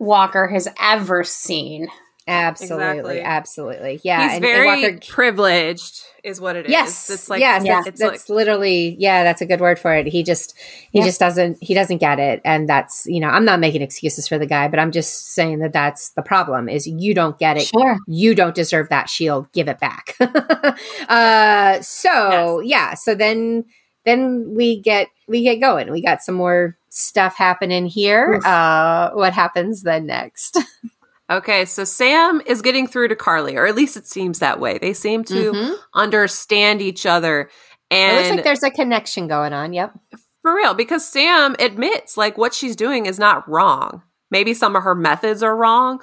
Walker 0.00 0.48
has 0.48 0.66
ever 0.80 1.22
seen. 1.22 1.86
Absolutely, 2.26 3.18
exactly. 3.18 3.20
absolutely. 3.20 4.00
Yeah, 4.02 4.22
he's 4.22 4.32
and, 4.32 4.42
very 4.42 4.84
and 4.84 4.94
Walker, 4.94 5.06
privileged, 5.06 6.04
is 6.22 6.40
what 6.40 6.56
it 6.56 6.64
is. 6.64 6.72
yes, 6.72 7.10
It's 7.10 7.28
like 7.28 7.40
yes, 7.40 7.64
yeah, 7.64 7.82
it's 7.84 8.00
that's 8.00 8.28
like, 8.30 8.34
literally 8.34 8.96
yeah, 8.98 9.24
that's 9.24 9.42
a 9.42 9.46
good 9.46 9.60
word 9.60 9.78
for 9.78 9.94
it. 9.94 10.06
He 10.06 10.22
just 10.22 10.56
he 10.90 11.00
yeah. 11.00 11.04
just 11.04 11.20
doesn't 11.20 11.58
he 11.62 11.74
doesn't 11.74 11.98
get 11.98 12.18
it, 12.18 12.40
and 12.42 12.66
that's 12.66 13.04
you 13.06 13.20
know 13.20 13.28
I'm 13.28 13.44
not 13.44 13.60
making 13.60 13.82
excuses 13.82 14.26
for 14.26 14.38
the 14.38 14.46
guy, 14.46 14.68
but 14.68 14.78
I'm 14.78 14.90
just 14.90 15.34
saying 15.34 15.58
that 15.58 15.74
that's 15.74 16.10
the 16.10 16.22
problem 16.22 16.68
is 16.68 16.86
you 16.86 17.12
don't 17.12 17.38
get 17.38 17.58
it. 17.58 17.66
Sure, 17.66 17.98
you 18.06 18.34
don't 18.34 18.54
deserve 18.54 18.88
that 18.88 19.10
shield. 19.10 19.52
Give 19.52 19.68
it 19.68 19.78
back. 19.78 20.16
uh, 21.08 21.80
so 21.82 22.60
yes. 22.60 22.70
yeah, 22.70 22.94
so 22.94 23.14
then 23.14 23.66
then 24.06 24.54
we 24.54 24.80
get 24.80 25.08
we 25.28 25.42
get 25.42 25.56
going. 25.56 25.90
We 25.90 26.00
got 26.00 26.22
some 26.22 26.36
more 26.36 26.76
stuff 26.88 27.36
happening 27.36 27.86
here. 27.86 28.40
Uh, 28.44 29.10
what 29.10 29.32
happens 29.32 29.82
then 29.82 30.06
next? 30.06 30.58
Okay, 31.30 31.64
so 31.64 31.84
Sam 31.84 32.42
is 32.46 32.60
getting 32.60 32.86
through 32.86 33.08
to 33.08 33.16
Karli, 33.16 33.56
or 33.56 33.66
at 33.66 33.74
least 33.74 33.96
it 33.96 34.06
seems 34.06 34.40
that 34.40 34.60
way. 34.60 34.76
They 34.78 34.92
seem 34.92 35.24
to 35.24 35.52
mm-hmm. 35.52 35.74
understand 35.94 36.82
each 36.82 37.06
other. 37.06 37.48
And 37.90 38.12
it 38.12 38.16
looks 38.16 38.30
like 38.36 38.44
there's 38.44 38.62
a 38.62 38.70
connection 38.70 39.26
going 39.26 39.52
on. 39.52 39.72
Yep. 39.72 39.98
For 40.42 40.54
real, 40.54 40.74
because 40.74 41.06
Sam 41.06 41.56
admits 41.58 42.18
like 42.18 42.36
what 42.36 42.52
she's 42.52 42.76
doing 42.76 43.06
is 43.06 43.18
not 43.18 43.48
wrong. 43.48 44.02
Maybe 44.30 44.52
some 44.52 44.76
of 44.76 44.82
her 44.82 44.94
methods 44.94 45.42
are 45.42 45.56
wrong, 45.56 46.00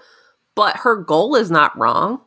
but 0.55 0.77
her 0.77 0.95
goal 0.95 1.36
is 1.36 1.51
not 1.51 1.77
wrong. 1.77 2.21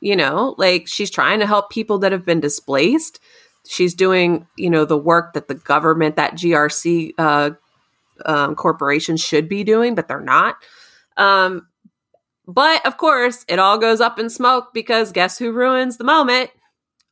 You 0.00 0.16
know, 0.16 0.54
like 0.58 0.88
she's 0.88 1.10
trying 1.10 1.40
to 1.40 1.46
help 1.46 1.70
people 1.70 1.98
that 1.98 2.12
have 2.12 2.26
been 2.26 2.40
displaced. 2.40 3.20
She's 3.66 3.94
doing, 3.94 4.46
you 4.56 4.68
know, 4.68 4.84
the 4.84 4.98
work 4.98 5.32
that 5.32 5.48
the 5.48 5.54
government, 5.54 6.16
that 6.16 6.34
GRC 6.34 7.12
uh, 7.16 7.50
um, 8.26 8.54
corporation 8.54 9.16
should 9.16 9.48
be 9.48 9.64
doing, 9.64 9.94
but 9.94 10.08
they're 10.08 10.20
not. 10.20 10.56
Um, 11.16 11.68
but 12.52 12.84
of 12.86 12.96
course, 12.96 13.44
it 13.48 13.58
all 13.58 13.78
goes 13.78 14.00
up 14.00 14.18
in 14.18 14.28
smoke 14.28 14.74
because 14.74 15.12
guess 15.12 15.38
who 15.38 15.52
ruins 15.52 15.96
the 15.96 16.04
moment? 16.04 16.50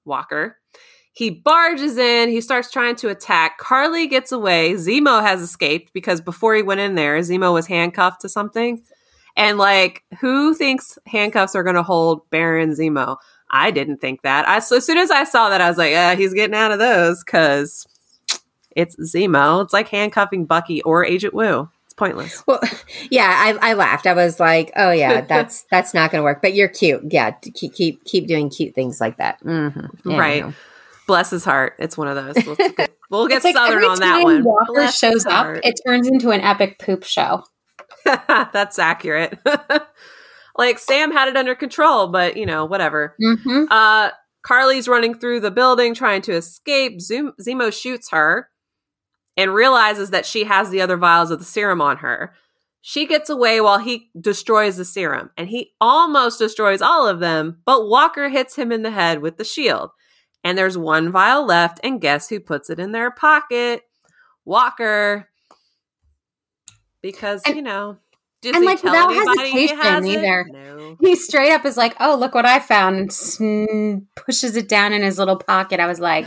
Walker. 0.04 0.56
He 1.12 1.30
barges 1.30 1.96
in. 1.96 2.28
He 2.28 2.40
starts 2.40 2.70
trying 2.70 2.96
to 2.96 3.08
attack. 3.08 3.58
Karli 3.58 4.06
gets 4.06 4.30
away. 4.30 4.74
Zemo 4.74 5.20
has 5.20 5.40
escaped 5.40 5.92
because 5.92 6.20
before 6.20 6.54
he 6.54 6.62
went 6.62 6.80
in 6.80 6.94
there, 6.94 7.18
Zemo 7.18 7.52
was 7.52 7.66
handcuffed 7.66 8.20
to 8.20 8.28
something. 8.28 8.82
And 9.36 9.58
like, 9.58 10.04
who 10.20 10.54
thinks 10.54 10.98
handcuffs 11.06 11.54
are 11.54 11.62
going 11.62 11.76
to 11.76 11.82
hold 11.82 12.28
Baron 12.30 12.70
Zemo? 12.70 13.16
I 13.50 13.70
didn't 13.70 14.00
think 14.00 14.22
that. 14.22 14.46
I 14.46 14.58
so 14.60 14.76
as 14.76 14.86
soon 14.86 14.98
as 14.98 15.10
I 15.10 15.24
saw 15.24 15.48
that, 15.48 15.60
I 15.60 15.68
was 15.68 15.78
like, 15.78 15.94
uh, 15.94 16.16
he's 16.16 16.34
getting 16.34 16.56
out 16.56 16.72
of 16.72 16.78
those 16.78 17.24
because 17.24 17.86
it's 18.76 18.96
Zemo. 18.96 19.62
It's 19.64 19.72
like 19.72 19.88
handcuffing 19.88 20.46
Bucky 20.46 20.82
or 20.82 21.04
Agent 21.04 21.34
Woo. 21.34 21.68
Pointless. 21.98 22.44
Well, 22.46 22.60
yeah, 23.10 23.58
I, 23.60 23.70
I 23.70 23.74
laughed. 23.74 24.06
I 24.06 24.12
was 24.12 24.38
like, 24.38 24.70
"Oh 24.76 24.92
yeah, 24.92 25.20
that's 25.28 25.64
that's 25.68 25.92
not 25.92 26.12
going 26.12 26.20
to 26.20 26.24
work." 26.24 26.40
But 26.40 26.54
you're 26.54 26.68
cute. 26.68 27.02
Yeah, 27.10 27.32
keep 27.32 27.74
keep 27.74 28.04
keep 28.04 28.28
doing 28.28 28.50
cute 28.50 28.74
things 28.76 29.00
like 29.00 29.16
that. 29.16 29.42
Mm-hmm. 29.42 30.10
Right. 30.10 30.44
Bless 31.08 31.30
his 31.30 31.44
heart. 31.44 31.74
It's 31.80 31.98
one 31.98 32.06
of 32.06 32.14
those. 32.14 32.46
We'll 32.46 32.54
get, 32.76 32.96
we'll 33.10 33.26
get 33.26 33.42
like 33.42 33.56
southern 33.56 33.82
on 33.84 33.98
that 33.98 34.22
one. 34.22 34.44
Walker 34.44 34.72
Bless 34.74 34.96
shows 34.96 35.26
up, 35.26 35.32
heart. 35.32 35.60
it 35.64 35.80
turns 35.84 36.06
into 36.06 36.30
an 36.30 36.40
epic 36.40 36.78
poop 36.78 37.02
show. 37.02 37.42
That's 38.04 38.78
accurate. 38.78 39.36
like 40.56 40.78
Sam 40.78 41.10
had 41.10 41.26
it 41.28 41.36
under 41.36 41.56
control, 41.56 42.06
but 42.08 42.36
you 42.36 42.46
know, 42.46 42.64
whatever. 42.64 43.16
Mm-hmm. 43.20 43.64
Uh, 43.72 44.10
Karli's 44.46 44.86
running 44.86 45.18
through 45.18 45.40
the 45.40 45.50
building 45.50 45.94
trying 45.94 46.22
to 46.22 46.32
escape. 46.32 47.00
Zoom- 47.00 47.32
Zemo 47.40 47.72
shoots 47.72 48.10
her 48.12 48.50
and 49.38 49.54
realizes 49.54 50.10
that 50.10 50.26
she 50.26 50.44
has 50.44 50.68
the 50.68 50.82
other 50.82 50.98
vials 50.98 51.30
of 51.30 51.38
the 51.38 51.44
serum 51.44 51.80
on 51.80 51.98
her. 51.98 52.34
She 52.82 53.06
gets 53.06 53.30
away 53.30 53.60
while 53.60 53.78
he 53.78 54.10
destroys 54.20 54.76
the 54.76 54.84
serum, 54.84 55.30
and 55.36 55.48
he 55.48 55.72
almost 55.80 56.38
destroys 56.38 56.82
all 56.82 57.06
of 57.08 57.20
them, 57.20 57.62
but 57.64 57.88
Walker 57.88 58.28
hits 58.28 58.56
him 58.56 58.70
in 58.72 58.82
the 58.82 58.90
head 58.90 59.20
with 59.22 59.36
the 59.38 59.44
shield. 59.44 59.90
And 60.44 60.56
there's 60.56 60.76
one 60.78 61.10
vial 61.10 61.44
left, 61.46 61.80
and 61.82 62.00
guess 62.00 62.28
who 62.28 62.40
puts 62.40 62.68
it 62.70 62.78
in 62.78 62.92
their 62.92 63.10
pocket? 63.10 63.82
Walker. 64.44 65.28
Because, 67.02 67.42
And- 67.46 67.56
you 67.56 67.62
know, 67.62 67.98
and, 68.44 68.56
he 68.56 68.62
like, 68.62 68.82
without 68.82 69.10
he 69.10 69.16
hesitation 69.18 69.78
has 69.78 70.06
either. 70.06 70.46
No. 70.48 70.96
He 71.00 71.16
straight 71.16 71.52
up 71.52 71.64
is 71.64 71.76
like, 71.76 71.96
"Oh, 71.98 72.16
look 72.16 72.34
what 72.36 72.46
I 72.46 72.60
found!" 72.60 73.10
and 73.40 74.06
pushes 74.14 74.56
it 74.56 74.68
down 74.68 74.92
in 74.92 75.02
his 75.02 75.18
little 75.18 75.36
pocket. 75.36 75.80
I 75.80 75.86
was 75.86 75.98
like, 75.98 76.24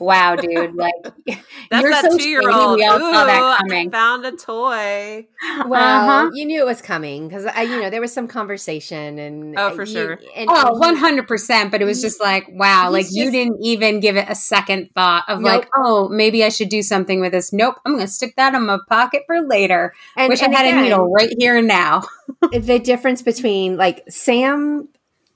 "Wow, 0.00 0.36
dude! 0.36 0.74
Like, 0.74 0.94
That's 1.26 1.82
you're 1.82 1.90
that 1.90 2.10
so 2.10 2.16
two-year-old. 2.18 2.76
We 2.78 2.84
all 2.86 2.98
saw 2.98 3.24
that 3.24 3.42
I 3.42 3.58
coming." 3.60 3.90
found 3.90 4.24
a 4.26 4.32
toy. 4.32 5.26
Well, 5.66 5.74
Uh-huh. 6.08 6.30
you 6.34 6.44
knew 6.46 6.60
it 6.60 6.66
was 6.66 6.82
coming 6.82 7.28
because 7.28 7.46
I, 7.46 7.62
you 7.62 7.80
know, 7.80 7.90
there 7.90 8.00
was 8.00 8.12
some 8.12 8.26
conversation 8.26 9.18
and 9.18 9.58
Oh, 9.58 9.74
for 9.74 9.82
you- 9.84 9.92
sure. 9.92 10.12
And, 10.34 10.48
Oh, 10.50 10.54
and 10.68 10.68
he- 10.74 10.78
one 10.80 10.96
hundred 10.96 11.28
percent. 11.28 11.70
But 11.70 11.82
it 11.82 11.84
was 11.84 12.00
just 12.00 12.20
like, 12.20 12.46
wow, 12.50 12.92
He's 12.92 13.06
like 13.06 13.16
you 13.16 13.30
didn't 13.30 13.58
even 13.62 14.00
give 14.00 14.16
it 14.16 14.26
a 14.28 14.34
second 14.34 14.90
thought 14.94 15.24
of 15.28 15.40
Nope. 15.40 15.44
like, 15.52 15.68
oh, 15.76 16.08
maybe 16.08 16.44
I 16.44 16.48
should 16.48 16.68
do 16.68 16.82
something 16.82 17.20
with 17.20 17.32
this. 17.32 17.52
Nope, 17.52 17.76
I'm 17.84 17.92
going 17.94 18.04
to 18.06 18.10
stick 18.12 18.34
that 18.36 18.54
in 18.54 18.66
my 18.66 18.78
pocket 18.88 19.22
for 19.26 19.40
later. 19.40 19.94
and, 20.16 20.28
Wish 20.30 20.42
and 20.42 20.54
I 20.54 20.58
had 20.58 20.66
again, 20.66 20.78
a 20.78 20.82
needle 20.82 21.10
right 21.12 21.30
here 21.38 21.56
and 21.56 21.68
now. 21.68 22.02
the 22.52 22.78
difference 22.78 23.22
between 23.22 23.76
like 23.76 24.02
Sam 24.08 24.88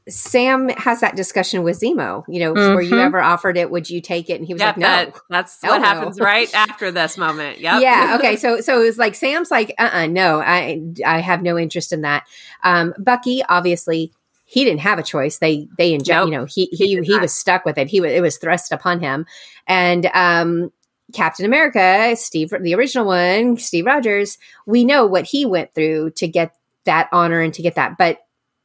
Sam 0.07 0.69
has 0.69 1.01
that 1.01 1.17
discussion 1.17 1.63
with 1.63 1.81
Zemo, 1.81 2.25
you 2.29 2.39
know, 2.41 2.53
were 2.53 2.83
you 2.83 3.01
ever 3.01 3.23
offered 3.23 3.57
it? 3.57 3.71
Would 3.71 3.89
you 3.89 4.03
take 4.03 4.29
it? 4.29 4.35
And 4.35 4.47
he 4.47 4.53
was 4.53 4.61
Yep, 4.61 4.77
like, 4.77 4.79
no. 4.79 4.87
that, 4.87 5.15
that's 5.31 5.63
what 5.63 5.79
no. 5.79 5.83
happens 5.83 6.21
right 6.21 6.53
after 6.55 6.91
this 6.91 7.17
moment. 7.17 7.61
Yep. 7.61 7.81
Yeah. 7.81 8.15
Okay. 8.25 8.37
So, 8.37 8.61
so 8.61 8.81
it 8.81 8.85
was 8.85 8.99
like 8.99 9.15
Sam's 9.15 9.51
like, 9.51 9.75
uh, 9.79 9.91
uh 9.93 10.07
no, 10.07 10.41
I, 10.41 10.83
I 11.07 11.21
have 11.21 11.43
no 11.43 11.59
interest 11.59 11.93
in 11.93 12.03
that. 12.03 12.27
Um, 12.63 12.93
Bucky, 12.99 13.43
obviously, 13.49 14.13
he 14.45 14.65
didn't 14.65 14.81
have 14.81 14.99
a 14.99 15.03
choice. 15.03 15.39
They, 15.39 15.69
they 15.79 15.95
inject. 15.95 16.19
Nope. 16.19 16.27
You 16.27 16.39
know, 16.39 16.45
he 16.45 16.67
he 16.71 16.95
did 16.95 17.05
he 17.05 17.19
was 17.19 17.33
stuck 17.33 17.65
with 17.65 17.79
it. 17.79 17.89
He 17.89 18.01
was 18.01 18.13
it 18.13 18.21
was 18.21 18.37
thrust 18.37 18.73
upon 18.73 19.01
him, 19.01 19.27
and 19.67 20.07
um, 20.15 20.71
Captain 21.13 21.47
America, 21.47 22.15
Steve, 22.17 22.53
the 22.61 22.75
original 22.75 23.07
one, 23.07 23.57
Steve 23.57 23.87
Rogers. 23.87 24.39
We 24.67 24.85
know 24.85 25.07
what 25.07 25.25
he 25.25 25.47
went 25.47 25.75
through 25.75 26.11
to 26.13 26.29
get 26.29 26.55
that 26.85 27.09
honor 27.11 27.41
and 27.41 27.55
to 27.55 27.63
get 27.63 27.75
that, 27.77 27.97
but 27.99 28.19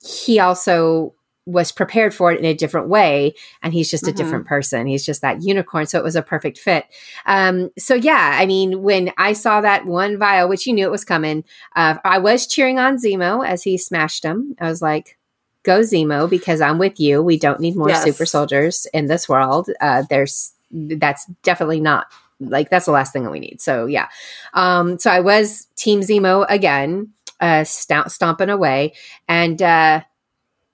he 0.06 0.40
also 0.40 1.16
was 1.52 1.72
prepared 1.72 2.14
for 2.14 2.32
it 2.32 2.40
in 2.40 2.46
a 2.46 2.54
different 2.54 2.88
way 2.90 3.34
and 3.64 3.74
he's 3.74 3.90
just 3.90 4.08
a 4.08 4.12
Mhm. 4.12 4.16
different 4.16 4.46
person. 4.46 4.86
He's 4.88 5.06
just 5.06 5.22
that 5.22 5.42
unicorn 5.42 5.86
so 5.88 5.98
it 5.98 6.04
was 6.04 6.16
a 6.16 6.22
perfect 6.22 6.58
fit. 6.58 6.86
Um 7.26 7.70
so 7.78 7.96
yeah 7.96 8.38
i 8.40 8.46
mean 8.46 8.84
when 8.84 9.12
i 9.18 9.34
saw 9.34 9.62
that 9.62 9.86
one 9.86 10.18
vial 10.18 10.48
which 10.50 10.68
you 10.68 10.74
knew 10.74 10.86
it 10.86 10.92
was 10.92 11.04
coming 11.06 11.44
uh, 11.76 11.96
i 12.06 12.18
was 12.20 12.46
cheering 12.48 12.78
on 12.80 12.98
zemo 12.98 13.46
as 13.46 13.64
he 13.64 13.78
smashed 13.78 14.24
him. 14.24 14.56
I 14.60 14.66
was 14.70 14.82
like 14.82 15.18
go 15.64 15.80
zemo 15.82 16.30
because 16.30 16.62
i'm 16.62 16.78
with 16.78 17.00
you. 17.00 17.22
We 17.24 17.38
don't 17.38 17.60
need 17.60 17.76
more 17.76 17.90
Yes. 17.90 18.04
super 18.04 18.26
soldiers 18.26 18.88
in 18.94 19.08
this 19.08 19.28
world. 19.28 19.70
Uh 19.82 20.04
there's 20.10 20.54
that's 20.72 21.26
definitely 21.44 21.80
not 21.82 22.06
like 22.40 22.70
that's 22.70 22.86
the 22.86 22.92
last 22.92 23.12
thing 23.12 23.24
that 23.24 23.32
we 23.32 23.40
need. 23.40 23.60
So 23.60 23.86
yeah. 23.88 24.08
Um 24.54 25.00
so 25.00 25.10
i 25.12 25.20
was 25.20 25.68
team 25.76 26.02
zemo 26.02 26.46
again 26.50 27.10
uh 27.42 27.64
stomp- 27.64 28.10
stomping 28.10 28.50
away 28.50 28.94
and 29.28 29.62
uh 29.62 30.02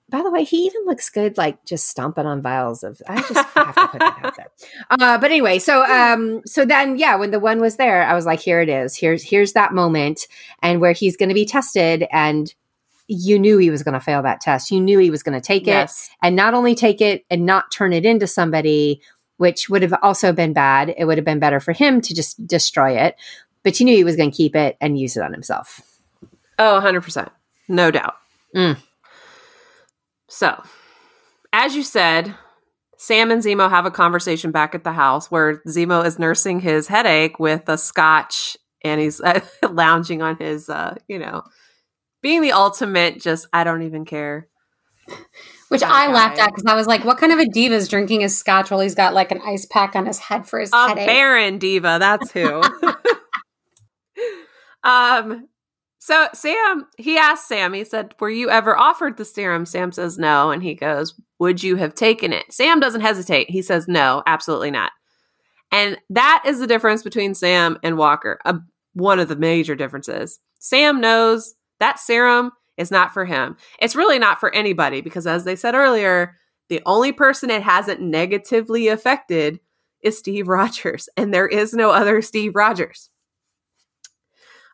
by 0.08 0.22
the 0.22 0.30
way, 0.30 0.44
he 0.44 0.58
even 0.58 0.84
looks 0.86 1.10
good, 1.10 1.36
like 1.36 1.64
just 1.64 1.88
stomping 1.88 2.26
on 2.26 2.40
vials 2.40 2.84
of. 2.84 3.02
I 3.08 3.20
just 3.22 3.34
have 3.54 3.74
to 3.74 3.88
put 3.88 4.00
that 4.00 4.20
out 4.22 4.36
there. 4.36 4.50
Uh, 4.88 5.18
but 5.18 5.30
anyway, 5.30 5.58
so 5.58 5.84
um, 5.84 6.42
so 6.46 6.64
then 6.64 6.96
yeah, 6.96 7.16
when 7.16 7.32
the 7.32 7.40
one 7.40 7.60
was 7.60 7.76
there, 7.76 8.04
I 8.04 8.14
was 8.14 8.26
like, 8.26 8.40
here 8.40 8.60
it 8.60 8.68
is. 8.68 8.96
Here's 8.96 9.22
here's 9.22 9.52
that 9.54 9.74
moment, 9.74 10.28
and 10.62 10.80
where 10.80 10.92
he's 10.92 11.16
going 11.16 11.30
to 11.30 11.34
be 11.34 11.44
tested, 11.44 12.06
and 12.12 12.54
you 13.08 13.38
knew 13.38 13.58
he 13.58 13.70
was 13.70 13.82
going 13.82 13.94
to 13.94 14.00
fail 14.00 14.22
that 14.22 14.40
test. 14.40 14.70
You 14.70 14.80
knew 14.80 14.98
he 14.98 15.10
was 15.10 15.22
going 15.22 15.38
to 15.38 15.44
take 15.44 15.66
it, 15.66 15.90
and 16.22 16.36
not 16.36 16.54
only 16.54 16.74
take 16.74 17.00
it 17.00 17.24
and 17.28 17.44
not 17.44 17.72
turn 17.72 17.92
it 17.92 18.06
into 18.06 18.28
somebody, 18.28 19.00
which 19.38 19.68
would 19.68 19.82
have 19.82 19.94
also 20.02 20.32
been 20.32 20.52
bad. 20.52 20.94
It 20.96 21.04
would 21.04 21.18
have 21.18 21.24
been 21.24 21.40
better 21.40 21.58
for 21.58 21.72
him 21.72 22.00
to 22.02 22.14
just 22.14 22.46
destroy 22.46 22.96
it, 22.98 23.16
but 23.64 23.80
you 23.80 23.86
knew 23.86 23.96
he 23.96 24.04
was 24.04 24.16
going 24.16 24.30
to 24.30 24.36
keep 24.36 24.54
it 24.54 24.76
and 24.80 24.98
use 24.98 25.16
it 25.16 25.22
on 25.22 25.32
himself. 25.32 25.80
Oh, 26.58 26.80
100%. 26.82 27.28
No 27.68 27.90
doubt. 27.90 28.14
Mm. 28.54 28.78
So, 30.28 30.62
as 31.52 31.76
you 31.76 31.82
said, 31.82 32.34
Sam 32.98 33.30
and 33.30 33.42
Zemo 33.42 33.68
have 33.68 33.86
a 33.86 33.90
conversation 33.90 34.50
back 34.50 34.74
at 34.74 34.84
the 34.84 34.92
house 34.92 35.30
where 35.30 35.62
Zemo 35.68 36.04
is 36.04 36.18
nursing 36.18 36.60
his 36.60 36.88
headache 36.88 37.38
with 37.38 37.68
a 37.68 37.78
scotch 37.78 38.56
and 38.82 39.00
he's 39.00 39.20
uh, 39.20 39.40
lounging 39.70 40.22
on 40.22 40.36
his, 40.36 40.68
uh, 40.68 40.96
you 41.08 41.18
know, 41.18 41.42
being 42.22 42.42
the 42.42 42.52
ultimate, 42.52 43.20
just, 43.20 43.46
I 43.52 43.64
don't 43.64 43.82
even 43.82 44.04
care. 44.04 44.48
Which 45.68 45.80
That 45.80 45.90
I 45.90 46.12
laughed 46.12 46.38
at 46.38 46.46
because 46.46 46.64
I 46.66 46.74
was 46.74 46.86
like, 46.86 47.04
what 47.04 47.18
kind 47.18 47.32
of 47.32 47.38
a 47.38 47.46
diva 47.46 47.74
is 47.74 47.88
drinking 47.88 48.20
his 48.20 48.38
scotch 48.38 48.70
while 48.70 48.80
he's 48.80 48.94
got 48.94 49.14
like 49.14 49.32
an 49.32 49.40
ice 49.44 49.66
pack 49.66 49.96
on 49.96 50.06
his 50.06 50.18
head 50.18 50.48
for 50.48 50.60
his 50.60 50.70
A 50.72 50.88
headache? 50.88 51.06
Baron 51.06 51.58
diva, 51.58 51.98
that's 52.00 52.30
who. 52.30 52.62
um, 54.84 55.48
so 56.06 56.28
Sam, 56.34 56.86
he 56.98 57.18
asked 57.18 57.48
Sam, 57.48 57.72
he 57.72 57.82
said, 57.82 58.14
Were 58.20 58.30
you 58.30 58.48
ever 58.48 58.78
offered 58.78 59.16
the 59.16 59.24
serum? 59.24 59.66
Sam 59.66 59.90
says 59.90 60.16
no. 60.16 60.52
And 60.52 60.62
he 60.62 60.76
goes, 60.76 61.20
Would 61.40 61.64
you 61.64 61.74
have 61.74 61.96
taken 61.96 62.32
it? 62.32 62.52
Sam 62.52 62.78
doesn't 62.78 63.00
hesitate. 63.00 63.50
He 63.50 63.60
says, 63.60 63.88
No, 63.88 64.22
absolutely 64.24 64.70
not. 64.70 64.92
And 65.72 65.98
that 66.08 66.44
is 66.46 66.60
the 66.60 66.68
difference 66.68 67.02
between 67.02 67.34
Sam 67.34 67.76
and 67.82 67.98
Walker. 67.98 68.38
Uh, 68.44 68.58
one 68.92 69.18
of 69.18 69.26
the 69.26 69.34
major 69.34 69.74
differences. 69.74 70.38
Sam 70.60 71.00
knows 71.00 71.56
that 71.80 71.98
serum 71.98 72.52
is 72.76 72.92
not 72.92 73.12
for 73.12 73.24
him. 73.24 73.56
It's 73.80 73.96
really 73.96 74.20
not 74.20 74.38
for 74.38 74.54
anybody 74.54 75.00
because, 75.00 75.26
as 75.26 75.42
they 75.42 75.56
said 75.56 75.74
earlier, 75.74 76.36
the 76.68 76.82
only 76.86 77.10
person 77.10 77.50
it 77.50 77.64
hasn't 77.64 78.00
negatively 78.00 78.86
affected 78.86 79.58
is 80.04 80.16
Steve 80.16 80.46
Rogers, 80.46 81.08
and 81.16 81.34
there 81.34 81.48
is 81.48 81.74
no 81.74 81.90
other 81.90 82.22
Steve 82.22 82.54
Rogers. 82.54 83.10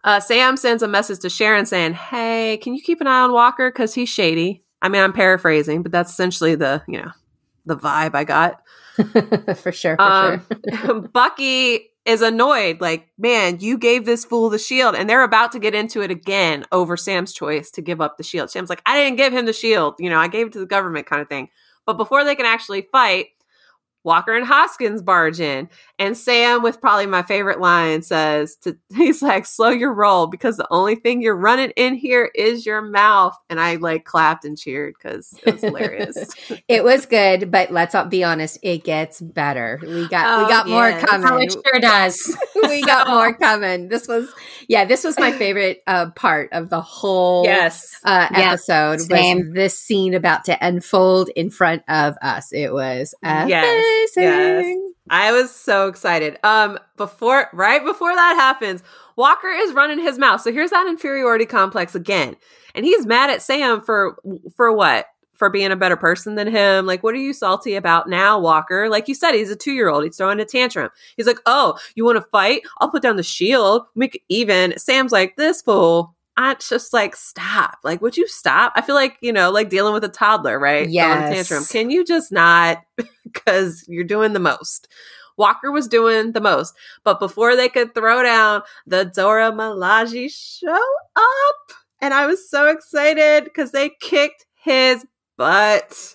Uh, 0.05 0.19
Sam 0.21 0.57
sends 0.57 0.83
a 0.83 0.89
message 0.89 1.21
to 1.21 1.31
Sharon 1.31 1.67
saying, 1.67 1.95
"Hey, 1.95 2.59
can 2.63 2.75
you 2.75 2.83
keep 2.83 3.01
an 3.01 3.07
eye 3.07 3.21
on 3.21 3.33
Walker 3.33 3.71
because 3.71 3.95
he's 3.95 4.09
shady." 4.09 4.65
I 4.81 4.89
mean, 4.89 5.03
I'm 5.03 5.13
paraphrasing, 5.13 5.83
but 5.83 5.93
that's 5.93 6.11
essentially 6.13 6.55
the 6.57 6.83
you 6.89 6.99
know 7.01 7.11
the 7.67 7.77
vibe 7.77 8.15
I 8.15 8.25
got. 8.25 8.61
for 9.59 9.73
sure. 9.73 9.97
For 9.97 10.03
Um, 10.03 10.47
sure. 10.75 11.01
Bucky 11.13 11.89
is 12.05 12.21
annoyed, 12.21 12.81
like, 12.81 13.09
"Man, 13.17 13.61
you 13.61 13.79
gave 13.79 14.05
this 14.05 14.25
fool 14.25 14.51
the 14.51 14.59
shield," 14.59 14.97
and 14.97 15.09
they're 15.09 15.23
about 15.23 15.53
to 15.53 15.61
get 15.61 15.75
into 15.75 16.03
it 16.03 16.11
again 16.11 16.65
over 16.73 16.97
Sam's 16.97 17.33
choice 17.33 17.71
to 17.73 17.81
give 17.81 18.01
up 18.01 18.17
the 18.17 18.25
shield. 18.25 18.51
Sam's 18.51 18.69
like, 18.71 18.83
"I 18.85 18.97
didn't 18.97 19.19
give 19.19 19.33
him 19.33 19.47
the 19.47 19.53
shield, 19.53 19.95
you 20.01 20.11
know, 20.11 20.19
I 20.19 20.27
gave 20.27 20.49
it 20.49 20.53
to 20.55 20.59
the 20.59 20.67
government," 20.67 21.07
kind 21.07 21.23
of 21.23 21.29
thing. 21.29 21.49
But 21.87 21.97
before 21.97 22.25
they 22.25 22.35
can 22.35 22.47
actually 22.47 22.89
fight, 22.91 23.29
Walker 24.05 24.35
and 24.37 24.45
Hoskins 24.45 25.01
barge 25.01 25.39
in, 25.39 25.69
and 26.03 26.17
Sam, 26.17 26.63
with 26.63 26.81
probably 26.81 27.07
my 27.07 27.23
favorite 27.23 27.61
line, 27.61 28.03
says, 28.03 28.57
to, 28.63 28.77
"He's 28.95 29.23
like, 29.23 29.47
slow 29.47 29.71
your 29.71 29.93
roll 29.93 30.27
because 30.27 30.57
the 30.57 30.67
only 30.71 30.97
thing 30.97 31.23
you're 31.23 31.37
running 31.37 31.71
in 31.77 31.95
here 31.95 32.31
is 32.35 32.67
your 32.67 32.83
mouth." 32.83 33.37
And 33.49 33.61
I 33.61 33.77
like 33.77 34.05
clapped 34.05 34.45
and 34.45 34.59
cheered 34.59 34.95
because 35.01 35.33
it 35.45 35.53
was 35.55 35.63
hilarious. 35.63 36.29
it 36.69 36.85
was 36.85 37.07
good, 37.07 37.51
but 37.51 37.71
let's 37.71 37.95
all 37.95 38.07
be 38.07 38.25
honest, 38.25 38.59
it 38.63 38.85
gets 38.85 39.21
better. 39.21 39.79
We 39.83 40.09
got 40.09 40.27
Oh, 40.27 40.45
we 40.45 40.49
got 40.51 40.69
more 40.69 40.89
yes. 40.89 41.05
Oh, 41.05 41.07
coming. 41.07 41.43
it 41.45 41.53
sure 41.53 41.81
does. 41.81 42.37
we 42.69 42.83
got 42.83 43.09
more 43.09 43.35
coming. 43.35 43.89
This 43.89 44.09
was 44.09 44.33
yeah, 44.69 44.85
this 44.85 45.05
was 45.05 45.19
my 45.19 45.33
favorite 45.33 45.83
uh, 45.87 46.11
part 46.11 46.51
of 46.53 46.71
the 46.71 46.81
whole 46.81 47.45
yes, 47.45 47.99
uh, 48.05 48.29
Yeah, 48.33 48.53
episode 48.53 48.93
was 48.93 49.07
same. 49.07 49.53
this 49.55 49.79
scene 49.79 50.15
about 50.15 50.45
to 50.45 50.67
unfold 50.67 51.29
in 51.37 51.51
front 51.51 51.83
of 51.89 52.17
us. 52.23 52.53
It 52.53 52.73
was 52.73 53.15
epic. 53.23 53.51
Yes. 53.51 54.11
Yes. 54.17 54.92
I 55.11 55.33
was 55.33 55.55
so 55.55 55.89
excited. 55.89 56.39
Um, 56.43 56.79
before 56.97 57.49
right 57.53 57.85
before 57.85 58.15
that 58.15 58.35
happens, 58.37 58.83
Walker 59.17 59.49
is 59.49 59.73
running 59.75 59.99
his 59.99 60.19
mouth. 60.19 60.41
So 60.41 60.53
here's 60.53 60.71
that 60.71 60.87
inferiority 60.89 61.47
complex 61.47 61.95
again. 61.95 62.37
And 62.75 62.85
he's 62.85 63.07
mad 63.07 63.31
at 63.31 63.43
Sam 63.43 63.81
for 63.81 64.17
for 64.57 64.73
what? 64.73 65.07
For 65.35 65.51
being 65.51 65.73
a 65.73 65.77
better 65.77 65.97
person 65.97 66.37
than 66.37 66.47
him. 66.47 66.87
Like, 66.87 67.03
what 67.03 67.15
are 67.15 67.19
you 67.19 67.33
salty 67.33 67.75
about 67.75 68.09
now, 68.09 68.39
Walker? 68.39 68.89
Like 68.89 69.09
you 69.09 69.15
said, 69.15 69.33
he's 69.33 69.51
a 69.51 69.57
two 69.57 69.73
year 69.73 69.89
old. 69.89 70.05
He's 70.05 70.17
throwing 70.17 70.39
a 70.39 70.45
tantrum. 70.45 70.91
He's 71.17 71.27
like, 71.27 71.41
Oh, 71.47 71.77
you 71.97 72.05
want 72.05 72.17
to 72.17 72.29
fight? 72.31 72.63
I'll 72.81 72.91
put 72.91 73.03
down 73.03 73.17
the 73.17 73.25
shield, 73.25 73.83
make 73.97 74.15
it 74.15 74.23
even. 74.29 74.79
Sam's 74.79 75.11
like, 75.13 75.37
This 75.37 75.61
fool. 75.61 76.15
I 76.37 76.55
just 76.55 76.93
like 76.93 77.15
stop. 77.15 77.79
Like, 77.85 78.01
would 78.01 78.17
you 78.17 78.27
stop? 78.27 78.73
I 78.75 78.81
feel 78.83 78.95
like, 78.95 79.19
you 79.21 79.33
know, 79.33 79.51
like 79.51 79.69
dealing 79.69 79.93
with 79.93 80.05
a 80.05 80.09
toddler, 80.09 80.59
right? 80.59 80.89
Yes. 80.89 81.35
tantrum. 81.35 81.65
Can 81.67 81.91
you 81.91 82.05
just 82.05 82.33
not? 82.33 82.79
Because 83.25 83.87
you're 83.89 84.05
doing 84.05 84.35
the 84.35 84.41
most. 84.41 84.89
Walker 85.39 85.73
was 85.73 85.89
doing 85.89 86.33
the 86.33 86.41
most. 86.41 86.75
But 87.03 87.19
before 87.19 87.57
they 87.57 87.71
could 87.71 87.95
throw 87.95 88.23
down, 88.23 88.61
the 88.87 89.05
Dora 89.05 89.51
Milaje 89.53 90.31
show 90.31 90.85
up. 91.17 91.77
And 92.03 92.13
I 92.13 92.27
was 92.27 92.51
so 92.51 92.69
excited 92.69 93.45
because 93.45 93.71
they 93.71 93.91
kicked 94.01 94.45
his 94.55 95.07
butt. 95.39 96.15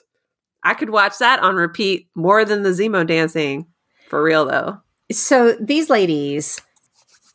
I 0.63 0.73
could 0.73 0.89
watch 0.91 1.17
that 1.19 1.39
on 1.39 1.55
repeat 1.55 2.07
more 2.13 2.45
than 2.45 2.61
the 2.63 2.69
Zemo 2.69 3.07
dancing. 3.07 3.65
For 4.09 4.21
real 4.21 4.45
though. 4.45 4.79
So 5.11 5.53
these 5.59 5.89
ladies, 5.89 6.61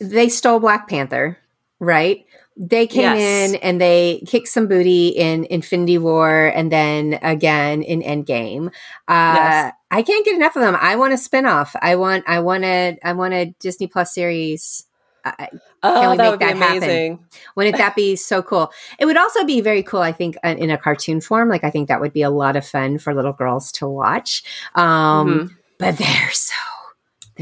they 0.00 0.28
stole 0.28 0.60
Black 0.60 0.88
Panther, 0.88 1.38
right? 1.82 2.24
They 2.56 2.86
came 2.86 3.02
Yes. 3.16 3.50
in 3.50 3.56
and 3.56 3.80
they 3.80 4.22
kicked 4.26 4.48
some 4.48 4.66
booty 4.68 5.08
in 5.08 5.44
Infinity 5.50 5.98
War 5.98 6.46
and 6.54 6.70
then 6.70 7.18
again 7.22 7.82
in 7.82 8.00
Endgame. 8.02 8.68
Uh, 9.08 9.34
Yes. 9.36 9.72
I 9.90 10.02
can't 10.02 10.24
get 10.24 10.34
enough 10.36 10.54
of 10.56 10.62
them. 10.62 10.76
I 10.80 10.96
want 10.96 11.12
a 11.12 11.16
spinoff. 11.16 11.74
I 11.82 11.96
want. 11.96 12.24
I 12.26 12.40
want 12.40 12.64
a. 12.64 12.98
I 13.02 13.12
want 13.14 13.34
a 13.34 13.54
Disney 13.58 13.86
Plus 13.88 14.14
series. 14.14 14.84
I, 15.24 15.48
Oh, 15.84 16.12
we 16.12 16.16
that 16.16 16.22
make 16.24 16.30
would 16.30 16.38
be 16.40 16.44
that 16.46 16.56
happen? 16.56 17.18
wouldn't 17.56 17.76
that 17.76 17.94
be 17.96 18.16
so 18.16 18.42
cool? 18.42 18.70
It 18.98 19.06
would 19.06 19.16
also 19.16 19.44
be 19.44 19.60
very 19.60 19.82
cool. 19.82 20.00
I 20.00 20.12
think 20.12 20.36
uh, 20.44 20.54
in 20.58 20.70
a 20.70 20.78
cartoon 20.78 21.20
form. 21.20 21.48
Like 21.48 21.64
I 21.64 21.70
think 21.70 21.88
that 21.88 22.00
would 22.00 22.12
be 22.12 22.22
a 22.22 22.30
lot 22.30 22.56
of 22.56 22.66
fun 22.66 22.98
for 22.98 23.14
little 23.14 23.32
girls 23.32 23.72
to 23.72 23.86
watch. 23.88 24.42
Um, 24.74 24.84
Mhm. 25.28 25.50
But 25.78 25.96
they're 25.98 26.30
so. 26.32 26.54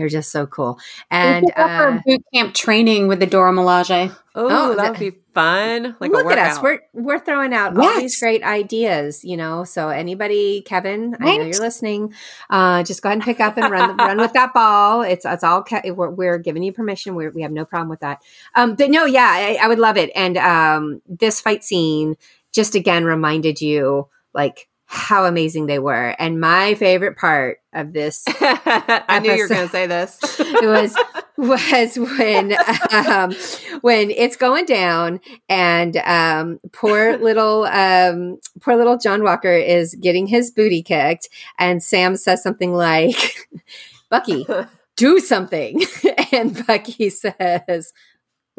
They're 0.00 0.08
just 0.08 0.32
so 0.32 0.46
cool. 0.46 0.78
And 1.10 1.44
And 1.56 1.98
uh, 1.98 2.00
boot 2.06 2.22
camp 2.34 2.54
training 2.54 3.06
with 3.06 3.20
the 3.20 3.26
Dora 3.26 3.52
Milaje. 3.52 4.10
Oh, 4.34 4.48
Oh, 4.50 4.68
that 4.70 4.76
that- 4.76 4.90
would 4.92 4.98
be 4.98 5.18
fun. 5.34 5.94
Like 6.00 6.10
look 6.10 6.26
a 6.26 6.30
at 6.30 6.38
us. 6.38 6.62
We're 6.62 6.80
we're 6.92 7.18
throwing 7.18 7.52
out 7.54 7.76
all 7.78 8.00
these 8.00 8.18
great 8.18 8.42
ideas, 8.42 9.22
you 9.24 9.36
know. 9.36 9.64
So 9.64 9.88
anybody, 9.90 10.62
Kevin, 10.62 11.16
I 11.20 11.36
know 11.36 11.44
you're 11.44 11.60
listening. 11.60 12.14
Uh, 12.48 12.82
just 12.82 13.02
go 13.02 13.08
ahead 13.10 13.18
and 13.18 13.24
pick 13.24 13.38
up 13.40 13.56
and 13.58 13.70
run 13.70 13.96
run 13.98 14.16
with 14.18 14.32
that 14.32 14.54
ball. 14.54 15.02
It's 15.02 15.24
it's 15.26 15.44
all 15.44 15.62
Ke- 15.62 15.84
we're, 15.94 16.10
we're 16.10 16.38
giving 16.38 16.62
you 16.62 16.72
permission. 16.72 17.14
We're, 17.14 17.30
we 17.30 17.42
have 17.42 17.52
no 17.52 17.64
problem 17.66 17.90
with 17.90 18.00
that. 18.00 18.22
Um, 18.54 18.74
but 18.76 18.90
no, 18.90 19.04
yeah, 19.04 19.28
I, 19.30 19.58
I 19.62 19.68
would 19.68 19.78
love 19.78 19.96
it. 19.98 20.10
And 20.16 20.38
um, 20.38 21.02
this 21.06 21.40
fight 21.40 21.62
scene 21.62 22.16
just 22.52 22.74
again 22.74 23.04
reminded 23.04 23.60
you 23.60 24.08
like 24.32 24.68
how 24.92 25.24
amazing 25.24 25.66
they 25.66 25.78
were. 25.78 26.16
And 26.18 26.40
my 26.40 26.74
favorite 26.74 27.16
part 27.16 27.58
of 27.72 27.92
this 27.92 28.24
I 28.40 29.20
knew 29.22 29.32
you 29.32 29.42
were 29.42 29.48
going 29.48 29.68
to 29.68 29.68
say 29.68 29.86
this. 29.86 30.18
it 30.40 30.66
was 30.66 30.96
was 31.36 31.96
when 31.96 32.56
um, 32.92 33.32
when 33.82 34.10
it's 34.10 34.34
going 34.34 34.64
down 34.64 35.20
and 35.48 35.96
um, 35.98 36.58
poor 36.72 37.16
little 37.18 37.66
um, 37.66 38.40
poor 38.60 38.74
little 38.74 38.98
John 38.98 39.22
Walker 39.22 39.52
is 39.52 39.94
getting 39.94 40.26
his 40.26 40.50
booty 40.50 40.82
kicked 40.82 41.28
and 41.56 41.80
Sam 41.80 42.16
says 42.16 42.42
something 42.42 42.72
like 42.72 43.48
Bucky 44.10 44.44
do 44.96 45.20
something 45.20 45.84
and 46.32 46.66
Bucky 46.66 47.10
says 47.10 47.92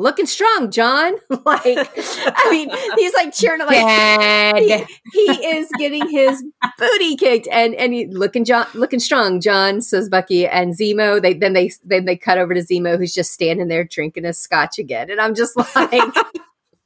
looking 0.02 0.26
strong 0.26 0.72
John. 0.72 1.16
Like 1.44 1.64
I 1.66 2.52
mean 2.52 2.70
he's 2.98 3.14
like 3.14 3.34
cheering 3.34 3.62
like 3.66 4.58
he, 4.58 4.86
he 5.12 5.48
is 5.48 5.70
getting 5.78 6.08
his 6.08 6.44
booty 6.78 7.16
kicked 7.16 7.48
and 7.52 7.74
and 7.76 7.94
he 7.94 8.06
looking 8.08 8.46
John 8.46 8.68
looking 8.74 9.00
strong 9.00 9.42
John 9.42 9.82
says 9.82 10.08
Bucky 10.08 10.48
and 10.48 10.74
Zemo. 10.74 11.22
They 11.22 11.34
then 11.34 11.54
they 11.54 11.72
then 11.84 12.06
they 12.06 12.16
cut 12.16 12.38
over 12.38 12.54
to 12.54 12.62
Zemo 12.62 12.98
who's 12.98 13.14
just 13.14 13.34
standing 13.34 13.70
there 13.70 13.84
drinking 13.84 14.26
his 14.26 14.38
scotch 14.38 14.78
again. 14.78 15.10
And 15.10 15.20
I'm 15.20 15.34
just 15.34 15.58
like 15.76 16.04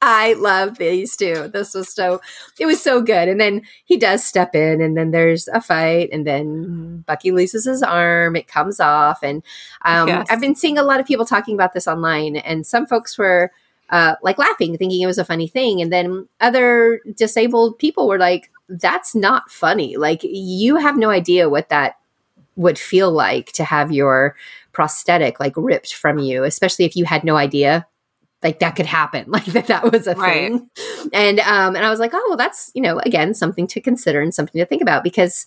I 0.05 0.33
love 0.33 0.77
these 0.77 1.15
two 1.17 1.49
this 1.49 1.73
was 1.73 1.89
so 1.89 2.21
it 2.59 2.65
was 2.65 2.81
so 2.81 3.01
good 3.01 3.27
and 3.27 3.39
then 3.39 3.63
he 3.85 3.97
does 3.97 4.23
step 4.23 4.53
in 4.53 4.81
and 4.81 4.95
then 4.95 5.11
there's 5.11 5.47
a 5.47 5.59
fight 5.59 6.09
and 6.11 6.25
then 6.25 7.03
Bucky 7.07 7.31
loses 7.31 7.65
his 7.65 7.81
arm 7.81 8.35
it 8.35 8.47
comes 8.47 8.79
off 8.79 9.23
and 9.23 9.43
um, 9.83 10.07
Yes. 10.07 10.27
I've 10.29 10.41
been 10.41 10.55
seeing 10.55 10.77
a 10.77 10.83
lot 10.83 10.99
of 10.99 11.07
people 11.07 11.25
talking 11.25 11.55
about 11.55 11.73
this 11.73 11.87
online 11.87 12.35
and 12.37 12.65
some 12.65 12.85
folks 12.85 13.17
were 13.17 13.51
uh, 13.89 14.15
like 14.21 14.37
laughing, 14.37 14.77
thinking 14.77 15.01
it 15.01 15.05
was 15.05 15.17
a 15.17 15.25
funny 15.25 15.47
thing. 15.47 15.81
And 15.81 15.91
then 15.91 16.27
other 16.41 17.01
disabled 17.15 17.77
people 17.77 18.07
were 18.07 18.17
like, 18.17 18.51
that's 18.67 19.13
not 19.13 19.51
funny. 19.51 19.95
Like, 19.95 20.21
you 20.23 20.77
have 20.77 20.97
no 20.97 21.09
idea 21.09 21.49
what 21.49 21.69
that 21.69 21.97
would 22.55 22.79
feel 22.79 23.11
like 23.11 23.51
to 23.51 23.63
have 23.63 23.91
your 23.91 24.35
prosthetic 24.71 25.39
like 25.39 25.53
ripped 25.55 25.93
from 25.93 26.17
you, 26.19 26.43
especially 26.43 26.85
if 26.85 26.95
you 26.95 27.05
had 27.05 27.23
no 27.23 27.35
idea 27.35 27.85
like 28.43 28.59
that 28.59 28.75
could 28.75 28.85
happen, 28.85 29.25
like 29.31 29.45
that 29.45 29.67
that 29.67 29.91
was 29.91 30.07
a 30.07 30.15
Right. 30.15 30.51
thing. 30.51 30.69
And 31.13 31.39
um, 31.41 31.75
and 31.75 31.85
I 31.85 31.89
was 31.89 31.99
like, 31.99 32.11
oh, 32.13 32.25
well, 32.27 32.37
that's 32.37 32.71
you 32.75 32.81
know, 32.81 32.99
again, 32.99 33.33
something 33.33 33.67
to 33.67 33.81
consider 33.81 34.21
and 34.21 34.33
something 34.33 34.59
to 34.59 34.65
think 34.65 34.81
about 34.81 35.03
because 35.03 35.45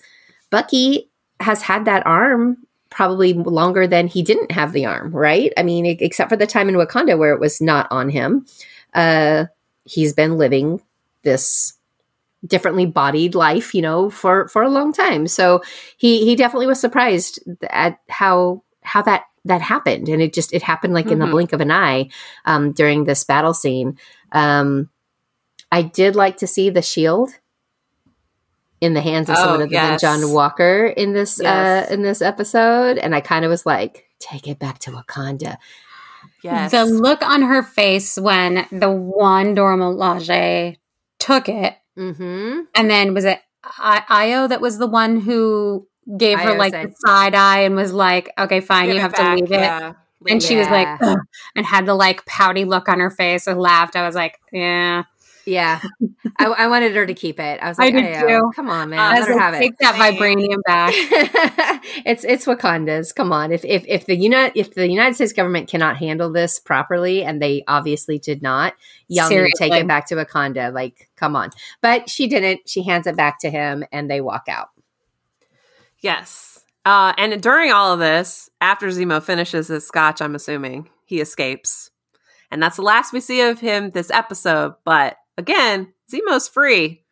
Bucky 0.50 1.10
has 1.40 1.62
had 1.62 1.84
that 1.84 2.06
arm 2.06 2.56
probably 2.90 3.34
longer 3.34 3.86
than 3.86 4.06
he 4.06 4.22
didn't 4.22 4.50
have 4.50 4.72
the 4.72 4.86
arm, 4.86 5.10
right? 5.12 5.52
I 5.58 5.62
mean, 5.62 5.84
except 6.00 6.30
for 6.30 6.36
the 6.36 6.46
time 6.46 6.68
in 6.68 6.74
Wakanda 6.74 7.18
where 7.18 7.34
it 7.34 7.40
was 7.40 7.60
not 7.60 7.86
on 7.90 8.08
him. 8.08 8.46
Uh, 8.94 9.44
he's 9.84 10.12
been 10.14 10.38
living 10.38 10.80
this 11.22 11.74
differently 12.46 12.86
bodied 12.86 13.34
life, 13.34 13.74
you 13.74 13.82
know, 13.82 14.08
for 14.10 14.48
for 14.48 14.62
a 14.62 14.68
long 14.70 14.92
time. 14.92 15.26
So 15.28 15.60
he 15.98 16.24
he 16.24 16.34
definitely 16.34 16.66
was 16.66 16.80
surprised 16.80 17.40
at 17.70 17.98
how 18.08 18.62
how 18.82 19.02
that 19.02 19.24
that 19.44 19.60
happened, 19.62 20.08
and 20.08 20.20
it 20.22 20.32
just 20.32 20.52
it 20.52 20.62
happened 20.62 20.94
like 20.94 21.10
in 21.10 21.18
the 21.18 21.26
Mhm. 21.26 21.30
blink 21.30 21.52
of 21.52 21.60
an 21.60 21.70
eye 21.70 22.08
um, 22.44 22.72
during 22.72 23.04
this 23.04 23.24
battle 23.24 23.54
scene. 23.54 23.98
Um, 24.32 24.90
I 25.72 25.82
did 25.82 26.16
like 26.16 26.36
to 26.38 26.46
see 26.46 26.70
the 26.70 26.82
shield 26.82 27.30
in 28.80 28.94
the 28.94 29.00
hands 29.00 29.28
of 29.28 29.36
Oh, 29.36 29.40
someone 29.40 29.62
other 29.62 29.70
yes. 29.72 30.00
than 30.00 30.20
John 30.20 30.32
Walker 30.32 30.86
in 30.86 31.12
this 31.12 31.40
Yes. 31.42 31.90
uh, 31.90 31.92
in 31.92 32.02
this 32.02 32.22
episode, 32.22 32.98
and 32.98 33.14
I 33.14 33.20
kind 33.20 33.44
of 33.44 33.48
was 33.50 33.66
like, 33.66 34.04
"Take 34.20 34.46
it 34.46 34.58
back 34.58 34.78
to 34.80 34.90
Wakanda." 34.92 35.56
yes. 36.42 36.70
The 36.70 36.84
look 36.84 37.20
on 37.22 37.42
her 37.42 37.62
face 37.64 38.16
when 38.16 38.66
the 38.70 38.90
one 38.90 39.54
Dora 39.54 39.76
Milaje 39.76 40.76
took 41.18 41.48
it, 41.48 41.74
Mm-hmm. 41.98 42.60
and 42.76 42.90
then 42.90 43.12
was 43.14 43.24
it 43.24 43.40
I- 43.64 44.04
Ayo 44.08 44.48
that 44.48 44.60
was 44.60 44.78
the 44.78 44.86
one 44.86 45.20
who 45.20 45.87
gave 46.16 46.38
her 46.40 46.56
like 46.56 46.72
the 46.72 46.92
side 47.06 47.34
eye 47.34 47.60
and 47.60 47.74
was 47.76 47.92
like, 47.92 48.30
"Okay, 48.38 48.60
fine, 48.60 48.88
you 48.90 49.00
have 49.00 49.12
back, 49.12 49.36
to 49.36 49.42
leave 49.42 49.52
it." 49.52 49.60
yeah. 49.60 49.92
And 50.28 50.42
she 50.42 50.56
was 50.56 50.66
like, 50.68 50.88
"Ugh," 51.00 51.18
and 51.56 51.64
had 51.66 51.86
the 51.86 51.94
like 51.94 52.24
pouty 52.26 52.64
look 52.64 52.88
on 52.88 53.00
her 53.00 53.10
face 53.10 53.46
and 53.46 53.58
laughed. 53.60 53.94
I 53.96 54.04
was 54.04 54.14
like, 54.14 54.38
yeah, 54.52 55.04
Yeah, 55.44 55.80
I, 56.38 56.44
I 56.46 56.66
wanted 56.68 56.94
her 56.94 57.06
to 57.06 57.14
keep 57.14 57.40
it. 57.40 57.58
I 57.62 57.68
was 57.68 57.78
I 57.78 57.84
like, 57.84 57.94
did 57.94 58.20
too. 58.28 58.50
come 58.54 58.68
on, 58.68 58.90
man, 58.90 58.98
I 58.98 59.16
I 59.16 59.20
let 59.20 59.28
her 59.28 59.34
like, 59.34 59.42
have 59.42 59.54
it." 59.54 59.58
take 59.60 59.78
that 59.78 59.94
vibranium 59.94 60.58
back. 60.66 60.92
it's 62.04 62.24
it's 62.24 62.44
Wakanda's. 62.46 63.12
Come 63.12 63.32
on, 63.32 63.50
if 63.52 63.64
if 63.64 63.84
if 63.86 64.04
the 64.06 64.16
United 64.16 64.58
if 64.58 64.74
the 64.74 64.88
United 64.88 65.14
States 65.14 65.32
government 65.32 65.68
cannot 65.68 65.96
handle 65.96 66.30
this 66.32 66.58
properly, 66.58 67.22
and 67.24 67.40
they 67.40 67.64
obviously 67.66 68.18
did 68.18 68.42
not, 68.42 68.74
y'all 69.08 69.30
need 69.30 69.36
to 69.36 69.52
take 69.56 69.72
it 69.72 69.86
back 69.86 70.06
to 70.08 70.16
Wakanda. 70.16 70.72
Like, 70.72 71.08
come 71.16 71.34
on. 71.36 71.50
But 71.80 72.10
she 72.10 72.26
didn't. 72.26 72.68
She 72.68 72.82
hands 72.82 73.06
it 73.06 73.16
back 73.16 73.40
to 73.40 73.50
him, 73.50 73.84
and 73.92 74.10
they 74.10 74.20
walk 74.20 74.46
out. 74.48 74.68
Yes. 76.00 76.60
Uh, 76.84 77.12
and 77.18 77.40
during 77.42 77.70
all 77.70 77.92
of 77.92 77.98
this, 77.98 78.48
after 78.60 78.86
Zemo 78.88 79.22
finishes 79.22 79.68
his 79.68 79.86
scotch, 79.86 80.22
I'm 80.22 80.34
assuming 80.34 80.88
he 81.04 81.20
escapes. 81.20 81.90
And 82.50 82.62
that's 82.62 82.76
the 82.76 82.82
last 82.82 83.12
we 83.12 83.20
see 83.20 83.42
of 83.42 83.60
him 83.60 83.90
this 83.90 84.10
episode. 84.10 84.74
But 84.84 85.16
again, 85.36 85.92
Zemo's 86.10 86.48
free. 86.48 87.04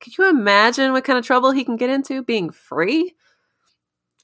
Could 0.00 0.16
you 0.18 0.28
imagine 0.28 0.92
what 0.92 1.04
kind 1.04 1.18
of 1.18 1.24
trouble 1.24 1.50
he 1.50 1.64
can 1.64 1.76
get 1.76 1.90
into 1.90 2.22
being 2.22 2.50
free? 2.50 3.14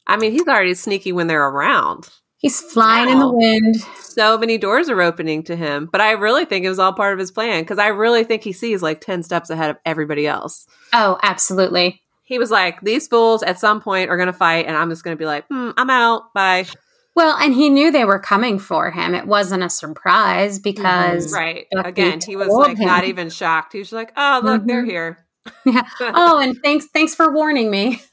I 0.07 0.17
mean, 0.17 0.33
he's 0.33 0.47
already 0.47 0.75
sneaky 0.75 1.13
when 1.13 1.27
they're 1.27 1.49
around. 1.49 2.09
He's 2.37 2.61
flying 2.61 3.09
in 3.09 3.21
the 3.21 3.33
wind. 3.33 3.77
So 4.01 4.37
many 4.37 4.59
doors 4.59 4.89
are 4.89 5.01
opening 5.01 5.45
to 5.45 5.55
him. 5.55 5.89
But 5.91 6.01
I 6.01 6.13
really 6.13 6.45
think 6.45 6.65
it 6.65 6.69
was 6.69 6.81
all 6.81 6.93
part 6.93 7.13
of 7.13 7.21
his 7.21 7.31
plan 7.31 7.63
because 7.63 7.79
I 7.79 7.87
really 7.89 8.25
think 8.25 8.43
he 8.43 8.53
sees 8.53 8.83
like 8.83 9.01
10 9.01 9.23
steps 9.23 9.49
ahead 9.49 9.71
of 9.71 9.77
everybody 9.87 10.27
else. 10.27 10.67
Oh, 10.93 11.19
absolutely. 11.23 12.03
He 12.25 12.39
was 12.39 12.51
like, 12.51 12.81
these 12.81 13.09
fools 13.09 13.43
at 13.43 13.59
some 13.59 13.81
point 13.81 14.09
are 14.11 14.17
going 14.17 14.29
to 14.29 14.33
fight, 14.33 14.67
and 14.67 14.77
I'm 14.77 14.89
just 14.91 15.05
going 15.05 15.17
to 15.17 15.19
be 15.19 15.27
like, 15.27 15.45
hmm, 15.49 15.71
I'm 15.77 15.91
out. 15.91 16.33
Bye. 16.35 16.67
Well, 17.15 17.37
and 17.37 17.53
he 17.53 17.69
knew 17.69 17.91
they 17.91 18.07
were 18.07 18.19
coming 18.19 18.59
for 18.59 18.91
him. 18.91 19.15
It 19.15 19.27
wasn't 19.27 19.63
a 19.63 19.69
surprise 19.69 20.59
because 20.59 21.31
Right. 21.33 21.67
Bucky 21.73 21.89
Again, 21.89 22.21
he 22.25 22.37
was 22.37 22.49
like 22.49 22.79
not 22.79 23.05
even 23.05 23.29
shocked. 23.29 23.75
He 23.75 23.81
was 23.81 23.93
like, 23.93 24.13
"Oh, 24.17 24.41
look, 24.43 24.65
they're 24.65 24.83
Mhm. 24.85 24.91
here." 24.91 25.27
oh, 26.01 26.39
and 26.39 26.57
thanks 26.63 26.87
thanks 26.95 27.15
for 27.15 27.31
warning 27.33 27.71
me. 27.71 28.01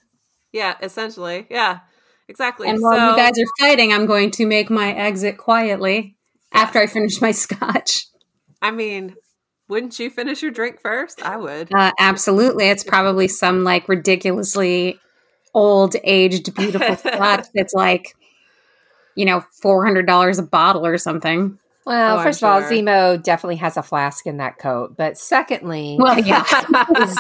Yeah, 0.51 0.75
essentially. 0.81 1.45
Yeah. 1.51 1.81
exactly. 2.27 2.67
And 2.67 2.81
while 2.81 2.95
So- 2.97 3.09
you 3.11 3.15
guys 3.15 3.37
are 3.39 3.45
fighting, 3.59 3.93
I'm 3.93 4.07
going 4.07 4.31
to 4.31 4.47
make 4.47 4.71
my 4.71 4.91
exit 4.91 5.37
quietly 5.37 6.17
after 6.51 6.79
I 6.79 6.87
finish 6.87 7.21
my 7.21 7.29
scotch. 7.31 8.07
I 8.61 8.71
mean, 8.71 9.15
wouldn't 9.69 9.97
you 9.99 10.09
finish 10.09 10.41
your 10.41 10.51
drink 10.51 10.81
first? 10.81 11.21
I 11.23 11.37
would. 11.37 11.73
Uh, 11.73 11.91
absolutely. 11.99 12.69
It's 12.69 12.83
probably 12.83 13.27
some 13.27 13.63
like 13.63 13.87
ridiculously 13.87 14.99
old, 15.53 15.95
aged, 16.03 16.53
beautiful 16.55 16.95
scotch 16.97 17.45
that's 17.53 17.73
like, 17.73 18.15
you 19.15 19.25
know, 19.25 19.43
$400 19.63 20.39
a 20.39 20.41
bottle 20.43 20.85
or 20.85 20.97
something. 20.97 21.57
Well, 21.85 22.17
Oh, 22.17 22.19
I'm 22.19 22.27
1st 22.27 22.37
of 22.37 22.43
all. 22.43 22.61
Zemo 22.61 23.23
definitely 23.23 23.55
has 23.55 23.75
a 23.75 23.81
flask 23.81 24.27
in 24.27 24.37
that 24.37 24.59
coat. 24.59 24.95
But 24.95 25.17
secondly, 25.17 25.97
Well, 25.99 26.19
yeah. 26.19 26.43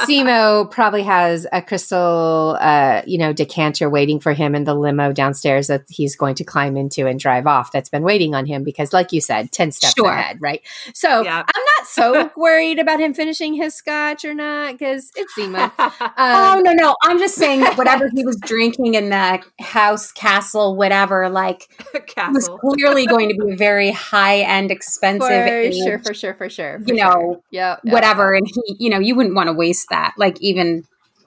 Zemo 0.05 0.69
probably 0.69 1.01
has 1.03 1.47
a 1.51 1.61
crystal, 1.61 2.55
uh, 2.59 3.01
you 3.07 3.17
know, 3.17 3.33
decanter 3.33 3.89
waiting 3.89 4.19
for 4.19 4.33
him 4.33 4.53
in 4.53 4.65
the 4.65 4.75
limo 4.75 5.11
downstairs 5.11 5.67
that 5.67 5.85
he's 5.89 6.15
going 6.15 6.35
to 6.35 6.43
climb 6.43 6.77
into 6.77 7.07
and 7.07 7.19
drive 7.19 7.47
off. 7.47 7.71
That's 7.71 7.89
been 7.89 8.03
waiting 8.03 8.35
on 8.35 8.45
him 8.45 8.63
because, 8.63 8.93
like 8.93 9.11
you 9.11 9.21
said, 9.21 9.51
ten 9.51 9.71
steps 9.71 9.95
Sure. 9.97 10.11
ahead, 10.11 10.37
right? 10.39 10.61
So 10.93 11.23
Yeah. 11.23 11.37
I'm 11.39 11.43
not 11.63 11.68
so 11.89 12.29
worried 12.37 12.79
about 12.79 12.99
him 12.99 13.13
finishing 13.13 13.53
his 13.53 13.75
scotch 13.75 14.23
or 14.25 14.33
not 14.33 14.77
because 14.77 15.11
it's 15.15 15.33
Zemo. 15.37 15.71
oh, 15.79 16.57
Um, 16.57 16.63
no, 16.63 16.71
no. 16.73 16.95
I'm 17.03 17.19
just 17.19 17.35
saying 17.35 17.61
that 17.61 17.77
whatever 17.77 18.09
he 18.13 18.25
was 18.25 18.37
drinking 18.41 18.93
in 18.95 19.09
the 19.09 19.41
house, 19.59 20.11
castle, 20.11 20.75
whatever, 20.75 21.29
like, 21.29 21.67
castle. 22.07 22.33
was 22.33 22.49
clearly 22.75 23.05
going 23.05 23.29
to 23.29 23.35
be 23.35 23.53
a 23.53 23.55
very 23.57 23.91
high 23.91 24.39
end, 24.39 24.71
expensive, 24.71 25.27
for 25.27 25.33
aged, 25.33 25.77
sure, 25.77 25.99
for 25.99 26.13
sure, 26.13 26.33
for 26.35 26.49
sure. 26.49 26.79
you 26.85 26.95
know, 26.95 27.43
yeah, 27.51 27.77
whatever. 27.83 28.33
And 28.33 28.47
he, 28.47 28.75
you 28.79 28.89
know, 28.89 28.99
you 28.99 29.15
wouldn't 29.15 29.35
want 29.35 29.47
to 29.47 29.53
waste 29.53 29.87
that. 29.89 30.13
Like, 30.17 30.39
even, 30.41 30.83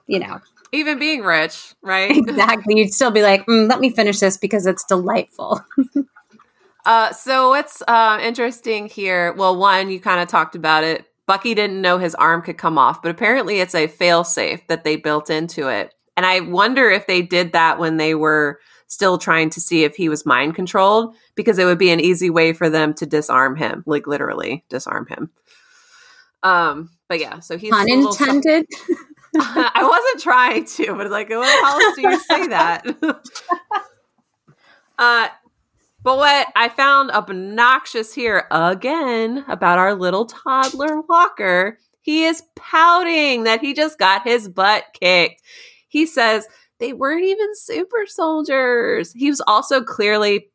you 0.07 0.19
know, 0.19 0.39
Even 0.71 0.97
being 0.99 1.21
rich, 1.21 1.75
right? 1.81 2.11
exactly. 2.15 2.75
You'd 2.77 2.93
still 2.93 3.11
be 3.11 3.21
like, 3.21 3.45
mm, 3.45 3.69
let 3.69 3.79
me 3.79 3.89
finish 3.89 4.19
this 4.19 4.37
because 4.37 4.65
it's 4.65 4.83
delightful. 4.85 5.61
Uh, 6.85 7.11
so 7.13 7.49
what's 7.49 7.81
uh, 7.87 8.19
interesting 8.21 8.87
here? 8.87 9.33
Well, 9.33 9.55
one, 9.55 9.89
you 9.89 9.99
kind 9.99 10.21
of 10.21 10.27
talked 10.27 10.55
about 10.55 10.83
it. 10.83 11.05
Bucky 11.25 11.53
didn't 11.53 11.81
know 11.81 11.97
his 11.97 12.15
arm 12.15 12.41
could 12.41 12.57
come 12.57 12.77
off, 12.77 13.01
but 13.01 13.09
apparently 13.09 13.59
it's 13.61 13.75
a 13.75 13.87
fail 13.87 14.23
safe 14.23 14.65
that 14.67 14.83
they 14.83 14.97
built 14.97 15.29
into 15.29 15.69
it. 15.69 15.93
And 16.17 16.25
I 16.25 16.41
wonder 16.41 16.89
if 16.89 17.07
they 17.07 17.21
did 17.21 17.53
that 17.53 17.79
when 17.79 17.97
they 17.97 18.13
were 18.13 18.59
still 18.87 19.17
trying 19.17 19.49
to 19.51 19.61
see 19.61 19.83
if 19.83 19.95
he 19.95 20.09
was 20.09 20.25
mind 20.25 20.55
controlled, 20.55 21.15
because 21.35 21.57
it 21.57 21.65
would 21.65 21.79
be 21.79 21.91
an 21.91 21.99
easy 21.99 22.29
way 22.29 22.53
for 22.53 22.69
them 22.69 22.93
to 22.95 23.05
disarm 23.05 23.55
him, 23.55 23.83
like 23.87 24.05
literally 24.05 24.65
disarm 24.69 25.07
him. 25.07 25.31
Um, 26.43 26.91
but 27.07 27.19
yeah, 27.19 27.39
so 27.39 27.57
he's 27.57 27.71
Pun. 27.71 27.87
I 29.35 29.83
wasn't 29.83 30.21
trying 30.21 30.65
to, 30.65 30.93
but 30.95 31.09
like, 31.09 31.29
what 31.29 31.63
else 31.63 31.95
do 31.95 32.01
you 32.03 32.19
say 32.19 32.47
that? 32.47 32.85
uh, 34.99 35.27
but 36.03 36.17
what 36.17 36.47
I 36.55 36.69
found 36.69 37.11
obnoxious 37.11 38.13
here 38.13 38.47
again 38.51 39.45
about 39.47 39.79
our 39.79 39.95
little 39.95 40.25
toddler 40.25 41.01
Walker, 41.01 41.77
he 42.01 42.25
is 42.25 42.43
pouting 42.55 43.43
that 43.43 43.61
he 43.61 43.73
just 43.73 43.97
got 43.97 44.23
his 44.23 44.49
butt 44.49 44.85
kicked. 44.99 45.41
He 45.87 46.05
says 46.05 46.47
they 46.79 46.93
weren't 46.93 47.23
even 47.23 47.55
super 47.55 48.05
soldiers. 48.05 49.13
He 49.13 49.29
was 49.29 49.41
also 49.47 49.81
clearly 49.81 50.49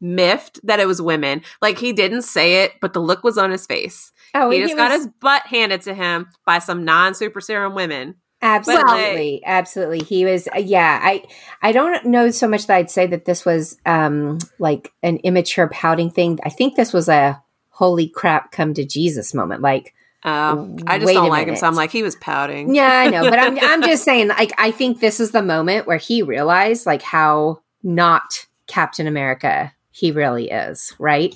miffed 0.00 0.60
that 0.64 0.80
it 0.80 0.86
was 0.86 1.02
women. 1.02 1.42
Like 1.60 1.78
he 1.78 1.92
didn't 1.92 2.22
say 2.22 2.64
it, 2.64 2.72
but 2.80 2.92
the 2.92 3.00
look 3.00 3.24
was 3.24 3.38
on 3.38 3.50
his 3.50 3.66
face. 3.66 4.12
Oh, 4.34 4.50
he 4.50 4.58
and 4.58 4.68
just 4.68 4.76
got 4.76 4.90
was- 4.90 5.04
his 5.04 5.08
butt 5.20 5.42
handed 5.46 5.82
to 5.82 5.94
him 5.94 6.26
by 6.44 6.58
some 6.58 6.84
non 6.84 7.14
super 7.14 7.40
serum 7.40 7.74
women. 7.74 8.16
Absolutely, 8.40 9.42
absolutely. 9.44 10.00
He 10.00 10.24
was, 10.24 10.48
uh, 10.54 10.58
yeah. 10.58 11.00
I, 11.02 11.24
I 11.60 11.72
don't 11.72 12.04
know 12.06 12.30
so 12.30 12.46
much 12.46 12.66
that 12.66 12.76
I'd 12.76 12.90
say 12.90 13.06
that 13.08 13.24
this 13.24 13.44
was 13.44 13.76
um 13.84 14.38
like 14.58 14.92
an 15.02 15.16
immature 15.18 15.68
pouting 15.68 16.10
thing. 16.10 16.38
I 16.44 16.50
think 16.50 16.76
this 16.76 16.92
was 16.92 17.08
a 17.08 17.42
holy 17.70 18.08
crap, 18.08 18.52
come 18.52 18.74
to 18.74 18.84
Jesus 18.84 19.34
moment. 19.34 19.62
Like, 19.62 19.94
Um, 20.24 20.76
I 20.86 20.98
just 20.98 21.14
don't 21.14 21.28
like 21.28 21.46
him, 21.46 21.56
so 21.56 21.66
I'm 21.66 21.74
like, 21.74 21.90
he 21.92 22.02
was 22.02 22.16
pouting. 22.16 22.74
yeah, 22.74 22.90
I 22.92 23.08
know, 23.08 23.28
but 23.30 23.38
I'm, 23.38 23.58
I'm 23.60 23.82
just 23.82 24.04
saying, 24.08 24.28
like, 24.28 24.52
I 24.58 24.70
think 24.72 25.00
this 25.00 25.20
is 25.20 25.30
the 25.30 25.42
moment 25.42 25.86
where 25.86 25.96
he 25.96 26.22
realized 26.22 26.86
like 26.86 27.02
how 27.02 27.60
not 27.82 28.46
Captain 28.66 29.06
America 29.06 29.72
he 29.90 30.12
really 30.12 30.48
is, 30.50 30.94
right? 30.98 31.34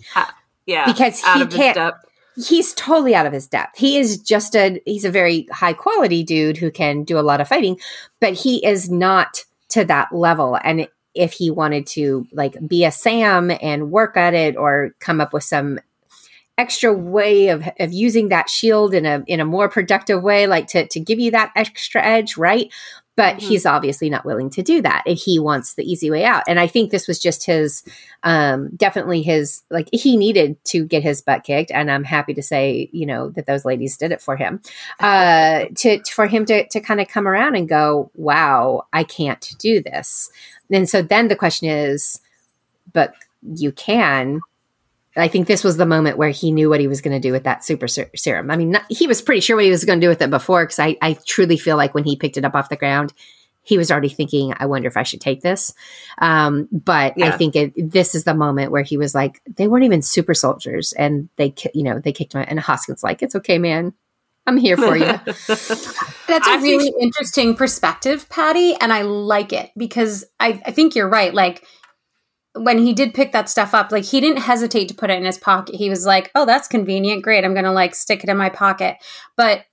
yeah, 0.67 0.87
Because 0.87 1.19
he 1.21 1.47
can't-. 1.47 1.95
He's 2.37 2.73
totally 2.75 3.15
out 3.15 3.27
of 3.27 3.33
his 3.33 3.47
depth. 3.47 3.79
He 3.79 3.99
is 3.99 4.19
just 4.19 4.55
a 4.55 4.81
he's 4.87 5.05
a 5.05 5.11
very 5.11 5.47
high 5.53 5.73
quality 5.73 6.23
dude 6.23 6.57
who 6.57 6.71
can 6.71 7.05
do 7.05 7.19
a 7.19 7.21
lot 7.21 7.41
of 7.41 7.49
fighting, 7.49 7.79
but 8.21 8.35
he 8.35 8.65
is 8.65 8.91
not 8.91 9.45
to 9.71 9.85
that 9.85 10.15
level. 10.15 10.59
And 10.63 10.89
if 11.15 11.33
he 11.33 11.51
wanted 11.51 11.87
to 11.89 12.27
like 12.33 12.57
be 12.67 12.85
a 12.85 12.91
Sam 12.91 13.51
and 13.61 13.91
work 13.91 14.17
at 14.17 14.35
it 14.35 14.57
or 14.57 14.95
come 14.99 15.21
up 15.21 15.33
with 15.33 15.45
some 15.45 15.79
extra 16.59 16.93
way 16.93 17.49
of, 17.49 17.69
of 17.81 17.93
using 17.93 18.29
that 18.29 18.49
shield 18.49 18.95
in 18.95 19.07
a 19.07 19.23
in 19.27 19.41
a 19.41 19.45
more 19.45 19.69
productive 19.69 20.23
way, 20.23 20.47
like 20.47 20.67
to 20.69 20.87
to 20.87 21.01
give 21.01 21.19
you 21.19 21.31
that 21.33 21.53
extra 21.57 22.03
edge, 22.03 22.37
right? 22.37 22.73
But 23.15 23.37
Mhm. 23.37 23.41
he's 23.41 23.67
obviously 23.67 24.09
not 24.09 24.25
willing 24.25 24.49
to 24.51 24.63
do 24.63 24.81
that. 24.83 25.03
And 25.07 25.19
he 25.19 25.39
wants 25.39 25.75
the 25.75 25.85
easy 25.85 26.11
way 26.11 26.25
out. 26.25 26.45
And 26.49 26.59
I 26.59 26.67
think 26.67 26.91
this 26.91 27.07
was 27.07 27.19
just 27.19 27.45
his 27.45 27.83
um 28.23 28.71
definitely 28.77 29.21
his 29.23 29.63
like 29.71 29.89
he 29.93 30.17
needed 30.17 30.57
to 30.67 30.85
get 30.85 31.03
his 31.03 31.21
butt 31.21 31.43
kicked 31.43 31.73
and 31.73 31.91
i'm 31.91 32.05
happy 32.05 32.33
to 32.33 32.41
say 32.43 32.89
you 32.93 33.05
know 33.05 33.31
that 33.31 33.47
those 33.47 33.65
ladies 33.65 33.97
did 33.97 34.13
it 34.13 34.23
for 34.23 34.37
him 34.37 34.61
uh 35.01 35.65
to 35.75 36.01
for 36.05 36.29
him 36.29 36.45
to 36.45 36.65
to 36.69 36.81
kind 36.81 37.01
of 37.01 37.09
come 37.09 37.27
around 37.27 37.57
and 37.57 37.69
go 37.69 38.13
wow 38.15 38.87
i 38.93 39.03
can't 39.03 39.57
do 39.59 39.83
this 39.83 40.31
and 40.71 40.89
so 40.89 41.03
then 41.03 41.27
the 41.27 41.35
question 41.35 41.69
is 41.69 42.21
but 42.93 43.13
you 43.57 43.73
can 43.73 44.41
I 45.17 45.29
think 45.29 45.47
this 45.47 45.63
was 45.63 45.77
the 45.77 45.87
moment 45.87 46.17
where 46.17 46.31
he 46.31 46.51
knew 46.51 46.71
what 46.71 46.81
he 46.81 46.89
was 46.89 47.01
going 47.01 47.13
to 47.13 47.21
do 47.21 47.33
with 47.33 47.45
that 47.45 47.65
super 47.65 47.87
ser- 47.89 48.11
serum. 48.17 48.51
I 48.51 48.57
mean, 48.57 48.71
not, 48.71 48.85
he 48.89 49.07
was 49.07 49.21
pretty 49.21 49.41
sure 49.41 49.57
what 49.57 49.65
he 49.65 49.71
was 49.71 49.85
going 49.85 50.01
to 50.01 50.05
do 50.05 50.09
with 50.09 50.23
it 50.23 50.31
before 50.31 50.65
because 50.65 50.79
I, 50.79 50.97
I 51.03 51.19
truly 51.27 51.57
feel 51.59 51.77
like 51.77 51.95
when 51.95 52.05
he 52.05 52.17
picked 52.17 52.37
it 52.39 52.45
up 52.45 52.55
off 52.55 52.69
the 52.71 52.77
ground, 52.77 53.13
he 53.65 53.79
was 53.79 53.93
already 53.93 54.09
thinking, 54.09 54.55
I 54.59 54.67
wonder 54.67 54.89
if 54.89 54.97
I 54.97 55.05
should 55.05 55.21
take 55.21 55.41
this. 55.41 55.73
Um, 56.19 56.69
but 56.73 57.15
I 57.23 57.31
think 57.31 57.55
it, 57.55 57.73
this 57.77 58.15
is 58.15 58.25
the 58.25 58.35
moment 58.35 58.73
where 58.73 58.83
he 58.83 58.97
was 58.97 59.15
like, 59.15 59.41
they 59.55 59.69
weren't 59.69 59.85
even 59.85 60.03
super 60.03 60.35
soldiers. 60.35 60.93
And 60.95 61.29
they, 61.37 61.55
you 61.73 61.85
know, 61.85 62.01
they 62.01 62.13
kicked 62.13 62.33
him. 62.33 62.45
And 62.49 62.59
Hoskins 62.59 63.05
like, 63.05 63.23
it's 63.23 63.37
okay, 63.37 63.59
man. 63.59 63.93
I'm 64.47 64.57
here 64.57 64.77
for 64.77 64.97
you. 64.97 65.05
That's 65.27 65.71
I 65.71 66.57
a 66.57 66.61
think- 66.61 66.63
really 66.83 66.93
interesting 67.01 67.55
perspective, 67.55 68.29
Patty, 68.29 68.75
and 68.81 68.93
I 68.93 69.03
like 69.03 69.53
it 69.53 69.71
because 69.77 70.25
I, 70.41 70.61
I 70.67 70.73
think 70.73 70.97
you're 70.97 71.09
right. 71.09 71.33
Like 71.33 71.65
when 72.55 72.79
he 72.79 72.93
did 72.93 73.15
pick 73.15 73.33
that 73.33 73.49
stuff 73.49 73.75
up, 73.75 73.91
like 73.91 74.05
he 74.05 74.21
didn't 74.21 74.43
hesitate 74.43 74.89
to 74.89 74.95
put 74.95 75.11
it 75.11 75.19
in 75.19 75.25
his 75.25 75.39
pocket. 75.39 75.75
He 75.75 75.89
was 75.89 76.05
like, 76.05 76.31
"Oh, 76.35 76.45
that's 76.45 76.69
convenient. 76.69 77.23
Great. 77.23 77.45
I'm 77.45 77.55
going 77.55 77.65
to 77.65 77.73
like 77.73 77.95
stick 77.95 78.23
it 78.23 78.31
in 78.31 78.37
my 78.37 78.51
pocket." 78.51 78.97
But 79.37 79.65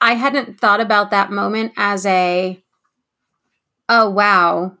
I 0.00 0.14
hadn't 0.14 0.58
thought 0.58 0.80
about 0.80 1.10
that 1.10 1.30
moment 1.30 1.72
as 1.76 2.06
a 2.06 2.62
oh, 3.88 4.10
wow. 4.10 4.76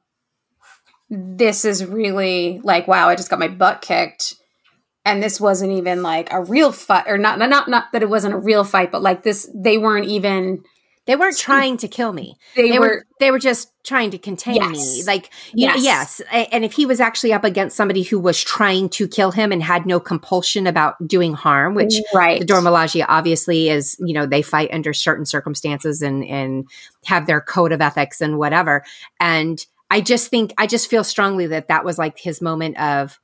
This 1.08 1.64
is 1.64 1.84
really 1.84 2.60
like 2.62 2.88
wow, 2.88 3.08
I 3.08 3.16
just 3.16 3.30
got 3.30 3.38
my 3.38 3.48
butt 3.48 3.82
kicked. 3.82 4.34
And 5.04 5.22
this 5.22 5.40
wasn't 5.40 5.72
even 5.72 6.02
like 6.02 6.32
a 6.32 6.42
real 6.42 6.72
fight 6.72 7.04
or 7.06 7.18
not 7.18 7.38
not 7.38 7.68
not 7.68 7.92
that 7.92 8.02
it 8.02 8.10
wasn't 8.10 8.34
a 8.34 8.38
real 8.38 8.64
fight, 8.64 8.92
but 8.92 9.02
like 9.02 9.22
this 9.22 9.48
they 9.54 9.78
weren't 9.78 10.06
even 10.06 10.62
they 11.06 11.16
weren't 11.16 11.38
trying 11.38 11.76
to 11.78 11.88
kill 11.88 12.12
me. 12.12 12.36
they, 12.54 12.70
They 12.70 12.78
were, 12.78 12.86
were, 12.86 13.06
they 13.18 13.30
were 13.30 13.38
just 13.38 13.72
trying 13.84 14.10
to 14.10 14.18
contain 14.18 14.70
me. 14.70 15.02
Like, 15.06 15.30
you 15.54 15.66
know, 15.66 15.74
Yes. 15.74 16.20
yes. 16.30 16.46
And 16.52 16.64
if 16.64 16.72
he 16.74 16.86
was 16.86 17.00
actually 17.00 17.32
up 17.32 17.42
against 17.42 17.76
somebody 17.76 18.02
who 18.02 18.18
was 18.20 18.40
trying 18.42 18.90
to 18.90 19.08
kill 19.08 19.30
him 19.30 19.50
and 19.50 19.62
had 19.62 19.86
no 19.86 19.98
compulsion 19.98 20.66
about 20.66 20.94
doing 21.06 21.32
harm, 21.32 21.74
which 21.74 21.94
right. 22.14 22.38
the 22.40 22.44
Dora 22.44 22.60
Milaje 22.60 23.04
obviously 23.08 23.70
is, 23.70 23.96
you 23.98 24.12
know, 24.12 24.26
they 24.26 24.42
fight 24.42 24.70
under 24.72 24.92
certain 24.92 25.24
circumstances 25.24 26.02
and 26.02 26.24
and 26.24 26.68
have 27.06 27.26
their 27.26 27.40
code 27.40 27.72
of 27.72 27.80
ethics 27.80 28.20
and 28.20 28.38
whatever. 28.38 28.84
And 29.18 29.64
I 29.90 30.02
just 30.02 30.28
think 30.28 30.52
I 30.58 30.66
just 30.66 30.88
feel 30.90 31.02
strongly 31.02 31.46
that 31.48 31.68
that 31.68 31.84
was 31.84 31.98
like 31.98 32.18
his 32.18 32.42
moment 32.42 32.78
of 32.78 33.18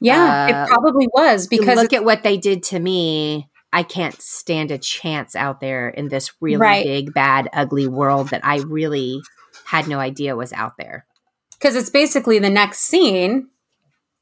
Yeah, 0.00 0.46
Uh, 0.46 0.64
it 0.64 0.68
probably 0.68 1.06
was 1.12 1.46
because 1.46 1.76
look 1.76 1.92
at 1.92 2.04
what 2.04 2.22
they 2.22 2.38
did 2.38 2.62
to 2.64 2.78
me. 2.78 3.49
I 3.72 3.82
can't 3.84 4.20
stand 4.20 4.70
a 4.70 4.78
chance 4.78 5.36
out 5.36 5.60
there 5.60 5.88
in 5.88 6.08
this 6.08 6.32
really 6.40 6.56
Right. 6.56 6.84
big, 6.84 7.14
bad, 7.14 7.48
ugly 7.52 7.86
world 7.86 8.28
that 8.30 8.44
I 8.44 8.58
really 8.58 9.20
had 9.64 9.86
no 9.88 9.98
idea 10.00 10.34
was 10.36 10.52
out 10.52 10.76
there. 10.78 11.06
because 11.52 11.76
it's 11.76 11.90
basically 11.90 12.38
the 12.38 12.48
next 12.48 12.80
scene, 12.80 13.48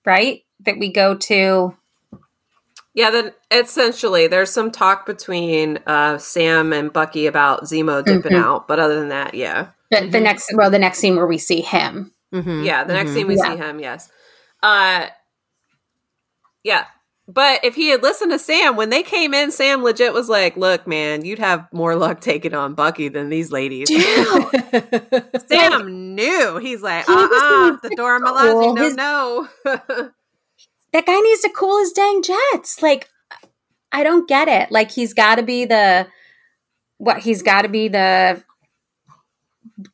right? 0.04 0.42
That 0.60 0.76
we 0.80 0.92
go 0.92 1.14
to. 1.14 1.76
Yeah, 2.94 3.10
then 3.12 3.32
essentially 3.52 4.26
there's 4.26 4.50
some 4.50 4.72
talk 4.72 5.06
between 5.06 5.78
uh, 5.86 6.18
Sam 6.18 6.72
and 6.72 6.92
Bucky 6.92 7.26
about 7.26 7.62
Zemo 7.62 8.04
dipping 8.04 8.32
Mhm. 8.32 8.42
out, 8.42 8.66
but 8.66 8.80
other 8.80 8.96
than 8.98 9.10
that, 9.10 9.34
yeah. 9.34 9.68
The, 9.92 10.00
the 10.08 10.18
Mhm. 10.18 10.22
next, 10.22 10.50
well, 10.54 10.68
the 10.70 10.80
next 10.80 10.98
scene 10.98 11.14
where 11.14 11.28
we 11.28 11.38
see 11.38 11.60
him. 11.60 12.12
Mhm, 12.34 12.64
Yeah, 12.64 12.82
the 12.82 12.92
next 12.94 13.10
mhm. 13.10 13.14
scene 13.14 13.26
we 13.28 13.36
Yeah. 13.36 13.50
see 13.52 13.56
him, 13.56 13.78
yes. 13.80 14.10
Uh 14.64 15.06
yeah. 16.64 16.86
But 17.30 17.62
if 17.62 17.74
he 17.74 17.88
had 17.88 18.02
listened 18.02 18.32
to 18.32 18.38
Sam 18.38 18.74
when 18.74 18.88
they 18.88 19.02
came 19.02 19.34
in, 19.34 19.50
Sam 19.50 19.82
legit 19.82 20.14
was 20.14 20.30
like, 20.30 20.56
"Look, 20.56 20.86
man, 20.86 21.26
you'd 21.26 21.38
have 21.38 21.70
more 21.74 21.94
luck 21.94 22.22
taking 22.22 22.54
on 22.54 22.72
Bucky 22.72 23.08
than 23.08 23.28
these 23.28 23.52
ladies." 23.52 23.88
Sam 25.46 26.14
knew. 26.14 26.56
He's 26.56 26.80
like, 26.80 27.04
He 27.06 27.12
"Uh, 27.12 27.28
uh 27.30 27.68
in 27.68 27.78
the 27.82 27.94
Dora 27.94 28.20
cool. 28.20 28.32
Milaje, 28.32 28.74
no, 28.74 28.82
His- 28.82 28.96
no." 28.96 29.48
that 30.92 31.06
guy 31.06 31.20
needs 31.20 31.42
to 31.42 31.50
cool 31.54 31.78
his 31.80 31.92
dang 31.92 32.22
jets. 32.22 32.82
Like, 32.82 33.10
I 33.92 34.02
don't 34.04 34.26
get 34.26 34.48
it. 34.48 34.72
Like, 34.72 34.90
he's 34.90 35.12
got 35.12 35.34
to 35.34 35.42
be 35.42 35.66
the 35.66 36.06
what? 36.96 37.18
He's 37.18 37.42
got 37.42 37.62
to 37.62 37.68
be 37.68 37.88
the 37.88 38.42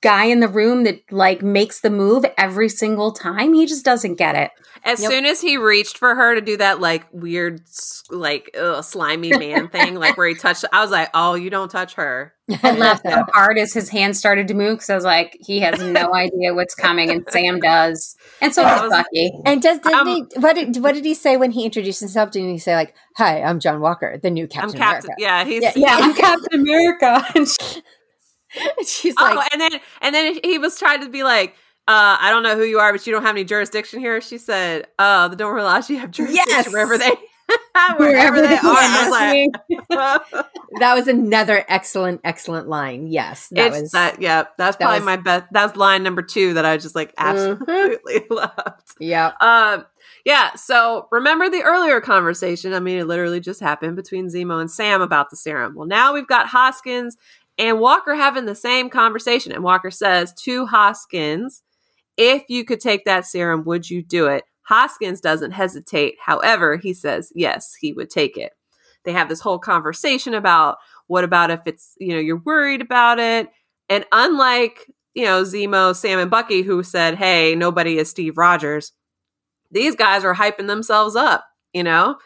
guy 0.01 0.25
in 0.27 0.41
the 0.41 0.49
room 0.49 0.85
that 0.85 1.01
like 1.11 1.43
makes 1.43 1.81
the 1.81 1.91
move 1.91 2.25
every 2.39 2.69
single 2.69 3.13
time. 3.13 3.53
He 3.55 3.67
just 3.67 3.85
doesn't 3.85 4.15
get 4.17 4.35
it. 4.35 4.51
As 4.87 5.01
Yep. 5.01 5.11
soon 5.11 5.25
as 5.25 5.41
he 5.41 5.57
reached 5.57 5.97
for 5.97 6.15
her 6.15 6.35
to 6.35 6.43
do 6.43 6.59
that, 6.59 6.79
like 6.81 7.07
weird, 7.11 7.63
like 8.11 8.55
ugh, 8.59 8.85
slimy 8.85 9.31
man 9.37 9.69
thing, 9.71 9.95
like 9.95 10.17
where 10.19 10.29
he 10.29 10.35
touched, 10.35 10.65
I 10.73 10.83
was 10.83 10.91
like, 10.91 11.09
"Oh, 11.15 11.35
you 11.35 11.49
don't 11.49 11.71
touch 11.71 11.95
her." 11.95 12.35
I 12.63 12.73
laughed 12.73 13.03
so 13.09 13.25
hard 13.33 13.57
as 13.59 13.73
his 13.73 13.89
hand 13.89 14.15
started 14.15 14.49
to 14.49 14.55
move 14.55 14.75
because 14.77 14.91
I 14.91 14.95
was 14.95 15.05
like, 15.05 15.39
he 15.41 15.61
has 15.61 15.81
no 15.81 16.13
idea 16.15 16.53
what's 16.53 16.75
coming, 16.75 17.09
and 17.11 17.25
Sam 17.31 17.61
does, 17.61 18.15
and 18.43 18.55
so 18.55 18.63
I 18.63 18.75
does 18.75 18.83
was- 18.83 18.91
Bucky. 18.91 19.33
And 19.47 19.63
does 19.63 19.79
didn't 19.79 19.99
Um, 19.99 20.07
he, 20.07 20.25
what 20.41 20.55
did 20.55 20.77
what 20.83 20.95
did 20.95 21.07
he 21.07 21.15
say 21.15 21.39
when 21.39 21.51
he 21.53 21.65
introduced 21.65 22.01
himself? 22.01 22.31
Didn't 22.33 22.51
he 22.51 22.59
say 22.59 22.75
like, 22.77 22.95
"Hi, 23.17 23.41
I'm 23.43 23.61
John 23.61 23.81
Walker, 23.81 24.19
the 24.23 24.31
new 24.31 24.47
Captain 24.47 24.73
I'm 24.83 24.87
Captain. 24.87 25.11
America"? 25.13 25.15
Yeah, 25.19 25.45
he's 25.47 25.63
Yeah, 25.63 25.73
Yeah, 25.77 25.97
I'm 25.99 26.15
Captain 26.15 26.61
America. 26.61 27.25
And 28.79 28.87
she- 28.87 29.09
She's 29.09 29.15
oh, 29.19 29.25
like, 29.25 29.53
and 29.53 29.61
then 29.61 29.73
and 30.01 30.15
then 30.15 30.39
he 30.43 30.59
was 30.59 30.79
trying 30.79 31.03
to 31.03 31.09
be 31.11 31.23
like, 31.23 31.51
uh, 31.87 32.17
I 32.21 32.31
don't 32.31 32.43
know 32.43 32.57
who 32.57 32.65
you 32.65 32.79
are, 32.79 32.93
but 32.93 33.07
you 33.07 33.13
don't 33.13 33.23
have 33.23 33.35
any 33.35 33.45
jurisdiction 33.45 34.01
here. 34.01 34.21
She 34.21 34.39
said, 34.39 34.87
"Oh, 34.99 35.29
the 35.29 35.37
Dora 35.37 35.61
Milaje 35.61 35.99
have 35.99 36.11
jurisdiction 36.11 36.47
Yes! 36.49 36.73
wherever 36.73 36.97
they 36.97 37.11
wherever 37.99 38.41
they 38.41 38.57
are." 38.57 39.11
Like, 39.11 39.51
that 40.81 40.95
was 40.95 41.09
another 41.09 41.65
excellent, 41.69 42.21
excellent 42.25 42.69
line. 42.69 43.09
Yes, 43.09 43.49
that 43.51 43.69
it's 43.73 43.81
was 43.83 43.91
that. 43.93 44.21
Yeah, 44.23 44.45
that's 44.57 44.77
that 44.77 44.85
probably 44.85 45.01
was- 45.01 45.07
my 45.07 45.17
best. 45.17 45.47
That's 45.53 45.77
line 45.77 46.03
number 46.03 46.23
two 46.23 46.55
that 46.55 46.65
I 46.65 46.77
just 46.79 46.95
like 46.95 47.15
Mhm. 47.17 47.59
absolutely 47.61 48.23
loved. 48.31 48.95
yeah. 48.99 49.33
Um, 49.41 49.85
yeah. 50.25 50.55
So 50.55 51.07
remember 51.11 51.51
the 51.51 51.63
earlier 51.63 52.01
conversation? 52.01 52.73
I 52.73 52.81
mean, 52.81 52.99
it 52.99 53.07
literally 53.07 53.41
just 53.41 53.61
happened 53.61 53.97
between 53.97 54.29
Zemo 54.29 54.59
and 54.61 54.71
Sam 54.71 55.03
about 55.03 55.29
the 55.31 55.37
serum. 55.37 55.75
Well, 55.75 55.87
now 55.87 56.15
we've 56.15 56.27
got 56.27 56.47
Hoskins 56.47 57.17
and 57.59 57.81
Walker 57.81 58.15
having 58.15 58.47
the 58.47 58.55
same 58.55 58.91
conversation, 58.91 59.53
and 59.53 59.65
Walker 59.65 59.91
says 59.91 60.33
to 60.45 60.67
Hoskins, 60.67 61.63
"If 62.17 62.45
you 62.49 62.65
could 62.65 62.81
take 62.81 63.05
that 63.05 63.27
serum, 63.27 63.65
would 63.65 63.89
you 63.91 64.03
do 64.03 64.27
it?" 64.27 64.45
Hoskins 64.63 65.21
doesn't 65.21 65.53
hesitate. 65.53 66.17
However, 66.21 66.77
he 66.77 66.95
says 66.95 67.33
yes, 67.35 67.75
he 67.81 67.93
would 67.93 68.11
take 68.11 68.37
it. 68.37 68.53
They 69.05 69.13
have 69.13 69.29
this 69.29 69.41
whole 69.41 69.59
conversation 69.59 70.35
about 70.35 70.79
what 71.07 71.25
about 71.25 71.51
if 71.51 71.61
it's 71.67 71.95
you 71.99 72.15
know 72.15 72.21
you're 72.21 72.43
worried 72.45 72.81
about 72.83 73.19
it, 73.19 73.49
and 73.89 74.05
unlike 74.13 74.87
you 75.15 75.25
know 75.25 75.43
Zemo, 75.43 75.95
Sam, 75.95 76.19
and 76.19 76.31
Bucky, 76.31 76.63
who 76.63 76.83
said, 76.83 77.17
"Hey, 77.17 77.55
nobody 77.55 77.99
is 77.99 78.11
Steve 78.11 78.39
Rogers." 78.39 78.93
these 79.71 79.97
guys 79.97 80.25
are 80.25 80.35
hyping 80.35 80.69
themselves 80.69 81.17
up, 81.17 81.45
you 81.75 81.83
know? 81.83 82.17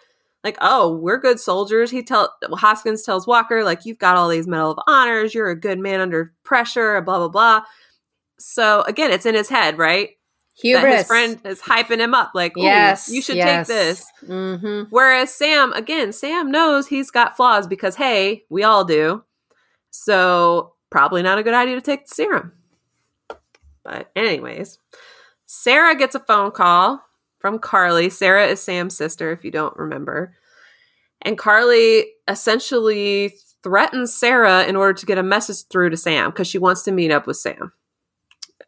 Like, 0.48 0.56
oh, 0.62 0.96
we're 0.96 1.18
good 1.18 1.38
soldiers. 1.38 1.90
He 1.90 2.02
tell 2.02 2.34
Hoskins 2.52 3.02
tells 3.02 3.26
Walker, 3.26 3.62
like, 3.62 3.84
you've 3.84 3.98
got 3.98 4.16
all 4.16 4.30
these 4.30 4.46
Medal 4.46 4.70
of 4.70 4.78
Honors, 4.86 5.34
you're 5.34 5.50
a 5.50 5.60
good 5.60 5.78
man 5.78 6.00
under 6.00 6.32
pressure, 6.42 6.98
blah, 7.02 7.18
blah, 7.18 7.28
blah. 7.28 7.62
So 8.38 8.80
again, 8.86 9.10
it's 9.10 9.26
in 9.26 9.34
his 9.34 9.50
head, 9.50 9.76
right? 9.76 10.08
That 10.62 10.80
Hubris. 10.80 10.96
his 10.96 11.06
friend 11.06 11.40
is 11.44 11.60
hyping 11.60 11.98
him 11.98 12.14
up, 12.14 12.30
like, 12.34 12.54
yes, 12.56 13.10
you 13.10 13.20
should 13.20 13.36
yes. 13.36 13.68
take 13.68 13.76
this. 13.76 14.06
Mm-hmm. 14.26 14.88
Whereas 14.88 15.34
Sam, 15.34 15.74
again, 15.74 16.14
Sam 16.14 16.50
knows 16.50 16.86
he's 16.86 17.10
got 17.10 17.36
flaws 17.36 17.66
because, 17.66 17.96
hey, 17.96 18.44
we 18.48 18.62
all 18.62 18.86
do. 18.86 19.24
So 19.90 20.72
probably 20.88 21.20
not 21.20 21.36
a 21.36 21.42
good 21.42 21.52
idea 21.52 21.74
to 21.74 21.82
take 21.82 22.06
the 22.06 22.14
serum. 22.14 22.52
But, 23.84 24.10
anyways, 24.16 24.78
Sarah 25.44 25.94
gets 25.94 26.14
a 26.14 26.20
phone 26.20 26.52
call 26.52 27.02
from 27.38 27.58
Karli. 27.58 28.10
Sarah 28.10 28.46
is 28.46 28.62
Sam's 28.62 28.96
sister, 28.96 29.32
if 29.32 29.44
you 29.44 29.50
don't 29.50 29.76
remember. 29.76 30.34
And 31.22 31.38
Karli 31.38 32.06
essentially 32.26 33.34
threatens 33.62 34.14
Sarah 34.14 34.64
in 34.64 34.76
order 34.76 34.92
to 34.94 35.06
get 35.06 35.18
a 35.18 35.22
message 35.22 35.66
through 35.70 35.90
to 35.90 35.96
Sam 35.96 36.30
because 36.30 36.46
she 36.46 36.58
wants 36.58 36.82
to 36.84 36.92
meet 36.92 37.10
up 37.10 37.26
with 37.26 37.36
Sam. 37.36 37.72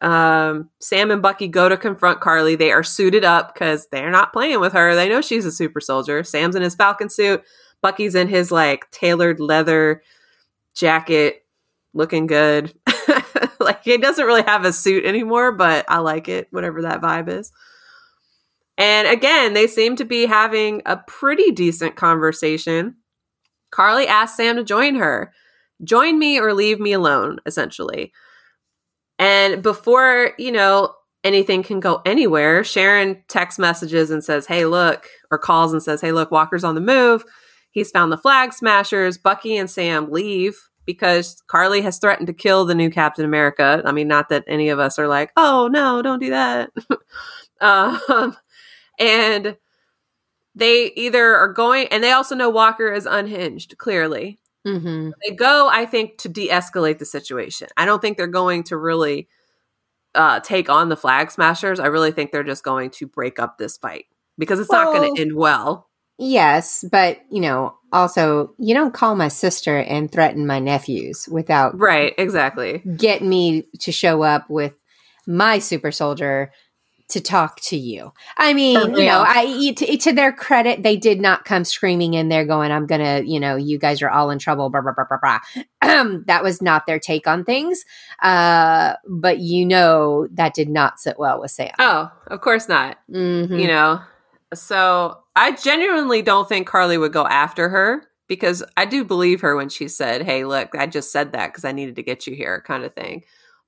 Um, 0.01 0.71
Sam 0.81 1.11
and 1.11 1.21
Bucky 1.21 1.47
go 1.47 1.69
to 1.69 1.77
confront 1.77 2.21
Karli. 2.21 2.57
They 2.57 2.73
are 2.73 2.83
suited 2.83 3.25
up 3.25 3.55
because 3.55 3.87
they're 3.89 4.11
not 4.11 4.33
playing 4.33 4.61
with 4.61 4.73
her. 4.73 4.95
They 4.95 5.09
know 5.09 5.21
she's 5.21 5.45
a 5.45 5.53
super 5.53 5.81
soldier. 5.81 6.25
Sam's 6.25 6.57
in 6.57 6.63
his 6.63 6.75
Falcon 6.75 7.11
suit. 7.11 7.43
Bucky's 7.83 8.15
in 8.15 8.29
his 8.29 8.51
like 8.51 8.91
tailored 8.91 9.41
leather 9.41 10.03
jacket, 10.75 11.45
looking 11.93 12.27
good. 12.27 12.73
like 13.61 13.85
he 13.85 13.97
doesn't 13.99 14.27
really 14.27 14.43
have 14.43 14.65
a 14.65 14.73
suit 14.73 15.05
anymore, 15.05 15.53
but 15.53 15.85
I 15.89 15.99
like 15.99 16.29
it, 16.29 16.49
whatever 16.51 16.83
that 16.83 17.01
vibe 17.01 17.29
is. 17.29 17.53
And 18.81 19.07
again, 19.07 19.53
they 19.53 19.67
seem 19.67 19.95
to 19.97 20.07
be 20.07 20.25
having 20.25 20.81
a 20.87 20.97
pretty 20.97 21.51
decent 21.51 21.97
conversation. 21.97 22.97
Karli 23.71 24.07
asks 24.07 24.39
Sam 24.39 24.57
to 24.57 24.65
join 24.65 24.95
her. 24.95 25.35
Join 25.85 26.19
me 26.19 26.41
or 26.41 26.55
leave 26.55 26.81
me 26.81 26.93
alone, 26.93 27.41
essentially. 27.45 28.11
And 29.19 29.63
before, 29.63 30.33
you 30.39 30.51
know, 30.51 30.95
anything 31.23 31.63
can 31.63 31.79
go 31.79 32.01
anywhere, 32.07 32.65
Sharon 32.65 33.23
text 33.29 33.59
messages 33.59 34.11
and 34.11 34.25
says, 34.25 34.47
Hey, 34.47 34.65
look, 34.65 35.07
or 35.31 35.37
calls 35.37 35.75
and 35.75 35.83
says, 35.83 36.01
Hey, 36.01 36.13
look, 36.13 36.31
Walker's 36.31 36.65
on 36.65 36.75
the 36.75 36.81
move. 36.81 37.23
He's 37.73 37.91
found 37.91 38.11
the 38.11 38.17
flag 38.17 38.55
smashers. 38.55 39.19
Bucky 39.19 39.59
and 39.59 39.71
Sam 39.71 40.11
leave 40.11 40.57
because 40.87 41.43
Karli 41.49 41.83
has 41.83 41.99
threatened 41.99 42.29
to 42.29 42.33
kill 42.33 42.65
the 42.65 42.75
new 42.75 42.89
Captain 42.89 43.27
America. 43.27 43.83
I 43.85 43.93
mean, 43.93 44.09
not 44.09 44.31
that 44.31 44.45
any 44.47 44.71
of 44.71 44.79
us 44.79 44.99
are 44.99 45.07
like, 45.07 45.33
Oh, 45.37 45.69
no, 45.71 46.01
don't 46.01 46.19
do 46.19 46.31
that. 46.31 46.71
um, 47.61 48.37
and 49.01 49.57
they 50.55 50.93
either 50.93 51.35
are 51.35 51.53
going, 51.53 51.89
and 51.89 52.05
they 52.05 52.13
also 52.13 52.35
know 52.35 52.51
Walker 52.51 52.93
is 52.93 53.07
unhinged, 53.07 53.79
clearly. 53.79 54.39
Mm-hmm. 54.67 55.13
they 55.25 55.35
go 55.35 55.71
i 55.73 55.87
think 55.87 56.19
to 56.19 56.29
de-escalate 56.29 56.99
the 56.99 57.07
situation. 57.07 57.69
I 57.79 57.87
don't 57.87 58.03
think 58.03 58.19
they're 58.19 58.27
going 58.27 58.65
to 58.65 58.77
really 58.77 59.27
uh, 60.15 60.41
take 60.41 60.69
on 60.69 60.91
the 60.91 60.99
flag 60.99 61.31
smashers. 61.31 61.81
I 61.81 61.87
really 61.87 62.13
think 62.13 62.31
they're 62.31 62.43
just 62.43 62.63
going 62.63 62.91
to 62.91 63.07
break 63.07 63.39
up 63.39 63.57
this 63.57 63.79
fight 63.79 64.05
because 64.37 64.61
it's 64.61 64.71
not 64.71 64.95
going 64.95 65.15
to 65.15 65.23
end 65.23 65.35
well. 65.35 65.89
Yes, 66.19 66.85
but 66.93 67.21
you 67.31 67.41
know, 67.41 67.75
also 67.93 68.55
you 68.59 68.75
don't 68.75 68.93
call 68.93 69.15
my 69.15 69.29
sister 69.29 69.79
and 69.79 70.13
threaten 70.13 70.47
my 70.47 70.59
nephews 70.59 71.29
without 71.31 71.79
right 71.79 72.13
exactly. 72.19 72.83
get 72.97 73.23
me 73.23 73.65
to 73.81 73.93
show 73.93 74.23
up 74.23 74.49
with 74.51 74.75
my 75.27 75.59
super 75.59 75.91
soldier 75.91 76.53
to 77.11 77.21
talk 77.21 77.61
to 77.63 77.77
you. 77.77 78.13
I 78.37 78.53
mean, 78.55 78.79
you 78.95 79.05
know. 79.05 79.25
I 79.27 79.73
to, 79.77 79.97
to 79.97 80.13
their 80.13 80.33
credit, 80.33 80.83
they 80.83 80.97
did 80.97 81.21
not 81.21 81.45
come 81.45 81.65
screaming 81.65 82.15
in 82.15 82.29
there 82.29 82.45
going, 82.45 82.73
"I'm 82.73 82.87
gonna," 82.87 83.23
you 83.25 83.39
know, 83.41 83.57
you 83.57 83.79
guys 83.79 84.03
are 84.03 84.11
all 84.11 84.31
in 84.31 84.39
trouble. 84.39 84.71
Blah 84.71 84.81
blah 84.83 84.93
blah 84.95 85.05
blah 85.09 85.39
blah. 85.83 86.19
that 86.27 86.43
was 86.43 86.61
not 86.63 86.87
their 86.87 86.99
take 86.99 87.27
on 87.27 87.45
things. 87.45 87.85
Uh, 88.23 88.95
but 89.09 89.39
you 89.41 89.67
know, 89.67 90.27
that 90.33 90.55
did 90.55 90.69
not 90.69 91.01
sit 91.01 91.19
well 91.19 91.41
with 91.41 91.51
Sam. 91.51 91.75
oh 91.79 92.11
of 92.29 92.41
course 92.41 92.69
not 92.69 92.99
Mhm. 93.11 93.61
you 93.61 93.67
know 93.67 94.01
so 94.55 95.19
i 95.37 95.53
genuinely 95.53 96.23
don't 96.23 96.49
think 96.49 96.67
karli 96.67 96.99
would 96.99 97.13
go 97.13 97.27
after 97.27 97.69
her 97.69 98.03
because 98.29 98.63
i 98.77 98.85
do 98.85 99.05
believe 99.05 99.41
her 99.41 99.57
when 99.57 99.69
she 99.69 99.89
said 99.89 100.23
hey 100.23 100.45
look 100.45 100.71
i 100.77 100.87
just 100.87 101.13
said 101.13 101.33
that 101.33 101.49
because 101.49 101.65
i 101.65 101.73
needed 101.73 101.97
to 101.97 102.03
get 102.03 102.27
you 102.27 102.35
here 102.35 102.63
kind 102.67 102.85
of 102.85 102.95
thing 102.95 103.23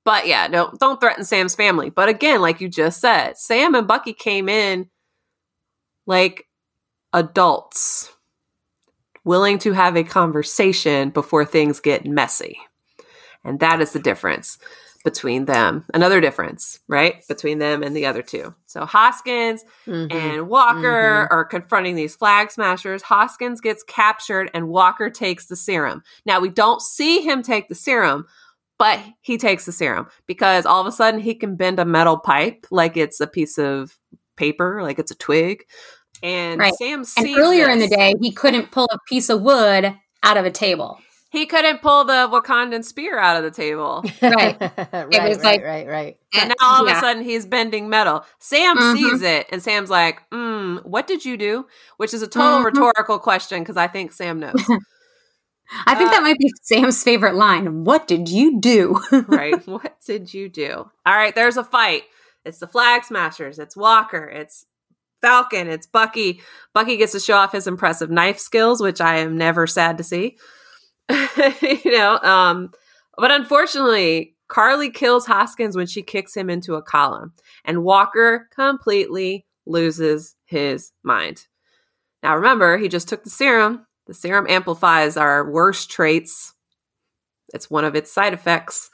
but 0.05 0.27
yeah 0.27 0.49
don't 0.49 0.79
don't 0.81 1.01
threaten 1.01 1.25
sam's 1.25 1.55
family 1.55 1.91
but 1.91 2.09
again 2.09 2.41
like 2.41 2.61
you 2.61 2.69
just 2.69 3.01
said 3.01 3.37
sam 3.39 3.75
and 3.75 3.87
bucky 3.87 4.13
came 4.13 4.49
in 4.49 4.89
like 6.07 6.47
adults 7.13 8.13
willing 9.25 9.59
to 9.59 9.73
have 9.73 9.97
a 9.97 10.05
conversation 10.05 11.11
before 11.11 11.45
things 11.45 11.81
get 11.81 12.05
messy 12.07 12.59
and 13.45 13.61
that 13.61 13.81
is 13.81 13.93
the 13.93 13.99
difference 14.01 14.59
between 15.05 15.47
them 15.47 15.85
another 15.95 16.21
difference 16.21 16.79
right 16.89 17.27
between 17.27 17.59
them 17.59 17.83
and 17.83 17.95
the 17.97 18.07
other 18.07 18.23
two 18.23 18.55
so 18.67 18.85
hoskins 18.85 19.65
Mhm. 19.87 20.13
and 20.13 20.49
Walker 20.49 21.27
are 21.31 21.45
confronting 21.45 21.97
these 21.97 22.15
flag 22.15 22.51
smashers. 22.53 23.03
Hoskins 23.03 23.61
gets 23.61 23.83
captured 23.83 24.49
and 24.55 24.69
Walker 24.69 25.11
takes 25.11 25.47
the 25.47 25.57
serum. 25.57 26.03
Now 26.25 26.39
we 26.39 26.49
don't 26.51 26.81
see 26.81 27.21
him 27.21 27.43
take 27.43 27.69
the 27.69 27.75
serum, 27.75 28.27
but 28.83 28.99
he 29.21 29.39
takes 29.39 29.65
the 29.65 29.71
serum 29.73 30.09
because 30.27 30.67
all 30.67 30.81
of 30.81 30.87
a 30.89 30.93
sudden 30.93 31.21
he 31.21 31.35
can 31.37 31.55
bend 31.55 31.79
a 31.79 31.85
metal 31.85 32.19
pipe 32.19 32.67
like 32.73 32.97
it's 32.97 33.21
a 33.21 33.27
piece 33.29 33.57
of 33.59 33.97
paper, 34.37 34.83
like 34.83 34.99
it's 34.99 35.13
a 35.13 35.15
twig. 35.15 35.65
And 36.23 36.59
Right. 36.59 36.75
Sam 36.75 37.05
sees 37.05 37.25
and 37.25 37.39
earlier 37.39 37.69
in 37.71 37.79
the 37.79 37.87
day, 37.87 38.15
he 38.21 38.33
couldn't 38.33 38.73
pull 38.73 38.89
a 38.93 38.99
piece 39.09 39.29
of 39.31 39.41
wood 39.43 39.95
out 40.25 40.37
of 40.37 40.45
a 40.45 40.51
table. 40.51 40.99
he 41.31 41.47
couldn't 41.47 41.81
pull 41.81 42.05
the 42.05 42.29
Wakandan 42.31 42.85
spear 42.85 43.19
out 43.19 43.37
of 43.39 43.43
the 43.45 43.51
table. 43.51 44.05
Right. 44.23 44.61
right, 44.61 45.07
It 45.11 45.29
was 45.29 45.39
right, 45.39 45.43
like- 45.45 45.65
right, 45.65 45.87
right. 45.89 46.17
And 46.35 46.49
now 46.51 46.67
all 46.67 46.87
of 46.87 46.95
a 46.97 47.01
sudden 47.01 47.23
he's 47.25 47.47
bending 47.47 47.89
metal. 47.89 48.25
Sam 48.39 48.77
Mhm. 48.77 48.95
sees 48.97 49.23
it 49.23 49.47
and 49.53 49.63
Sam's 49.63 49.91
like, 49.91 50.21
mm, 50.31 50.85
what 50.85 51.07
did 51.07 51.25
you 51.25 51.37
do? 51.37 51.67
Which 51.99 52.13
is 52.15 52.21
a 52.23 52.27
total 52.29 52.59
Mhm. 52.61 52.65
rhetorical 52.67 53.19
question 53.19 53.61
because 53.63 53.77
I 53.79 53.87
think 53.87 54.13
Sam 54.13 54.41
knows. 54.41 54.55
I 55.87 55.95
think 55.95 56.09
Uh, 56.11 56.13
that 56.15 56.23
might 56.23 56.39
be 56.39 56.51
Sam's 56.63 57.03
favorite 57.03 57.35
line. 57.35 57.85
What 57.85 58.07
did 58.07 58.29
you 58.29 58.61
do? 58.61 59.01
right. 59.29 59.67
What 59.67 59.97
did 60.05 60.33
you 60.33 60.49
do? 60.49 60.91
All 61.07 61.15
right, 61.15 61.35
there's 61.35 61.57
a 61.57 61.65
fight. 61.65 62.03
It's 62.45 62.59
the 62.59 62.67
Flag 62.67 63.05
Smashers. 63.05 63.59
It's 63.59 63.77
Walker. 63.77 64.25
It's 64.25 64.67
Falcon. 65.21 65.69
It's 65.69 65.87
Bucky. 65.87 66.41
Bucky 66.75 66.97
gets 66.97 67.13
to 67.13 67.21
show 67.21 67.37
off 67.37 67.53
his 67.53 67.67
impressive 67.67 68.11
knife 68.11 68.39
skills, 68.39 68.81
which 68.83 69.01
I 69.01 69.19
am 69.19 69.37
never 69.37 69.67
sad 69.67 69.99
to 69.99 70.05
see. 70.05 70.37
you 71.09 71.93
know, 71.93 72.19
um, 72.23 72.71
but 73.17 73.31
unfortunately, 73.31 74.35
Karli 74.49 74.91
kills 74.91 75.27
Hoskins 75.27 75.77
when 75.77 75.87
she 75.87 76.03
kicks 76.03 76.37
him 76.37 76.51
into 76.51 76.75
a 76.75 76.83
column, 76.83 77.33
and 77.65 77.85
Walker 77.85 78.49
completely 78.55 79.47
loses 79.67 80.37
his 80.47 80.93
mind. 81.03 81.47
Now, 82.23 82.37
remember, 82.37 82.79
he 82.79 82.89
just 82.89 83.09
took 83.09 83.25
the 83.25 83.31
serum. 83.31 83.87
The 84.07 84.15
serum 84.15 84.47
amplifies 84.49 85.17
our 85.17 85.49
worst 85.49 85.91
traits. 85.91 86.55
It's 87.55 87.71
one 87.71 87.85
of 87.85 87.95
its 87.95 88.13
side 88.13 88.35
effects. 88.35 88.91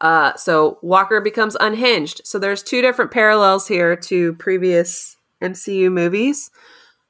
Uh, 0.00 0.34
so 0.36 0.78
Walker 0.82 1.20
becomes 1.20 1.56
unhinged. 1.58 2.22
So 2.24 2.38
there's 2.38 2.62
two 2.62 2.82
different 2.82 3.10
parallels 3.10 3.66
here 3.66 3.96
to 3.96 4.34
previous 4.34 5.16
MCU 5.42 5.92
movies. 5.92 6.50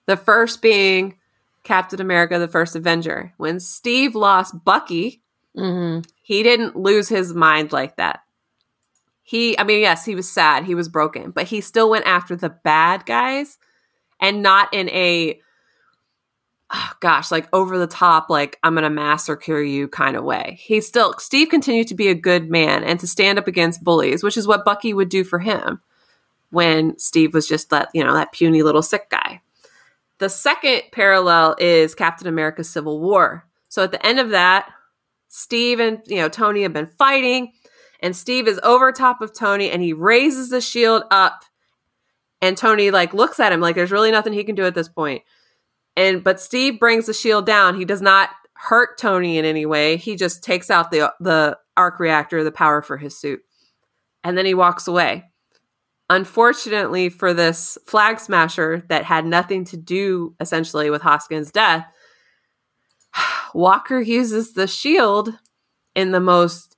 The 0.06 0.16
first 0.16 0.62
being 0.62 1.18
Captain 1.64 2.00
America: 2.00 2.38
The 2.38 2.48
First 2.48 2.76
Avenger. 2.76 3.34
When 3.36 3.60
Steve 3.60 4.14
lost 4.14 4.54
Bucky, 4.64 5.22
hmm 5.54 6.00
he 6.22 6.42
didn't 6.42 6.76
lose 6.76 7.08
his 7.08 7.32
mind 7.32 7.72
like 7.72 7.96
that. 7.96 8.20
He, 9.22 9.58
I 9.58 9.64
mean, 9.64 9.80
yes, 9.80 10.04
he 10.06 10.14
was 10.14 10.30
sad, 10.30 10.64
he 10.64 10.74
was 10.74 10.88
broken, 10.88 11.30
but 11.30 11.46
he 11.46 11.60
still 11.60 11.90
went 11.90 12.06
after 12.06 12.36
the 12.36 12.48
bad 12.48 13.04
guys 13.06 13.58
and 14.20 14.42
not 14.42 14.72
in 14.72 14.88
a, 14.88 15.40
oh 16.70 16.92
gosh, 17.00 17.30
like 17.30 17.48
over 17.52 17.78
the 17.78 17.86
top, 17.86 18.30
like 18.30 18.58
I'm 18.62 18.74
going 18.74 18.84
to 18.84 18.90
massacre 18.90 19.60
you 19.60 19.88
kind 19.88 20.16
of 20.16 20.24
way. 20.24 20.58
He 20.60 20.80
still, 20.80 21.14
Steve 21.18 21.48
continued 21.48 21.88
to 21.88 21.94
be 21.94 22.08
a 22.08 22.14
good 22.14 22.50
man 22.50 22.84
and 22.84 23.00
to 23.00 23.06
stand 23.06 23.38
up 23.38 23.46
against 23.46 23.84
bullies, 23.84 24.22
which 24.22 24.36
is 24.36 24.46
what 24.46 24.64
Bucky 24.64 24.92
would 24.92 25.08
do 25.08 25.24
for 25.24 25.38
him 25.38 25.80
when 26.50 26.98
Steve 26.98 27.34
was 27.34 27.48
just 27.48 27.70
that, 27.70 27.88
you 27.94 28.04
know, 28.04 28.14
that 28.14 28.32
puny 28.32 28.62
little 28.62 28.82
sick 28.82 29.10
guy. 29.10 29.40
The 30.18 30.28
second 30.28 30.82
parallel 30.92 31.56
is 31.58 31.94
Captain 31.94 32.26
America's 32.26 32.68
Civil 32.68 33.00
War. 33.00 33.46
So 33.68 33.84
at 33.84 33.92
the 33.92 34.04
end 34.04 34.18
of 34.18 34.30
that, 34.30 34.68
Steve 35.28 35.78
and 35.78 36.00
you 36.06 36.16
know 36.16 36.28
Tony 36.28 36.62
have 36.62 36.72
been 36.72 36.90
fighting, 36.98 37.52
and 38.00 38.16
Steve 38.16 38.48
is 38.48 38.58
over 38.62 38.90
top 38.90 39.20
of 39.20 39.32
Tony, 39.32 39.70
and 39.70 39.82
he 39.82 39.92
raises 39.92 40.50
the 40.50 40.60
shield 40.60 41.04
up, 41.10 41.44
and 42.40 42.56
Tony 42.56 42.90
like 42.90 43.14
looks 43.14 43.38
at 43.38 43.52
him 43.52 43.60
like 43.60 43.76
there's 43.76 43.92
really 43.92 44.10
nothing 44.10 44.32
he 44.32 44.44
can 44.44 44.54
do 44.54 44.64
at 44.64 44.74
this 44.74 44.88
point. 44.88 45.22
And 45.98 46.22
but 46.22 46.40
Steve 46.40 46.78
brings 46.78 47.06
the 47.06 47.12
shield 47.12 47.44
down. 47.44 47.76
He 47.76 47.84
does 47.84 48.00
not 48.00 48.30
hurt 48.54 48.96
Tony 48.98 49.36
in 49.36 49.44
any 49.44 49.66
way. 49.66 49.96
He 49.96 50.14
just 50.14 50.44
takes 50.44 50.70
out 50.70 50.92
the 50.92 51.12
the 51.18 51.58
arc 51.76 51.98
reactor, 51.98 52.44
the 52.44 52.52
power 52.52 52.82
for 52.82 52.96
his 52.96 53.18
suit, 53.18 53.40
and 54.22 54.38
then 54.38 54.46
he 54.46 54.54
walks 54.54 54.86
away. 54.86 55.24
Unfortunately 56.08 57.08
for 57.08 57.34
this 57.34 57.76
flag 57.86 58.20
smasher 58.20 58.84
that 58.88 59.04
had 59.04 59.26
nothing 59.26 59.64
to 59.64 59.76
do 59.76 60.34
essentially 60.40 60.88
with 60.88 61.02
Hoskins' 61.02 61.50
death, 61.50 61.84
Walker 63.52 64.00
uses 64.00 64.52
the 64.52 64.68
shield 64.68 65.30
in 65.96 66.12
the 66.12 66.20
most 66.20 66.76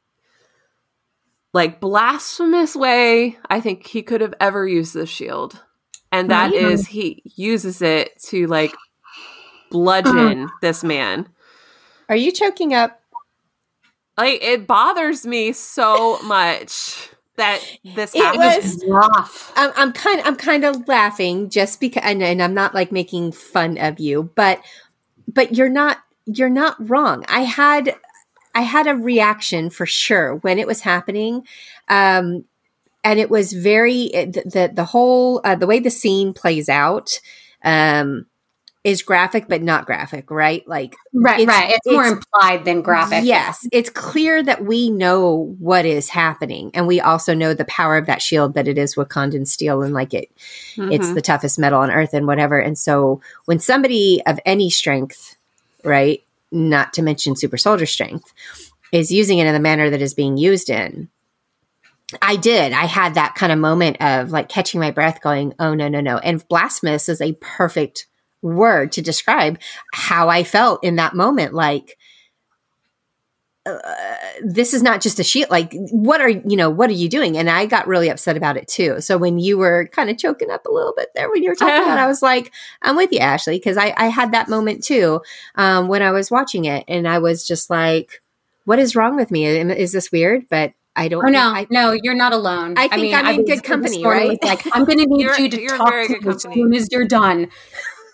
like 1.52 1.78
blasphemous 1.78 2.74
way 2.74 3.36
I 3.50 3.60
think 3.60 3.86
he 3.86 4.02
could 4.02 4.22
have 4.22 4.34
ever 4.40 4.66
used 4.66 4.94
the 4.94 5.06
shield. 5.06 5.62
And 6.10 6.30
that 6.30 6.52
Really? 6.52 6.72
is 6.72 6.86
he 6.86 7.22
uses 7.36 7.82
it 7.82 8.10
to 8.28 8.46
like 8.46 8.74
bludgeon 9.70 10.48
this 10.60 10.82
man. 10.84 11.28
Are 12.08 12.16
you 12.16 12.32
choking 12.32 12.74
up? 12.74 13.00
Like 14.18 14.42
it 14.42 14.66
bothers 14.66 15.24
me 15.26 15.52
so 15.52 16.20
much 16.22 17.08
that 17.36 17.60
this 17.94 18.14
It 18.14 18.22
happened. 18.22 18.62
was- 18.62 18.84
rough. 18.86 19.52
I'm, 19.56 19.72
I'm 19.76 19.92
kind 19.92 20.20
I'm 20.24 20.36
kind 20.36 20.64
of 20.64 20.86
laughing 20.88 21.48
just 21.48 21.80
because, 21.80 22.02
and, 22.04 22.22
and 22.22 22.42
I'm 22.42 22.52
not 22.54 22.74
like 22.74 22.92
making 22.92 23.32
fun 23.32 23.78
of 23.78 23.98
you, 23.98 24.30
but 24.34 24.60
but 25.32 25.54
you're 25.56 25.68
not 25.70 25.98
you're 26.26 26.50
not 26.50 26.76
wrong. 26.90 27.24
I 27.28 27.40
had 27.42 27.94
I 28.54 28.62
had 28.62 28.86
a 28.86 28.94
reaction 28.96 29.70
for 29.70 29.86
sure 29.86 30.34
when 30.36 30.58
it 30.58 30.66
was 30.66 30.80
happening, 30.82 31.46
um, 31.88 32.44
and 33.04 33.18
it 33.18 33.30
was 33.30 33.52
very 33.54 34.08
the 34.08 34.42
the, 34.44 34.70
the 34.74 34.84
whole 34.84 35.40
uh, 35.44 35.54
the 35.54 35.66
way 35.66 35.78
the 35.78 35.90
scene 35.90 36.34
plays 36.34 36.68
out. 36.68 37.20
Um, 37.64 38.26
is 38.82 39.02
graphic 39.02 39.46
but 39.46 39.62
not 39.62 39.84
graphic, 39.84 40.30
right? 40.30 40.66
Like 40.66 40.96
Right, 41.12 41.40
It's- 41.40 41.54
right. 41.58 41.74
It's, 41.74 41.86
more 41.86 42.06
implied 42.06 42.64
than 42.64 42.80
graphic. 42.80 43.24
Yes, 43.24 43.66
it's 43.72 43.90
clear 43.90 44.42
that 44.42 44.64
we 44.64 44.88
know 44.90 45.54
what 45.58 45.84
is 45.84 46.08
happening, 46.08 46.70
and 46.72 46.86
we 46.86 47.00
also 47.00 47.34
know 47.34 47.52
the 47.52 47.66
power 47.66 47.96
of 47.98 48.06
that 48.06 48.22
shield 48.22 48.54
that 48.54 48.66
it 48.68 48.78
is 48.78 48.94
Wakandan 48.94 49.46
steel, 49.46 49.82
and 49.82 49.92
like 49.92 50.14
it, 50.14 50.30
it's 50.76 51.08
Mhm. 51.08 51.14
the 51.14 51.20
toughest 51.22 51.58
metal 51.58 51.80
on 51.80 51.90
earth, 51.90 52.14
and 52.14 52.26
whatever. 52.26 52.58
And 52.58 52.78
so, 52.78 53.20
when 53.44 53.58
somebody 53.58 54.22
of 54.24 54.40
any 54.46 54.70
strength, 54.70 55.36
right, 55.84 56.22
not 56.50 56.92
to 56.94 57.02
mention 57.02 57.36
super 57.36 57.58
soldier 57.58 57.86
strength, 57.86 58.32
is 58.92 59.12
using 59.12 59.38
it 59.38 59.46
in 59.46 59.52
the 59.54 59.60
manner 59.60 59.90
that 59.90 60.02
is 60.02 60.14
being 60.14 60.36
used 60.36 60.70
in, 60.70 61.08
I 62.22 62.36
did. 62.36 62.72
I 62.72 62.86
had 62.86 63.14
that 63.14 63.34
kind 63.36 63.52
of 63.52 63.58
moment 63.58 63.98
of 64.00 64.30
like 64.30 64.48
catching 64.48 64.80
my 64.80 64.90
breath, 64.90 65.20
going, 65.20 65.54
"Oh 65.60 65.74
no, 65.74 65.86
no, 65.88 66.00
no!" 66.00 66.18
And 66.18 66.46
blasphemous 66.48 67.08
is 67.08 67.20
a 67.20 67.34
perfect 67.34 68.06
word 68.42 68.92
to 68.92 69.02
describe 69.02 69.58
how 69.92 70.28
I 70.28 70.44
felt 70.44 70.82
in 70.84 70.96
that 70.96 71.14
moment. 71.14 71.54
Like, 71.54 71.96
uh, 73.66 73.78
this 74.42 74.72
is 74.72 74.82
not 74.82 75.02
just 75.02 75.18
a 75.18 75.24
shield. 75.24 75.50
Like, 75.50 75.72
what 75.90 76.20
are 76.20 76.28
you 76.30 76.56
know? 76.56 76.70
What 76.70 76.88
are 76.88 76.94
you 76.94 77.08
doing? 77.10 77.36
And 77.36 77.50
I 77.50 77.66
got 77.66 77.86
really 77.86 78.08
upset 78.08 78.36
about 78.36 78.56
it 78.56 78.66
too. 78.66 79.00
So 79.02 79.18
when 79.18 79.38
you 79.38 79.58
were 79.58 79.88
kind 79.92 80.08
of 80.08 80.16
choking 80.16 80.50
up 80.50 80.64
a 80.64 80.72
little 80.72 80.94
bit 80.96 81.08
there 81.14 81.30
when 81.30 81.42
you 81.42 81.50
were 81.50 81.54
talking 81.54 81.74
about, 81.82 81.98
it, 81.98 82.00
I 82.02 82.06
was 82.06 82.22
like, 82.22 82.52
I'm 82.80 82.96
with 82.96 83.12
you, 83.12 83.18
Ashley, 83.18 83.56
because 83.56 83.76
I, 83.76 83.92
I 83.96 84.06
had 84.06 84.32
that 84.32 84.48
moment 84.48 84.82
too 84.82 85.20
um, 85.56 85.88
when 85.88 86.02
I 86.02 86.10
was 86.10 86.30
watching 86.30 86.64
it, 86.64 86.84
and 86.88 87.06
I 87.06 87.18
was 87.18 87.46
just 87.46 87.68
like, 87.68 88.22
what 88.64 88.78
is 88.78 88.96
wrong 88.96 89.16
with 89.16 89.30
me? 89.30 89.44
Is 89.44 89.92
this 89.92 90.10
weird? 90.10 90.48
But 90.48 90.72
I 90.96 91.08
don't. 91.08 91.24
Oh 91.24 91.28
no, 91.28 91.40
I, 91.40 91.66
no, 91.70 91.92
you're 91.92 92.14
not 92.14 92.32
alone. 92.32 92.74
I 92.78 92.88
think 92.88 93.14
I'm 93.14 93.26
in 93.26 93.36
was- 93.42 93.50
good 93.50 93.62
company, 93.62 94.02
right? 94.04 94.42
Like, 94.42 94.66
I'm 94.72 94.84
going 94.84 94.98
to 94.98 95.06
need 95.06 95.20
You're- 95.20 95.42
you 95.42 95.50
to 95.50 95.66
talk 95.76 95.92
to 96.06 96.14
good 96.14 96.24
me 96.24 96.30
as 96.34 96.42
soon 96.42 96.74
as 96.74 96.88
you're 96.90 97.06
done. 97.06 97.48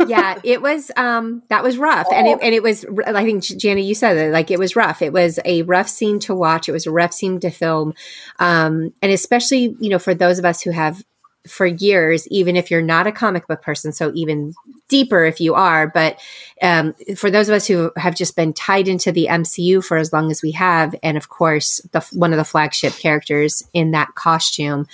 Yeah, 0.06 0.40
it 0.44 0.62
was 0.62 0.90
um 0.96 1.42
that 1.48 1.62
was 1.62 1.78
rough. 1.78 2.06
And 2.12 2.26
it 2.26 2.38
and 2.42 2.54
it 2.54 2.62
was 2.62 2.84
I 3.06 3.24
think 3.24 3.42
Jana 3.42 3.80
you 3.80 3.94
said 3.94 4.16
it 4.16 4.32
like 4.32 4.50
it 4.50 4.58
was 4.58 4.76
rough. 4.76 5.02
It 5.02 5.12
was 5.12 5.38
a 5.44 5.62
rough 5.62 5.88
scene 5.88 6.18
to 6.20 6.34
watch. 6.34 6.68
It 6.68 6.72
was 6.72 6.86
a 6.86 6.90
rough 6.90 7.12
scene 7.12 7.40
to 7.40 7.50
film. 7.50 7.94
Um 8.38 8.92
and 9.02 9.12
especially, 9.12 9.76
you 9.80 9.90
know, 9.90 9.98
for 9.98 10.14
those 10.14 10.38
of 10.38 10.44
us 10.44 10.62
who 10.62 10.70
have 10.70 11.02
for 11.46 11.66
years, 11.66 12.26
even 12.28 12.56
if 12.56 12.70
you're 12.70 12.82
not 12.82 13.06
a 13.06 13.12
comic 13.12 13.46
book 13.46 13.62
person, 13.62 13.92
so 13.92 14.12
even 14.14 14.52
deeper 14.88 15.24
if 15.24 15.40
you 15.40 15.54
are, 15.54 15.88
but 15.88 16.20
um, 16.62 16.94
for 17.16 17.30
those 17.30 17.48
of 17.48 17.54
us 17.54 17.66
who 17.66 17.90
have 17.96 18.14
just 18.14 18.36
been 18.36 18.52
tied 18.52 18.88
into 18.88 19.12
the 19.12 19.28
MCU 19.30 19.84
for 19.84 19.96
as 19.96 20.12
long 20.12 20.30
as 20.30 20.42
we 20.42 20.52
have, 20.52 20.94
and 21.02 21.16
of 21.16 21.28
course, 21.28 21.80
the 21.92 22.00
one 22.12 22.32
of 22.32 22.36
the 22.36 22.44
flagship 22.44 22.94
characters 22.94 23.62
in 23.72 23.92
that 23.92 24.14
costume, 24.14 24.86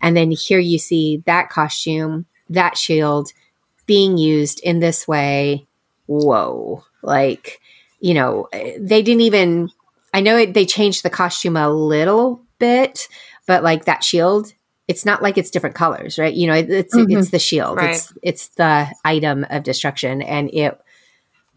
and 0.00 0.16
then 0.16 0.30
here 0.30 0.58
you 0.58 0.78
see 0.78 1.22
that 1.26 1.50
costume, 1.50 2.26
that 2.48 2.76
shield 2.76 3.32
being 3.90 4.16
used 4.16 4.60
in 4.60 4.78
this 4.78 5.08
way. 5.08 5.66
Whoa! 6.06 6.84
Like 7.02 7.60
you 7.98 8.14
know, 8.14 8.48
they 8.52 9.02
didn't 9.02 9.22
even. 9.22 9.70
I 10.14 10.20
know 10.20 10.36
it, 10.36 10.54
they 10.54 10.64
changed 10.64 11.02
the 11.02 11.10
costume 11.10 11.56
a 11.56 11.68
little 11.68 12.40
bit, 12.60 13.08
but 13.46 13.64
like 13.64 13.86
that 13.86 14.04
shield 14.04 14.52
it's 14.90 15.06
not 15.06 15.22
like 15.22 15.38
it's 15.38 15.50
different 15.52 15.76
colors, 15.76 16.18
right? 16.18 16.34
You 16.34 16.48
know, 16.48 16.54
it, 16.54 16.68
it's 16.68 16.96
Mhm. 16.96 17.16
it's 17.16 17.30
the 17.30 17.38
shield. 17.38 17.76
Right. 17.76 17.94
It's 17.94 18.12
it's 18.22 18.48
the 18.56 18.88
item 19.04 19.46
of 19.48 19.62
destruction, 19.62 20.20
and 20.20 20.50
it 20.52 20.76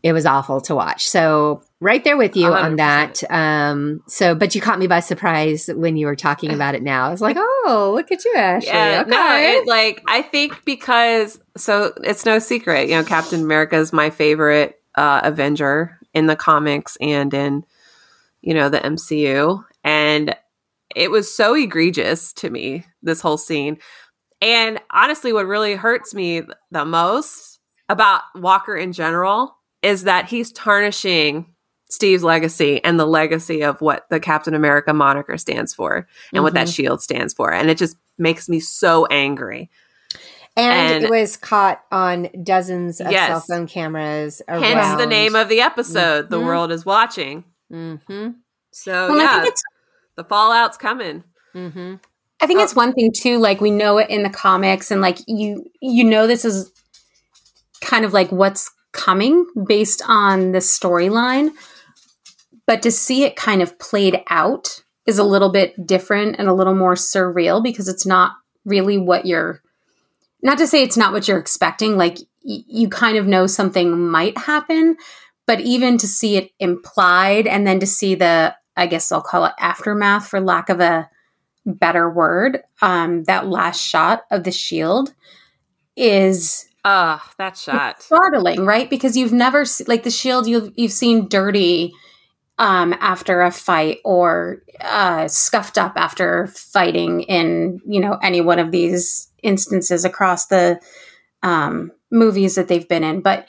it 0.04 0.12
was 0.12 0.26
awful 0.26 0.60
to 0.60 0.76
watch. 0.76 1.08
So 1.08 1.64
right 1.80 2.04
there 2.04 2.18
with 2.18 2.36
you 2.36 2.54
on 2.54 2.74
100%. 2.74 2.78
that. 2.78 3.24
Um, 3.32 4.04
so, 4.06 4.36
but 4.36 4.54
you 4.54 4.60
caught 4.60 4.78
me 4.78 4.88
by 4.88 5.00
surprise 5.00 5.70
when 5.74 5.96
you 5.96 6.06
were 6.06 6.16
talking 6.16 6.52
about 6.54 6.76
it. 6.76 6.84
Now 6.84 7.08
I 7.08 7.10
was 7.10 7.22
like, 7.22 7.38
oh, 7.40 7.94
look 7.96 8.12
at 8.12 8.26
you, 8.26 8.34
Ashley. 8.36 8.68
Yeah, 8.68 9.02
okay. 9.02 9.10
no, 9.10 9.38
it, 9.38 9.68
like 9.68 10.04
I 10.06 10.22
think 10.22 10.66
because 10.66 11.40
so 11.56 11.94
it's 12.04 12.26
no 12.26 12.40
secret, 12.40 12.90
you 12.90 12.96
know, 12.96 13.04
Captain 13.04 13.42
America 13.42 13.78
is 13.78 13.94
my 13.94 14.10
favorite 14.10 14.82
uh, 14.96 15.22
Avenger 15.24 15.98
in 16.14 16.28
the 16.28 16.36
comics 16.36 16.98
and 17.02 17.34
in 17.34 17.66
you 18.42 18.54
know 18.54 18.68
the 18.68 18.80
MCU, 18.80 19.64
and 19.86 20.36
it 20.96 21.10
was 21.10 21.34
so 21.34 21.56
egregious 21.56 22.34
to 22.34 22.50
me 22.50 22.86
this 23.02 23.22
whole 23.22 23.38
scene. 23.38 23.78
And 24.42 24.82
honestly, 24.92 25.32
what 25.32 25.48
really 25.48 25.76
hurts 25.76 26.14
me 26.14 26.42
the 26.70 26.84
most 26.84 27.60
about 27.88 28.22
Walker 28.36 28.76
in 28.76 28.92
general 28.92 29.56
is 29.84 30.04
that 30.04 30.30
he's 30.30 30.52
tarnishing 30.52 31.46
Steve's 31.90 32.24
legacy 32.24 32.84
and 32.84 33.00
the 33.00 33.06
legacy 33.06 33.62
of 33.64 33.80
what 33.82 34.10
the 34.10 34.20
Captain 34.20 34.54
America 34.56 34.94
moniker 34.94 35.38
stands 35.38 35.74
for 35.74 35.96
and 35.96 36.06
mm-hmm. 36.06 36.44
what 36.44 36.54
that 36.56 36.68
Mm-hmm. 36.68 36.72
shield 36.74 37.02
stands 37.04 37.34
for. 37.34 37.54
And 37.54 37.70
it 37.70 37.78
just 37.78 37.98
makes 38.18 38.50
me 38.50 38.60
so 38.60 39.06
angry. 39.08 39.70
And, 40.56 40.94
And- 40.96 41.04
it 41.06 41.10
was 41.10 41.38
caught 41.38 41.82
on 41.92 42.30
dozens 42.44 43.00
of 43.02 43.12
Yes. 43.12 43.28
cell 43.28 43.42
phone 43.42 43.68
cameras. 43.68 44.42
Hence 44.48 44.98
the 45.00 45.06
name 45.08 45.36
of 45.36 45.50
the 45.50 45.62
episode, 45.62 46.30
The 46.30 46.40
Mhm. 46.40 46.46
World 46.46 46.72
is 46.72 46.86
Watching. 46.86 47.44
Mm-hmm. 47.72 48.30
So, 48.72 49.10
Well, 49.10 49.20
I 49.20 49.24
yeah, 49.24 49.42
think 49.42 49.54
it's 49.54 49.64
the 50.16 50.24
fallout's 50.24 50.78
coming. 50.78 51.24
Mm-hmm. 51.56 51.96
I 52.42 52.48
think 52.48 52.60
Oh. 52.60 52.64
it's 52.64 52.76
one 52.76 52.94
thing 52.94 53.12
too, 53.16 53.38
like 53.40 53.62
we 53.62 53.72
know 53.72 53.98
it 54.00 54.10
in 54.10 54.24
the 54.24 54.30
comics 54.30 54.92
and 54.92 55.02
like 55.02 55.18
you 55.28 55.66
you 55.82 56.04
know 56.04 56.28
this 56.28 56.44
is 56.46 56.72
kind 57.82 58.04
of 58.06 58.14
like 58.14 58.32
what's 58.32 58.70
coming 58.94 59.46
based 59.68 60.02
on 60.08 60.52
the 60.54 60.60
storyline. 60.60 61.52
But 62.66 62.82
to 62.84 62.92
see 62.92 63.24
it 63.24 63.36
kind 63.36 63.62
of 63.62 63.78
played 63.78 64.22
out 64.30 64.84
is 65.06 65.20
a 65.20 65.24
little 65.24 65.50
bit 65.50 65.86
different 65.86 66.38
and 66.40 66.48
a 66.48 66.54
little 66.54 66.76
more 66.76 66.96
surreal 66.96 67.62
because 67.62 67.88
it's 67.88 68.06
not 68.06 68.34
really 68.66 68.98
what 68.98 69.26
you're 69.26 69.62
not 70.42 70.58
to 70.58 70.68
say 70.68 70.84
it's 70.84 70.98
not 70.98 71.14
what 71.14 71.28
you're 71.28 71.40
expecting, 71.40 71.98
like 71.98 72.18
y- 72.44 72.64
you 72.68 72.90
kind 72.90 73.18
of 73.18 73.28
know 73.28 73.48
something 73.48 73.98
might 74.10 74.38
happen, 74.38 74.98
but 75.46 75.62
even 75.62 75.98
to 75.98 76.08
see 76.08 76.36
it 76.38 76.52
implied 76.60 77.48
and 77.48 77.66
then 77.66 77.80
to 77.80 77.86
see 77.88 78.16
the 78.16 78.56
I 78.76 78.88
guess 78.88 79.12
I'll 79.12 79.22
call 79.22 79.46
it 79.46 79.54
aftermath 79.60 80.28
for 80.28 80.42
lack 80.42 80.70
of 80.70 80.80
a 80.80 81.10
better 81.66 82.10
word, 82.10 82.62
um, 82.82 83.24
that 83.26 83.48
last 83.48 83.82
shot 83.82 84.24
of 84.32 84.44
the 84.44 84.52
shield 84.52 85.14
is 85.96 86.68
Ugh, 86.86 87.22
that 87.38 87.58
shot. 87.58 88.02
startling, 88.02 88.66
right? 88.66 88.90
Because 88.90 89.16
you've 89.16 89.34
never 89.34 89.64
se- 89.64 89.86
like 89.88 90.04
the 90.04 90.12
shield 90.12 90.48
you've 90.48 90.74
you've 90.76 90.92
seen 90.92 91.30
dirty 91.30 91.94
um, 92.60 92.94
after 93.00 93.42
a 93.42 93.52
fight 93.52 94.00
or 94.04 94.64
uh, 94.82 95.28
scuffed 95.28 95.78
up 95.78 95.94
after 95.96 96.48
fighting 96.48 97.22
in 97.22 97.80
you 97.88 98.02
know 98.02 98.18
any 98.22 98.42
one 98.42 98.60
of 98.60 98.72
these 98.72 99.30
instances 99.42 100.04
across 100.04 100.48
the 100.48 100.80
um, 101.42 101.92
movies 102.12 102.56
that 102.56 102.68
they've 102.68 102.88
been 102.88 103.04
in, 103.04 103.22
but 103.22 103.48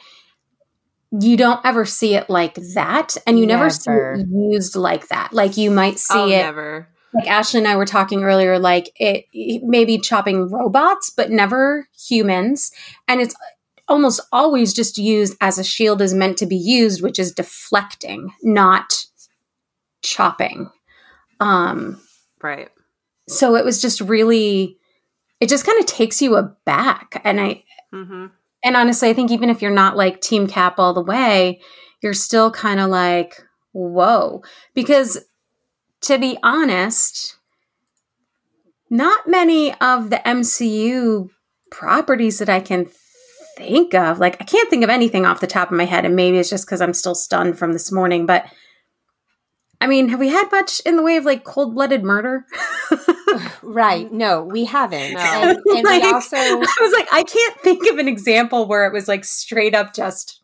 you 1.20 1.36
don't 1.36 1.60
ever 1.64 1.84
see 1.84 2.14
it 2.14 2.30
like 2.30 2.54
that, 2.74 3.16
and 3.26 3.38
you 3.38 3.46
never, 3.46 3.70
see 3.70 3.90
it 3.90 4.26
used 4.30 4.76
like 4.76 5.08
that. 5.08 5.32
Like 5.32 5.56
you 5.56 5.70
might 5.70 5.98
see 5.98 6.18
oh, 6.18 6.26
it 6.26 6.42
never. 6.42 6.88
Like 7.14 7.28
Ashley 7.28 7.60
and 7.60 7.68
I 7.68 7.76
were 7.76 7.86
talking 7.86 8.24
earlier, 8.24 8.58
like 8.58 8.90
it, 8.96 9.26
it 9.32 9.62
maybe 9.62 9.98
chopping 9.98 10.50
robots, 10.50 11.10
but 11.10 11.30
never 11.30 11.88
humans. 12.08 12.72
And 13.06 13.20
it's 13.20 13.34
almost 13.86 14.20
always 14.32 14.72
just 14.74 14.98
used 14.98 15.36
as 15.40 15.58
a 15.58 15.64
shield 15.64 16.02
is 16.02 16.14
meant 16.14 16.38
to 16.38 16.46
be 16.46 16.56
used, 16.56 17.02
which 17.02 17.18
is 17.18 17.32
deflecting, 17.32 18.32
not 18.42 19.04
chopping. 20.02 20.70
Um, 21.40 22.00
Right. 22.42 22.68
so 23.28 23.56
it 23.56 23.64
was 23.64 23.80
just 23.80 24.00
really, 24.00 24.78
it 25.40 25.48
just 25.48 25.66
kind 25.66 25.78
of 25.80 25.86
takes 25.86 26.20
you 26.20 26.36
aback. 26.36 27.20
And 27.24 27.40
I, 27.40 27.64
hmm 27.92 28.26
and 28.66 28.76
honestly, 28.78 29.10
I 29.10 29.12
think 29.12 29.30
even 29.30 29.50
if 29.50 29.60
you're 29.60 29.70
not 29.70 29.94
like 29.94 30.22
Team 30.22 30.46
Cap 30.46 30.78
all 30.78 30.94
the 30.94 31.02
way, 31.02 31.60
you're 32.02 32.14
still 32.14 32.50
kind 32.50 32.80
of 32.80 32.88
like, 32.88 33.34
whoa. 33.72 34.42
Because 34.74 35.18
to 36.04 36.18
be 36.18 36.38
honest, 36.42 37.36
not 38.90 39.26
many 39.26 39.74
of 39.80 40.10
the 40.10 40.22
MCU 40.24 41.28
properties 41.70 42.38
that 42.38 42.48
I 42.48 42.60
can 42.60 42.86
think 43.56 43.94
of, 43.94 44.18
like, 44.18 44.40
I 44.40 44.44
can't 44.44 44.70
think 44.70 44.84
of 44.84 44.90
anything 44.90 45.26
off 45.26 45.40
the 45.40 45.46
top 45.46 45.70
of 45.70 45.76
my 45.76 45.84
head, 45.84 46.04
and 46.04 46.16
maybe 46.16 46.38
it's 46.38 46.50
just 46.50 46.66
because 46.66 46.80
I'm 46.80 46.94
still 46.94 47.14
stunned 47.14 47.58
from 47.58 47.72
this 47.72 47.90
morning, 47.92 48.26
but 48.26 48.46
I 49.80 49.86
mean, 49.86 50.08
have 50.08 50.20
we 50.20 50.28
had 50.28 50.50
much 50.50 50.80
in 50.86 50.96
the 50.96 51.02
way 51.02 51.16
of 51.16 51.26
like 51.26 51.44
cold 51.44 51.74
blooded 51.74 52.02
murder? 52.02 52.46
Right. 53.62 54.12
No, 54.12 54.42
we 54.44 54.64
haven't. 54.64 55.14
No. 55.14 55.20
And, 55.20 55.58
and 55.58 55.58
Like, 55.84 56.02
we 56.02 56.12
also 56.12 56.36
I 56.36 56.76
was 56.80 56.92
like, 56.92 57.08
I 57.12 57.24
can't 57.24 57.60
think 57.60 57.90
of 57.90 57.98
an 57.98 58.06
example 58.06 58.68
where 58.68 58.86
it 58.86 58.92
was 58.92 59.08
like 59.08 59.24
straight 59.24 59.74
up 59.74 59.94
just, 59.94 60.40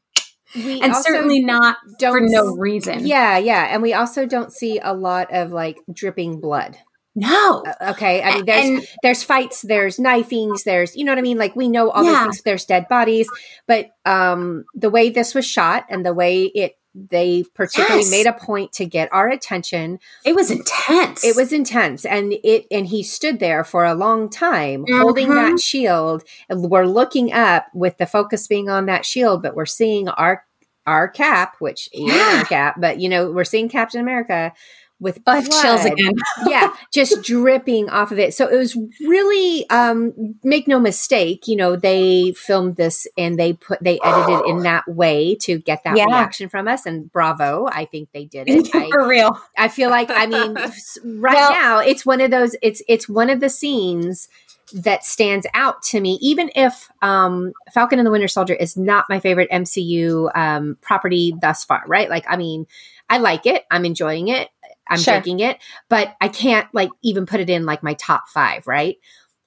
we 0.55 0.81
and 0.81 0.95
certainly 0.97 1.43
not 1.43 1.77
don't 1.99 2.13
for 2.13 2.21
no 2.21 2.55
reason. 2.57 3.07
Yeah, 3.07 3.39
yeah, 3.39 3.69
and 3.71 3.83
we 3.83 3.93
also 3.95 4.27
don't 4.27 4.53
see 4.53 4.79
a 4.83 4.93
lot 4.93 5.33
of 5.33 5.53
like 5.53 5.79
dripping 5.93 6.41
blood. 6.41 6.77
No. 7.15 7.65
Uh, 7.67 7.91
Okay, 7.91 8.23
I 8.23 8.37
mean, 8.37 8.45
there's 8.47 8.67
and 8.69 8.87
there's 9.03 9.23
fights, 9.23 9.63
there's 9.63 9.99
knifings, 9.99 10.63
there's 10.65 10.95
you 10.97 11.05
know 11.05 11.13
what 11.13 11.19
I 11.19 11.23
mean. 11.23 11.39
Like 11.39 11.57
we 11.57 11.69
know 11.69 11.91
all 11.91 12.05
Yeah. 12.05 12.23
things. 12.25 12.43
There's 12.43 12.65
dead 12.65 12.87
bodies, 12.89 13.29
but 13.67 13.89
um, 14.05 14.65
the 14.75 14.91
way 14.91 15.11
this 15.11 15.35
was 15.35 15.45
shot 15.47 15.87
and 15.89 16.07
the 16.07 16.15
way 16.15 16.45
it 16.45 16.77
they 16.95 17.45
particularly 17.55 18.03
Yes. 18.03 18.11
made 18.11 18.27
a 18.27 18.33
point 18.33 18.73
to 18.73 18.85
get 18.85 19.09
our 19.13 19.29
attention. 19.29 19.99
it 20.25 20.35
was 20.35 20.51
intense. 20.51 21.25
It 21.25 21.37
was 21.37 21.53
intense, 21.53 22.05
and 22.05 22.33
it 22.45 22.67
and 22.71 22.87
he 22.87 23.03
stood 23.03 23.39
there 23.41 23.63
for 23.65 23.85
a 23.85 23.95
long 23.95 24.29
time 24.29 24.85
holding 24.89 25.29
Mhm. 25.29 25.35
that 25.53 25.61
shield. 25.61 26.25
And 26.49 26.63
we're 26.71 26.87
looking 26.87 27.33
up 27.33 27.67
with 27.75 27.97
the 27.99 28.07
focus 28.07 28.47
being 28.47 28.69
on 28.69 28.87
that 28.87 29.05
shield, 29.07 29.43
but 29.43 29.55
we're 29.55 29.67
seeing 29.67 30.09
our 30.09 30.45
our 30.87 31.07
cap, 31.09 31.55
which 31.61 31.89
Yeah. 31.93 32.43
cap, 32.45 32.75
but 32.79 32.99
you 32.99 33.09
know 33.09 33.31
we're 33.31 33.45
seeing 33.45 33.69
Captain 33.69 34.01
America 34.01 34.53
with 35.01 35.19
have 35.27 35.45
chills 35.45 35.83
blood 35.83 35.93
again. 35.93 36.13
yeah, 36.47 36.75
just 36.93 37.23
dripping 37.23 37.89
off 37.89 38.13
of 38.13 38.19
it. 38.19 38.35
So 38.35 38.47
it 38.47 38.57
was 38.57 38.77
really 39.01 39.69
um 39.71 40.37
make 40.45 40.69
no 40.69 40.79
mistake, 40.79 41.49
you 41.49 41.57
know, 41.57 41.75
they 41.77 42.33
filmed 42.37 42.77
this 42.77 43.07
and 43.17 43.39
they 43.39 43.55
put 43.55 43.83
they 43.83 43.99
edited 44.05 44.47
in 44.47 44.63
that 44.65 44.87
way 44.87 45.35
to 45.37 45.59
get 45.59 45.83
that 45.85 45.97
Yeah. 45.97 46.05
reaction 46.05 46.49
from 46.49 46.69
us 46.69 46.87
and 46.87 47.11
bravo, 47.11 47.67
I 47.71 47.87
think 47.87 48.11
they 48.13 48.27
did 48.27 48.49
it. 48.49 48.69
I, 48.75 48.91
for 48.93 49.09
real. 49.09 49.41
I 49.57 49.69
feel 49.69 49.91
like 49.91 50.11
I 50.11 50.27
mean 50.27 50.55
right 51.05 51.35
Well- 51.35 51.51
now 51.53 51.79
it's 51.79 52.05
one 52.05 52.21
of 52.21 52.31
those 52.31 52.55
it's 52.63 52.83
it's 52.87 53.09
one 53.09 53.31
of 53.31 53.41
the 53.41 53.49
scenes 53.51 54.29
that 54.73 55.05
stands 55.05 55.49
out 55.53 55.83
to 55.83 56.01
me 56.01 56.17
even 56.23 56.49
if 56.55 56.89
um 57.03 57.53
Falcon 57.75 57.99
and 57.99 58.07
the 58.07 58.11
Winter 58.13 58.29
Soldier 58.29 58.55
is 58.55 58.77
not 58.77 59.07
my 59.09 59.19
favorite 59.19 59.51
MCU 59.51 60.31
um 60.37 60.77
property 60.81 61.35
thus 61.41 61.65
far, 61.65 61.83
right? 61.89 62.09
Like 62.11 62.25
I 62.29 62.37
mean, 62.37 62.67
I 63.09 63.19
like 63.19 63.47
it. 63.47 63.65
I'm 63.71 63.85
enjoying 63.85 64.29
it. 64.29 64.49
I'm 64.91 64.99
Sure. 64.99 65.15
taking 65.15 65.41
it, 65.41 65.59
but 65.89 66.15
I 66.21 66.29
can't 66.29 66.67
like 66.75 66.91
even 67.03 67.25
put 67.27 67.41
it 67.41 67.49
in 67.49 67.65
like 67.65 67.83
my 67.83 67.95
top 67.95 68.29
5, 68.29 68.67
right? 68.67 68.97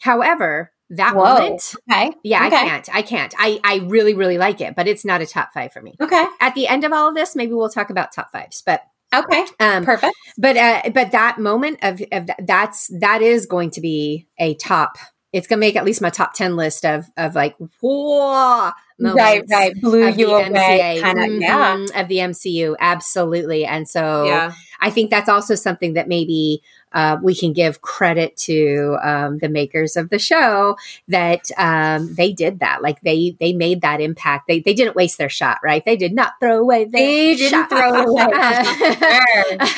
However, 0.01 0.71
that 0.89 1.15
Whoa. 1.15 1.23
moment, 1.23 1.73
Okay. 1.89 2.11
yeah, 2.23 2.45
Okay. 2.47 2.55
I 2.55 2.59
can't. 2.67 2.95
I 2.95 3.01
can't. 3.01 3.33
I 3.37 3.59
I 3.63 3.75
really 3.87 4.13
really 4.13 4.37
like 4.37 4.61
it, 4.61 4.75
but 4.75 4.87
it's 4.87 5.05
not 5.05 5.21
a 5.21 5.25
top 5.25 5.49
5 5.53 5.71
for 5.73 5.81
me. 5.81 5.95
Okay. 5.99 6.25
At 6.39 6.55
the 6.55 6.67
end 6.67 6.83
of 6.83 6.91
all 6.93 7.09
of 7.09 7.15
this, 7.15 7.35
maybe 7.35 7.53
we'll 7.53 7.69
talk 7.69 7.89
about 7.89 8.11
top 8.11 8.31
5s, 8.31 8.61
but 8.65 8.81
Okay. 9.13 9.45
um 9.59 9.85
Perfect. 9.85 10.13
but 10.37 10.57
uh, 10.57 10.81
but 10.93 11.11
that 11.11 11.39
moment 11.39 11.79
of 11.83 12.01
of 12.11 12.25
th- 12.27 12.37
that's 12.45 12.89
that 12.99 13.21
is 13.21 13.45
going 13.45 13.69
to 13.71 13.81
be 13.81 14.27
a 14.39 14.55
top. 14.55 14.97
It's 15.31 15.47
going 15.47 15.57
to 15.57 15.61
make 15.61 15.75
at 15.75 15.85
least 15.85 16.01
my 16.01 16.09
top 16.11 16.33
ten 16.33 16.55
list 16.55 16.85
of 16.85 17.05
of 17.17 17.33
like 17.33 17.55
whoa 17.79 18.71
moments 18.99 19.19
Right. 19.19 19.43
Right. 19.49 19.73
Blew 19.81 20.07
of 20.07 20.19
you 20.19 20.27
the 20.27 20.33
away. 20.49 20.99
Kind 21.01 21.17
of. 21.19 21.25
Mhm, 21.25 21.41
Yeah. 21.41 22.01
of 22.01 22.07
the 22.07 22.17
MCU, 22.19 22.75
absolutely. 22.79 23.65
And 23.65 23.87
so 23.87 24.25
Yeah. 24.25 24.53
I 24.84 24.89
think 24.91 25.09
that's 25.09 25.29
also 25.29 25.55
something 25.55 25.93
that 25.93 26.07
maybe 26.07 26.61
uh, 26.91 27.17
we 27.23 27.34
can 27.34 27.53
give 27.53 27.81
credit 27.81 28.38
to 28.38 28.97
um, 29.01 29.39
the 29.39 29.49
makers 29.49 29.95
of 29.97 30.09
the 30.09 30.19
show 30.19 30.77
that 31.07 31.49
um, 31.57 32.13
they 32.13 32.31
did 32.34 32.59
that. 32.59 32.84
Like 32.84 33.01
they 33.01 33.36
they 33.39 33.53
made 33.53 33.81
that 33.81 34.01
impact. 34.01 34.47
They 34.47 34.59
they 34.59 34.73
didn't 34.75 34.95
waste 34.95 35.17
their 35.17 35.29
shot, 35.29 35.57
right? 35.63 35.84
They 35.84 35.95
did 35.95 36.13
not 36.13 36.34
throw 36.39 36.59
away 36.59 36.84
their 36.86 36.91
They 37.01 37.36
didn't 37.36 37.49
shot. 37.49 37.69
throw 37.69 38.03
away. 38.05 38.27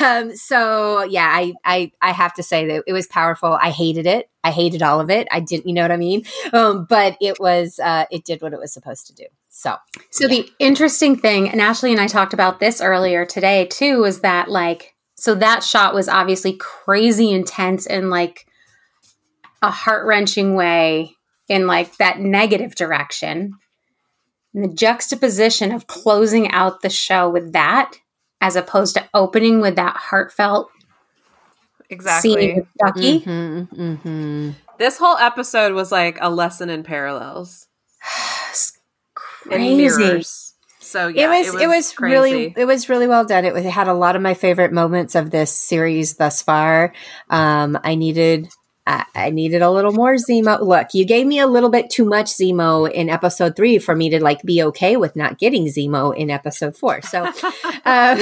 Um, 0.00 0.34
so 0.36 1.04
yeah, 1.04 1.28
I, 1.32 1.54
I 1.64 1.92
I 2.02 2.12
have 2.12 2.34
to 2.34 2.42
say 2.42 2.66
that 2.66 2.82
it 2.86 2.92
was 2.92 3.06
powerful. 3.06 3.58
I 3.60 3.70
hated 3.70 4.06
it. 4.06 4.28
I 4.44 4.50
hated 4.50 4.82
all 4.82 5.00
of 5.00 5.10
it. 5.10 5.26
I 5.30 5.40
didn't, 5.40 5.66
you 5.66 5.74
know 5.74 5.82
what 5.82 5.90
I 5.92 5.96
mean? 5.96 6.22
Um, 6.52 6.84
but 6.84 7.16
it 7.20 7.38
was 7.40 7.78
uh, 7.82 8.04
it 8.10 8.24
did 8.24 8.42
what 8.42 8.52
it 8.52 8.58
was 8.60 8.72
supposed 8.72 9.06
to 9.08 9.14
do. 9.14 9.24
So 9.48 9.76
So 10.10 10.28
the 10.28 10.48
interesting 10.58 11.16
thing, 11.16 11.48
and 11.48 11.60
Ashley 11.60 11.92
and 11.92 12.00
I 12.00 12.06
talked 12.08 12.34
about 12.34 12.60
this 12.60 12.80
earlier 12.80 13.24
today 13.24 13.66
too, 13.66 14.00
was 14.00 14.20
that 14.20 14.50
like 14.50 14.94
so 15.16 15.34
that 15.34 15.62
shot 15.64 15.94
was 15.94 16.08
obviously 16.08 16.52
crazy 16.54 17.30
intense 17.32 17.86
in 17.86 18.10
like 18.10 18.46
a 19.62 19.70
heart 19.70 20.06
wrenching 20.06 20.54
way 20.54 21.16
in 21.48 21.66
like 21.66 21.96
that 21.96 22.20
negative 22.20 22.74
direction. 22.74 23.54
And 24.54 24.64
the 24.64 24.74
juxtaposition 24.74 25.72
of 25.72 25.86
closing 25.86 26.50
out 26.50 26.82
the 26.82 26.90
show 26.90 27.28
with 27.28 27.52
that, 27.52 27.92
as 28.40 28.56
opposed 28.56 28.94
to 28.94 29.08
opening 29.14 29.60
with 29.60 29.76
that 29.76 29.96
heartfelt 29.96 30.70
Exactly. 31.88 32.32
scene 32.34 32.56
with 32.56 32.66
Bucky. 32.78 33.20
Mhm, 33.20 33.68
mhm. 33.68 34.54
This 34.78 34.98
whole 34.98 35.16
episode 35.18 35.72
was 35.72 35.92
like 35.92 36.18
a 36.20 36.28
lesson 36.30 36.68
in 36.68 36.82
parallels 36.82 37.68
and 39.50 39.78
Crazy. 39.94 40.22
So 40.86 41.08
yeah, 41.08 41.26
it 41.26 41.38
was 41.38 41.62
it 41.62 41.66
was, 41.66 42.00
really 42.00 42.30
crazy. 42.30 42.54
it 42.56 42.64
was 42.64 42.88
really 42.88 43.06
well 43.06 43.24
done. 43.24 43.44
It, 43.44 43.52
was, 43.52 43.64
it 43.64 43.70
had 43.70 43.88
a 43.88 43.94
lot 43.94 44.16
of 44.16 44.22
my 44.22 44.34
favorite 44.34 44.72
moments 44.72 45.14
of 45.14 45.30
this 45.30 45.50
series 45.52 46.14
thus 46.14 46.42
far. 46.42 46.92
Um, 47.28 47.78
I 47.82 47.96
needed 47.96 48.48
I, 48.86 49.04
I 49.14 49.30
needed 49.30 49.62
a 49.62 49.70
little 49.70 49.92
more 49.92 50.14
Zemo. 50.14 50.60
Look, 50.60 50.94
you 50.94 51.04
gave 51.04 51.26
me 51.26 51.40
a 51.40 51.46
little 51.46 51.70
bit 51.70 51.90
too 51.90 52.04
much 52.04 52.26
Zemo 52.26 52.90
in 52.90 53.10
episode 53.10 53.56
three 53.56 53.78
for 53.78 53.96
me 53.96 54.10
to 54.10 54.22
like 54.22 54.42
be 54.42 54.62
okay 54.62 54.96
with 54.96 55.16
not 55.16 55.38
getting 55.38 55.66
Zemo 55.66 56.16
in 56.16 56.30
episode 56.30 56.76
four. 56.76 57.02
So 57.02 57.24
um, 57.24 57.32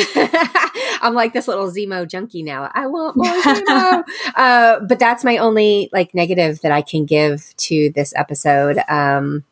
I'm 1.02 1.14
like 1.14 1.34
this 1.34 1.48
little 1.48 1.70
Zemo 1.70 2.08
junkie 2.08 2.42
now. 2.42 2.70
I 2.72 2.86
want 2.86 3.16
more 3.16 3.26
Zemo. 3.26 4.04
uh, 4.36 4.80
but 4.80 4.98
that's 4.98 5.22
my 5.22 5.36
only 5.36 5.90
like 5.92 6.14
negative 6.14 6.62
that 6.62 6.72
I 6.72 6.80
can 6.80 7.04
give 7.04 7.54
to 7.58 7.92
this 7.94 8.14
episode. 8.16 8.78
Um, 8.88 9.44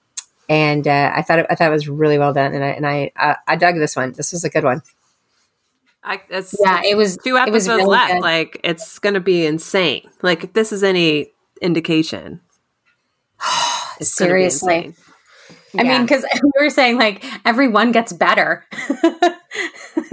and 0.52 0.86
uh, 0.86 1.10
I 1.16 1.22
thought 1.22 1.38
it, 1.38 1.46
I 1.48 1.54
thought 1.54 1.68
it 1.68 1.72
was 1.72 1.88
really 1.88 2.18
well 2.18 2.34
done, 2.34 2.52
and 2.52 2.62
I 2.62 2.68
and 2.68 2.86
I 2.86 3.10
uh, 3.16 3.36
I 3.48 3.56
dug 3.56 3.76
this 3.76 3.96
one. 3.96 4.12
This 4.12 4.32
was 4.32 4.44
a 4.44 4.50
good 4.50 4.64
one. 4.64 4.82
I, 6.04 6.20
it's, 6.28 6.54
Yeah, 6.62 6.82
it 6.84 6.94
was 6.94 7.16
two 7.16 7.36
it 7.36 7.50
was 7.50 7.66
episodes 7.68 7.78
really 7.78 7.84
left. 7.90 8.12
good. 8.12 8.20
Like 8.20 8.60
it's 8.62 8.98
going 8.98 9.14
to 9.14 9.20
be 9.20 9.46
insane. 9.46 10.10
Like 10.20 10.44
if 10.44 10.52
this 10.52 10.70
is 10.70 10.82
any 10.82 11.32
indication, 11.62 12.40
it's 13.98 14.14
gonna 14.14 14.28
be 14.34 14.50
Seriously. 14.50 14.94
I 15.78 15.82
mean, 15.84 16.02
because 16.02 16.24
we 16.42 16.50
were 16.60 16.70
saying 16.70 16.98
like 16.98 17.24
everyone 17.44 17.92
gets 17.92 18.12
better. 18.12 18.64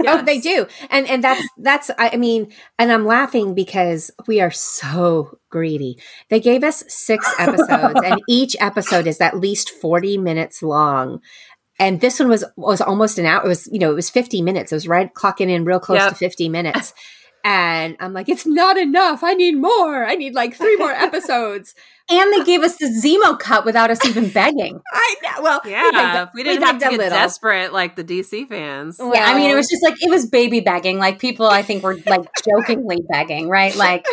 Oh, 0.06 0.22
they 0.22 0.38
do, 0.38 0.66
and 0.90 1.06
and 1.08 1.22
that's 1.24 1.46
that's. 1.58 1.90
I 1.98 2.10
I 2.12 2.16
mean, 2.16 2.52
and 2.78 2.92
I'm 2.92 3.06
laughing 3.06 3.54
because 3.54 4.10
we 4.26 4.40
are 4.40 4.50
so 4.50 5.38
greedy. 5.50 5.98
They 6.28 6.40
gave 6.40 6.64
us 6.64 6.84
six 6.88 7.30
episodes, 7.38 8.00
and 8.04 8.20
each 8.28 8.56
episode 8.60 9.06
is 9.06 9.20
at 9.20 9.38
least 9.38 9.70
forty 9.70 10.18
minutes 10.18 10.62
long. 10.62 11.20
And 11.78 12.00
this 12.00 12.18
one 12.20 12.28
was 12.28 12.44
was 12.56 12.80
almost 12.80 13.18
an 13.18 13.26
hour. 13.26 13.44
It 13.44 13.48
was 13.48 13.66
you 13.72 13.78
know 13.78 13.90
it 13.90 13.94
was 13.94 14.10
fifty 14.10 14.42
minutes. 14.42 14.72
It 14.72 14.76
was 14.76 14.88
right 14.88 15.12
clocking 15.14 15.48
in 15.50 15.64
real 15.64 15.80
close 15.80 15.98
Yep. 16.00 16.08
to 16.10 16.14
fifty 16.16 16.48
minutes. 16.48 16.92
And 17.44 17.96
I'm 18.00 18.12
like, 18.12 18.28
it's 18.28 18.46
not 18.46 18.76
enough. 18.76 19.22
I 19.24 19.34
need 19.34 19.56
more. 19.56 20.04
I 20.04 20.14
need 20.14 20.34
like 20.34 20.54
three 20.54 20.76
more 20.76 20.90
episodes. 21.06 21.74
and 22.10 22.32
they 22.32 22.44
gave 22.44 22.62
us 22.62 22.76
the 22.76 22.86
Zemo 22.86 23.38
cut 23.38 23.64
without 23.64 23.90
us 23.90 24.04
even 24.04 24.28
begging. 24.28 24.80
I 24.92 25.14
know. 25.22 25.42
Well, 25.42 25.60
we 25.64 25.70
Yeah, 25.70 25.90
begged- 25.92 26.30
we 26.34 26.42
didn't 26.42 26.62
have 26.64 26.78
to 26.80 26.86
a 26.88 26.90
get 26.90 26.98
little. 26.98 27.18
desperate 27.18 27.72
like 27.72 27.96
the 27.96 28.04
DC 28.04 28.48
fans. 28.48 28.98
Well, 28.98 29.14
yeah, 29.14 29.24
I 29.26 29.34
mean, 29.34 29.50
it 29.50 29.54
was 29.54 29.68
just 29.68 29.82
like 29.82 29.94
it 30.00 30.10
was 30.10 30.26
baby 30.26 30.60
begging. 30.60 30.98
Like 30.98 31.18
people, 31.18 31.46
I 31.46 31.62
think, 31.62 31.82
were 31.82 31.96
like 32.06 32.28
jokingly 32.48 32.98
begging, 33.08 33.48
right? 33.48 33.74
Like, 33.74 34.04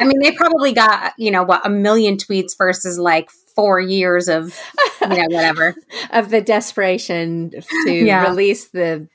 I 0.00 0.04
mean, 0.04 0.18
they 0.20 0.32
probably 0.32 0.72
got 0.72 1.12
you 1.18 1.30
know 1.30 1.42
what 1.44 1.64
a 1.64 1.70
million 1.70 2.16
tweets 2.16 2.56
versus 2.58 2.98
like 2.98 3.30
four 3.54 3.78
years 3.80 4.28
of 4.28 4.58
you 5.02 5.08
know 5.08 5.26
whatever. 5.30 5.76
of 6.12 6.30
the 6.30 6.40
desperation 6.40 7.50
to 7.86 7.92
Yeah. 7.92 8.24
release 8.28 8.68
the 8.68 9.06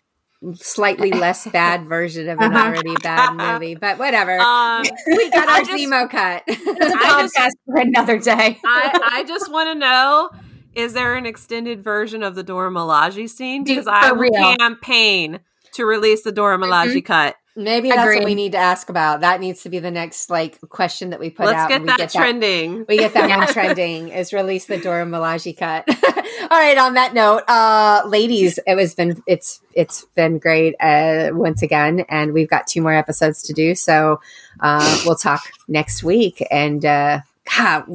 slightly 0.53 1.11
less 1.11 1.45
bad 1.47 1.85
version 1.85 2.29
of 2.29 2.39
an 2.39 2.53
Uh-huh. 2.53 2.67
already 2.67 2.95
bad 3.03 3.33
movie. 3.35 3.75
But 3.75 3.97
whatever. 3.99 4.37
Um, 4.39 4.83
we 5.07 5.29
got 5.31 5.47
I 5.49 5.59
our 5.59 5.63
just- 5.65 5.71
Zemo 5.71 6.09
cut. 6.09 6.43
It's 6.47 6.65
a 6.65 6.69
I 6.97 7.21
just- 7.21 7.35
podcast 7.35 7.51
for 7.65 7.77
another 7.77 8.17
day. 8.19 8.57
I, 8.65 8.99
I 9.13 9.23
just 9.25 9.51
want 9.51 9.69
to 9.69 9.75
know: 9.75 10.29
is 10.75 10.93
there 10.93 11.15
an 11.15 11.25
extended 11.25 11.83
version 11.83 12.23
of 12.23 12.35
the 12.35 12.43
Dora 12.43 12.69
Milaje 12.71 13.29
scene? 13.29 13.63
Dude, 13.63 13.75
Because 13.77 13.87
I 13.87 14.11
will 14.11 14.19
real. 14.21 14.55
campaign 14.57 15.39
to 15.73 15.85
release 15.85 16.23
the 16.23 16.31
Dora 16.31 16.57
Milaje 16.57 17.03
cut. 17.03 17.35
Maybe 17.60 17.89
that's 17.89 18.16
what 18.16 18.24
we 18.24 18.36
need 18.36 18.53
to 18.53 18.57
ask 18.57 18.89
about. 18.89 19.22
That 19.22 19.41
needs 19.41 19.64
to 19.64 19.70
be 19.70 19.80
the 19.80 19.91
next 19.91 20.30
like 20.30 20.60
question 20.70 21.10
that 21.10 21.20
we 21.20 21.30
put 21.30 21.47
Let's 21.47 21.57
out. 21.57 21.70
get 21.70 21.76
and 21.76 21.84
we 21.84 21.88
that 21.88 21.97
get 21.97 22.12
trending. 22.12 22.86
we 22.88 22.97
get 22.97 23.14
that 23.14 23.30
one 23.30 23.47
trending 23.53 24.10
is 24.10 24.32
release 24.32 24.66
the 24.66 24.78
Dora 24.78 25.05
Milaje 25.05 25.57
cut. 25.57 25.86
All 26.51 26.57
right. 26.57 26.78
On 26.78 26.93
that 26.93 27.14
note, 27.14 27.43
uh, 27.49 28.03
ladies, 28.07 28.60
it 28.66 28.76
was 28.76 28.95
been 28.95 29.22
it's 29.28 29.60
it's 29.74 30.05
been 30.16 30.38
great 30.39 30.76
uh, 30.80 31.32
once 31.34 31.62
again, 31.62 32.05
and 32.07 32.34
we've 32.34 32.49
got 32.49 32.66
two 32.66 32.82
more 32.82 32.93
episodes 32.93 33.43
to 33.43 33.53
do. 33.53 33.76
So 33.76 34.22
uh, 34.62 35.01
we'll 35.05 35.18
talk 35.18 35.41
next 35.68 36.01
week. 36.01 36.45
And 36.49 36.86
uh, 36.86 37.20
God, 37.57 37.86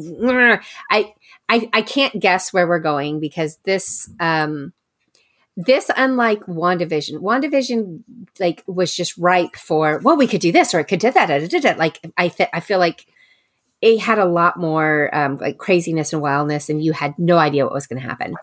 I 0.91 1.15
I 1.49 1.71
I 1.73 1.83
can't 1.83 2.21
guess 2.21 2.53
where 2.53 2.69
we're 2.69 2.81
going 2.81 3.19
because 3.19 3.59
this 3.65 4.11
um 4.21 4.75
this 5.57 5.91
unlike 5.97 6.41
WandaVision, 6.47 7.21
WandaVision 7.21 8.03
like 8.41 8.65
was 8.67 8.95
just 8.95 9.17
ripe 9.17 9.57
for 9.57 10.01
well, 10.03 10.17
we 10.17 10.27
could 10.27 10.41
do 10.41 10.53
this 10.53 10.75
or 10.75 10.81
it 10.81 10.85
could 10.85 11.01
do 11.01 11.11
that. 11.13 11.27
da, 11.27 11.47
da, 11.47 11.61
da. 11.61 11.79
Like 11.79 12.01
I 12.17 12.29
th- 12.29 12.51
I 12.53 12.61
feel 12.61 12.79
like 12.79 13.07
it 13.81 14.01
had 14.01 14.19
a 14.19 14.25
lot 14.25 14.57
more 14.57 15.15
um, 15.15 15.37
like 15.37 15.59
craziness 15.59 16.13
and 16.13 16.23
wildness, 16.23 16.71
and 16.71 16.83
you 16.83 16.93
had 16.93 17.19
no 17.19 17.37
idea 17.37 17.65
what 17.65 17.75
was 17.75 17.87
going 17.87 18.01
to 18.01 18.09
happen. 18.09 18.35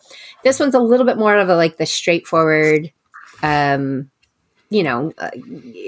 This 0.44 0.60
one's 0.60 0.76
a 0.76 0.80
little 0.80 1.06
bit 1.06 1.18
more 1.18 1.36
of 1.36 1.50
a 1.50 1.56
like 1.56 1.78
the 1.78 1.86
straightforward. 1.86 2.92
Um, 3.42 4.12
you 4.70 4.84
know, 4.84 5.12
uh, 5.18 5.32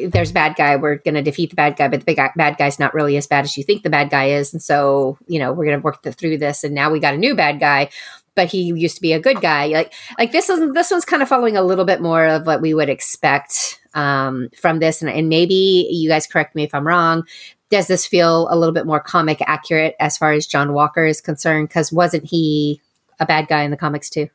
there's 0.07 0.32
a 0.32 0.34
bad 0.34 0.55
guy. 0.57 0.76
We're 0.76 0.97
going 0.97 1.15
to 1.15 1.21
defeat 1.21 1.51
the 1.51 1.55
bad 1.55 1.78
guy, 1.78 1.88
but 1.88 2.01
the 2.01 2.05
big 2.05 2.19
bad 2.36 2.57
guy's 2.57 2.80
not 2.80 2.93
really 2.93 3.15
as 3.15 3.28
bad 3.28 3.45
as 3.45 3.55
you 3.55 3.63
think 3.63 3.84
the 3.84 3.89
bad 3.89 4.09
guy 4.09 4.32
is, 4.32 4.53
and 4.53 4.61
so 4.61 5.17
you 5.28 5.39
know 5.39 5.53
we're 5.53 5.65
going 5.65 5.80
to 5.80 5.84
work 5.84 6.01
the, 6.01 6.11
through 6.11 6.39
this. 6.39 6.63
And 6.63 6.74
now 6.74 6.91
we 6.91 6.99
got 6.99 7.13
a 7.13 7.17
new 7.17 7.36
bad 7.36 7.59
guy, 7.59 7.91
but 8.36 8.50
he 8.50 8.64
used 8.64 8.96
to 8.96 9.02
be 9.02 9.14
a 9.14 9.20
good 9.20 9.42
guy. 9.42 9.68
Like 9.68 9.94
like 10.18 10.32
this 10.32 10.50
is 10.50 10.74
this 10.74 10.92
one's 10.92 11.06
kind 11.06 11.22
of 11.22 11.30
following 11.30 11.58
a 11.58 11.62
little 11.64 11.86
bit 11.86 12.02
more 12.02 12.26
of 12.26 12.46
what 12.46 12.62
we 12.62 12.74
would 12.74 12.90
expect 12.90 13.80
um, 13.94 14.50
from 14.60 14.80
this, 14.80 15.02
and, 15.02 15.10
and 15.12 15.30
maybe 15.30 15.88
you 15.92 16.10
guys 16.10 16.28
correct 16.28 16.56
me 16.56 16.64
if 16.64 16.74
I'm 16.74 16.88
wrong. 16.88 17.24
Does 17.70 17.88
this 17.88 18.06
feel 18.06 18.48
a 18.52 18.56
little 18.58 18.74
bit 18.74 18.86
more 18.86 19.00
comic 19.00 19.40
accurate 19.48 19.96
as 20.00 20.18
far 20.18 20.32
as 20.34 20.46
John 20.46 20.74
Walker 20.74 21.06
is 21.06 21.22
concerned? 21.22 21.68
Because 21.70 21.92
wasn't 21.92 22.26
he 22.26 22.82
a 23.20 23.26
bad 23.26 23.48
guy 23.48 23.64
in 23.64 23.72
the 23.72 23.78
comics 23.78 24.10
too? 24.10 24.30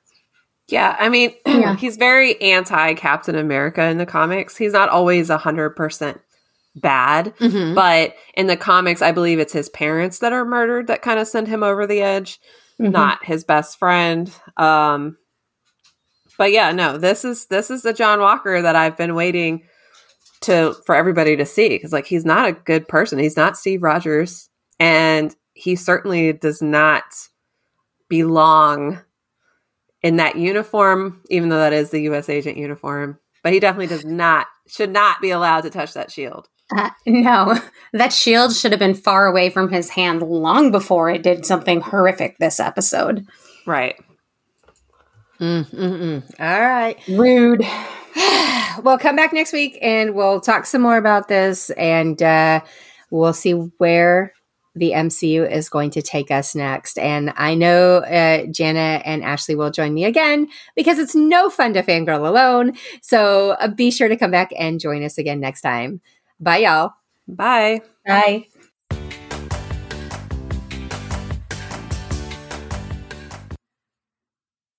Yeah, 0.69 0.97
I 0.99 1.09
mean, 1.09 1.35
Yeah. 1.47 1.77
he's 1.77 1.97
very 1.97 2.41
anti 2.43 2.95
Captain 2.95 3.37
America 3.37 3.85
in 3.85 3.99
the 3.99 4.07
comics. 4.07 4.57
He's 4.57 4.73
not 4.73 4.89
always 4.89 5.29
100% 5.31 6.19
bad, 6.77 7.35
Mm-hmm. 7.39 7.75
but 7.75 8.15
in 8.35 8.47
the 8.49 8.57
comics, 8.57 9.03
I 9.03 9.13
believe 9.13 9.39
it's 9.39 9.53
his 9.53 9.69
parents 9.69 10.19
that 10.19 10.33
are 10.33 10.45
murdered 10.45 10.87
that 10.89 11.03
kind 11.03 11.19
of 11.19 11.27
send 11.29 11.49
him 11.49 11.63
over 11.63 11.87
the 11.87 12.01
edge, 12.01 12.39
Mhm. 12.81 12.93
not 12.93 13.25
his 13.25 13.45
best 13.45 13.79
friend. 13.79 14.33
Um, 14.57 15.17
but 16.37 16.53
yeah, 16.53 16.71
no, 16.73 16.99
this 16.99 17.25
is 17.25 17.47
this 17.47 17.71
is 17.71 17.83
the 17.83 17.93
John 17.93 18.21
Walker 18.21 18.63
that 18.63 18.77
I've 18.77 18.97
been 18.97 19.15
waiting 19.15 19.65
to 20.43 20.75
for 20.87 20.95
everybody 20.95 21.37
to 21.37 21.47
see 21.47 21.69
because 21.71 21.93
like 21.93 22.07
he's 22.07 22.25
not 22.25 22.49
a 22.49 22.53
good 22.53 22.87
person. 22.89 23.19
He's 23.19 23.37
not 23.37 23.57
Steve 23.57 23.83
Rogers, 23.83 24.49
and 24.79 25.35
he 25.55 25.75
certainly 25.77 26.33
does 26.33 26.63
not 26.63 27.03
belong 28.09 29.01
in 30.03 30.17
that 30.17 30.37
uniform, 30.37 31.23
even 31.31 31.49
though 31.49 31.59
that 31.59 31.73
is 31.73 31.91
the 31.91 32.03
U.S. 32.03 32.29
agent 32.29 32.57
uniform. 32.57 33.19
But 33.43 33.53
he 33.53 33.61
definitely 33.61 33.89
does 33.89 34.05
not 34.05 34.47
should 34.69 34.91
not 34.91 35.21
be 35.21 35.31
allowed 35.31 35.63
to 35.63 35.71
touch 35.71 35.95
that 35.95 36.11
shield. 36.13 36.49
Uh, 36.75 36.91
no, 37.07 37.59
that 37.93 38.13
shield 38.13 38.55
should 38.55 38.73
have 38.73 38.79
been 38.79 38.95
far 38.95 39.27
away 39.27 39.51
from 39.51 39.71
his 39.71 39.91
hand 39.91 40.23
long 40.23 40.71
before 40.71 41.11
it 41.11 41.23
did 41.23 41.47
something 41.47 41.81
horrific 41.81 42.39
this 42.39 42.61
episode. 42.61 43.27
Right. 43.67 43.97
Mm-mm-mm. 45.41 46.23
All 46.41 46.61
right. 46.61 46.97
Rude. 47.09 47.61
well, 48.83 48.99
come 48.99 49.17
back 49.17 49.33
next 49.33 49.53
week 49.53 49.79
and 49.81 50.15
we'll 50.15 50.41
talk 50.41 50.67
some 50.67 50.83
more 50.83 50.97
about 50.97 51.29
this 51.29 51.71
and 51.71 52.21
uh, 52.23 52.61
we'll 53.11 53.33
see 53.33 53.53
where 53.53 54.33
the 54.75 54.93
MCU 54.93 55.51
is 55.51 55.69
going 55.69 55.91
to 55.91 56.03
take 56.03 56.31
us 56.31 56.55
next. 56.55 56.99
And 56.99 57.33
I 57.37 57.55
know 57.55 57.97
uh, 57.99 58.47
Jana 58.47 59.03
and 59.05 59.25
Ashley 59.25 59.55
will 59.55 59.71
join 59.71 59.93
me 59.93 60.05
again 60.05 60.49
because 60.77 60.99
it's 60.99 61.15
no 61.15 61.51
fun 61.51 61.75
to 61.75 61.83
fangirl 61.83 62.27
alone. 62.27 62.75
So 63.03 63.51
uh, 63.53 63.69
be 63.69 63.91
sure 63.91 64.09
to 64.09 64.17
come 64.17 64.31
back 64.31 64.51
and 64.57 64.81
join 64.81 65.03
us 65.05 65.19
again 65.19 65.41
next 65.41 65.63
time. 65.63 66.01
Bye, 66.41 66.59
y'all. 66.59 66.95
Bye. 67.27 67.83
Bye. 68.07 68.49